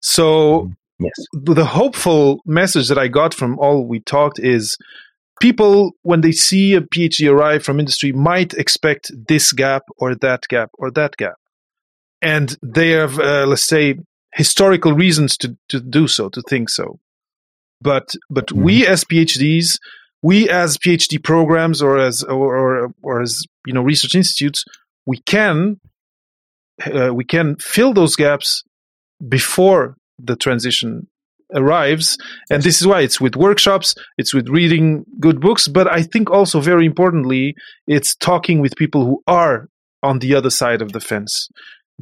So, 0.00 0.62
mm, 0.62 0.74
yes. 0.98 1.14
the 1.32 1.64
hopeful 1.64 2.40
message 2.46 2.88
that 2.88 2.98
I 2.98 3.08
got 3.08 3.34
from 3.34 3.58
all 3.58 3.86
we 3.86 4.00
talked 4.00 4.38
is 4.38 4.76
people, 5.40 5.92
when 6.02 6.20
they 6.20 6.32
see 6.32 6.74
a 6.74 6.80
PhD 6.80 7.30
arrive 7.30 7.64
from 7.64 7.80
industry, 7.80 8.12
might 8.12 8.54
expect 8.54 9.10
this 9.28 9.52
gap 9.52 9.82
or 9.96 10.14
that 10.16 10.42
gap 10.48 10.70
or 10.78 10.90
that 10.92 11.16
gap. 11.16 11.36
And 12.20 12.56
they 12.62 12.90
have, 12.90 13.18
uh, 13.18 13.46
let's 13.46 13.64
say, 13.64 13.96
historical 14.34 14.92
reasons 14.92 15.36
to, 15.38 15.56
to 15.68 15.80
do 15.80 16.08
so, 16.08 16.28
to 16.30 16.42
think 16.48 16.68
so. 16.68 16.98
But, 17.80 18.14
but 18.28 18.48
mm-hmm. 18.48 18.62
we 18.62 18.86
as 18.86 19.04
PhDs, 19.04 19.78
we 20.22 20.48
as 20.50 20.78
PhD 20.78 21.22
programs 21.22 21.80
or 21.80 21.96
as, 21.98 22.24
or, 22.24 22.56
or, 22.56 22.90
or 23.02 23.22
as, 23.22 23.44
you 23.66 23.72
know, 23.72 23.82
research 23.82 24.14
institutes, 24.14 24.64
we 25.06 25.18
can 25.18 25.80
uh, 26.86 27.12
we 27.12 27.24
can 27.24 27.56
fill 27.56 27.92
those 27.92 28.14
gaps 28.14 28.62
before 29.26 29.96
the 30.18 30.36
transition 30.36 31.08
arrives 31.54 32.16
and 32.50 32.62
this 32.62 32.80
is 32.80 32.86
why 32.86 33.00
it's 33.00 33.20
with 33.20 33.34
workshops 33.36 33.94
it's 34.18 34.34
with 34.34 34.48
reading 34.48 35.04
good 35.18 35.40
books 35.40 35.66
but 35.66 35.90
i 35.92 36.02
think 36.02 36.30
also 36.30 36.60
very 36.60 36.84
importantly 36.84 37.54
it's 37.86 38.14
talking 38.16 38.60
with 38.60 38.76
people 38.76 39.04
who 39.04 39.22
are 39.26 39.68
on 40.02 40.18
the 40.18 40.34
other 40.34 40.50
side 40.50 40.82
of 40.82 40.92
the 40.92 41.00
fence 41.00 41.48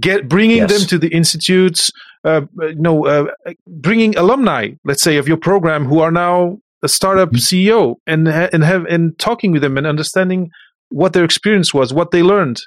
get 0.01 0.29
bringing 0.29 0.59
yes. 0.59 0.73
them 0.73 0.89
to 0.89 0.99
the 0.99 1.09
institutes 1.09 1.91
uh, 2.25 2.43
you 2.61 2.75
know 2.75 3.07
uh, 3.07 3.27
bringing 3.67 4.17
alumni 4.17 4.71
let's 4.85 5.03
say 5.03 5.17
of 5.17 5.29
your 5.29 5.37
program 5.37 5.85
who 5.85 6.01
are 6.01 6.13
now 6.13 6.59
a 6.83 6.89
startup 6.89 7.31
mm-hmm. 7.31 7.37
ceo 7.37 7.95
and 8.07 8.29
and 8.29 8.65
have 8.65 8.85
and 8.87 9.19
talking 9.19 9.53
with 9.53 9.63
them 9.63 9.79
and 9.79 9.87
understanding 9.87 10.51
what 10.89 11.13
their 11.13 11.25
experience 11.25 11.73
was 11.73 11.93
what 11.93 12.11
they 12.11 12.23
learned 12.23 12.61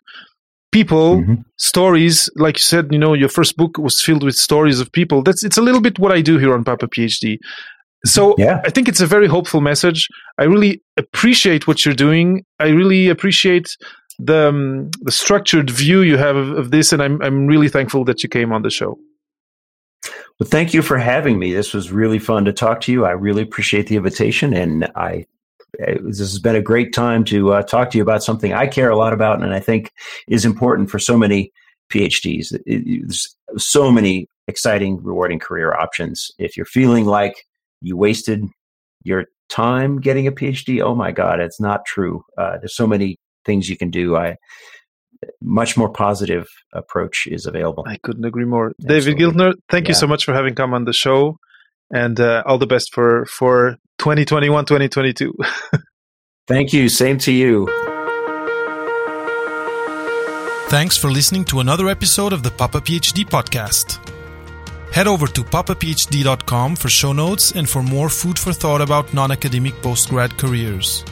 people 0.72 1.17
mm-hmm. 1.17 1.36
stories 1.57 2.30
like 2.36 2.57
you 2.57 2.61
said 2.61 2.88
you 2.91 2.99
know 2.99 3.13
your 3.13 3.30
first 3.30 3.57
book 3.57 3.78
was 3.78 4.01
filled 4.01 4.24
with 4.24 4.36
stories 4.36 4.80
of 4.80 4.91
people 4.91 5.24
that's 5.24 5.43
it's 5.43 5.57
a 5.57 5.61
little 5.61 5.82
bit 5.82 5.97
what 5.99 6.11
i 6.11 6.22
do 6.22 6.38
here 6.38 6.53
on 6.53 6.63
papa 6.63 6.88
phd 6.88 7.38
so 8.05 8.36
yeah. 8.38 8.61
i 8.65 8.70
think 8.70 8.88
it's 8.88 9.01
a 9.01 9.07
very 9.07 9.28
hopeful 9.28 9.61
message 9.61 10.07
i 10.38 10.43
really 10.43 10.82
appreciate 10.97 11.67
what 11.67 11.86
you're 11.86 11.95
doing 11.95 12.45
i 12.59 12.67
really 12.67 13.09
appreciate 13.09 13.76
the 14.20 14.49
um, 14.49 14.89
the 15.01 15.11
structured 15.11 15.70
view 15.70 16.01
you 16.01 16.17
have 16.17 16.36
of, 16.36 16.51
of, 16.51 16.72
this 16.72 16.91
and 16.93 17.01
i'm 17.01 17.22
i'm 17.22 17.47
really 17.47 17.70
thankful 17.70 18.05
that 18.05 18.22
you 18.22 18.30
came 18.30 18.51
on 18.51 18.61
the 18.61 18.70
show 18.70 18.97
Well, 20.39 20.47
thank 20.47 20.74
you 20.74 20.82
for 20.82 20.97
having 20.97 21.38
me. 21.38 21.51
This 21.51 21.74
was 21.74 21.91
really 21.91 22.20
fun 22.20 22.45
to 22.45 22.53
talk 22.53 22.80
to 22.82 22.93
you. 22.93 23.05
I 23.05 23.11
really 23.11 23.41
appreciate 23.41 23.88
the 23.88 23.97
invitation, 23.97 24.53
and 24.53 24.89
I 24.95 25.26
this 25.80 26.20
has 26.20 26.40
been 26.40 26.56
a 26.56 26.62
great 26.62 26.94
time 26.94 27.24
to 27.26 27.54
uh, 27.54 27.62
talk 27.64 27.92
to 27.92 27.98
you 27.98 28.04
about 28.04 28.24
something 28.24 28.54
I 28.54 28.68
care 28.68 28.90
a 28.90 28.98
lot 28.98 29.14
about, 29.14 29.42
and 29.42 29.54
I 29.54 29.60
think 29.60 29.92
is 30.28 30.46
important 30.46 30.90
for 30.90 31.00
so 31.00 31.18
many 31.18 31.52
PhDs. 31.92 32.54
It, 32.54 32.62
it, 32.66 33.02
there's 33.08 33.36
so 33.58 33.92
many 33.92 34.28
exciting, 34.48 35.02
rewarding 35.02 35.40
career 35.40 35.74
options. 35.74 36.32
If 36.38 36.58
you're 36.58 36.66
feeling 36.66 37.06
like 37.06 37.46
you 37.82 37.96
wasted 37.96 38.46
your 39.04 39.26
time 39.50 40.00
getting 40.00 40.28
a 40.28 40.32
PhD, 40.32 40.82
oh 40.82 40.96
my 40.96 41.12
God, 41.12 41.40
it's 41.40 41.60
not 41.60 41.86
true. 41.86 42.24
Uh, 42.38 42.58
there's 42.58 42.76
so 42.76 42.88
many 42.88 43.18
things 43.46 43.70
you 43.70 43.78
can 43.78 43.90
do. 43.90 44.18
I 44.18 44.36
much 45.42 45.76
more 45.76 45.90
positive 45.90 46.48
approach 46.74 47.28
is 47.28 47.46
available. 47.46 47.84
I 47.88 47.98
couldn't 47.98 48.24
agree 48.24 48.46
more. 48.46 48.72
Absolutely. 48.82 49.14
David 49.14 49.18
Giltner, 49.18 49.54
thank 49.70 49.88
yeah. 49.88 49.92
you 49.92 49.96
so 49.96 50.08
much 50.08 50.24
for 50.24 50.34
having 50.34 50.56
come 50.56 50.74
on 50.74 50.86
the 50.86 50.94
show, 50.94 51.38
and 51.92 52.20
uh, 52.20 52.44
all 52.46 52.58
the 52.58 52.68
best 52.68 52.94
for 52.94 53.26
for 53.26 53.78
2021, 54.00 54.66
2022. 54.66 55.34
thank 56.47 56.74
you. 56.74 56.89
Same 56.89 57.18
to 57.20 57.32
you. 57.32 57.68
Thanks 60.70 60.97
for 60.97 61.12
listening 61.12 61.45
to 61.45 61.60
another 61.60 61.89
episode 61.89 62.32
of 62.32 62.43
the 62.43 62.52
Papa 62.52 62.80
PhD 62.80 63.26
podcast. 63.26 63.97
Head 64.93 65.08
over 65.08 65.28
to 65.28 65.43
papaphd.com 65.43 66.76
for 66.76 66.89
show 66.89 67.14
notes 67.14 67.52
and 67.52 67.70
for 67.70 67.84
more 67.84 68.10
food 68.10 68.39
for 68.39 68.54
thought 68.54 68.82
about 68.82 69.14
non 69.14 69.32
academic 69.32 69.74
postgrad 69.82 70.38
careers. 70.38 71.04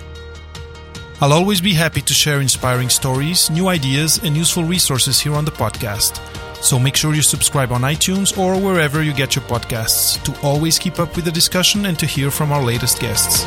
I'll 1.19 1.33
always 1.33 1.61
be 1.61 1.73
happy 1.73 2.01
to 2.01 2.13
share 2.13 2.41
inspiring 2.41 2.89
stories, 2.89 3.49
new 3.49 3.67
ideas, 3.67 4.19
and 4.23 4.37
useful 4.37 4.63
resources 4.63 5.19
here 5.19 5.33
on 5.33 5.45
the 5.45 5.51
podcast. 5.51 6.21
So 6.61 6.79
make 6.79 6.95
sure 6.95 7.13
you 7.13 7.21
subscribe 7.21 7.71
on 7.71 7.81
iTunes 7.81 8.37
or 8.37 8.59
wherever 8.59 9.03
you 9.03 9.13
get 9.13 9.35
your 9.35 9.45
podcasts 9.45 10.21
to 10.23 10.45
always 10.45 10.79
keep 10.79 10.99
up 10.99 11.15
with 11.15 11.25
the 11.25 11.31
discussion 11.31 11.85
and 11.85 11.97
to 11.99 12.05
hear 12.05 12.31
from 12.31 12.51
our 12.51 12.63
latest 12.63 12.99
guests. 12.99 13.45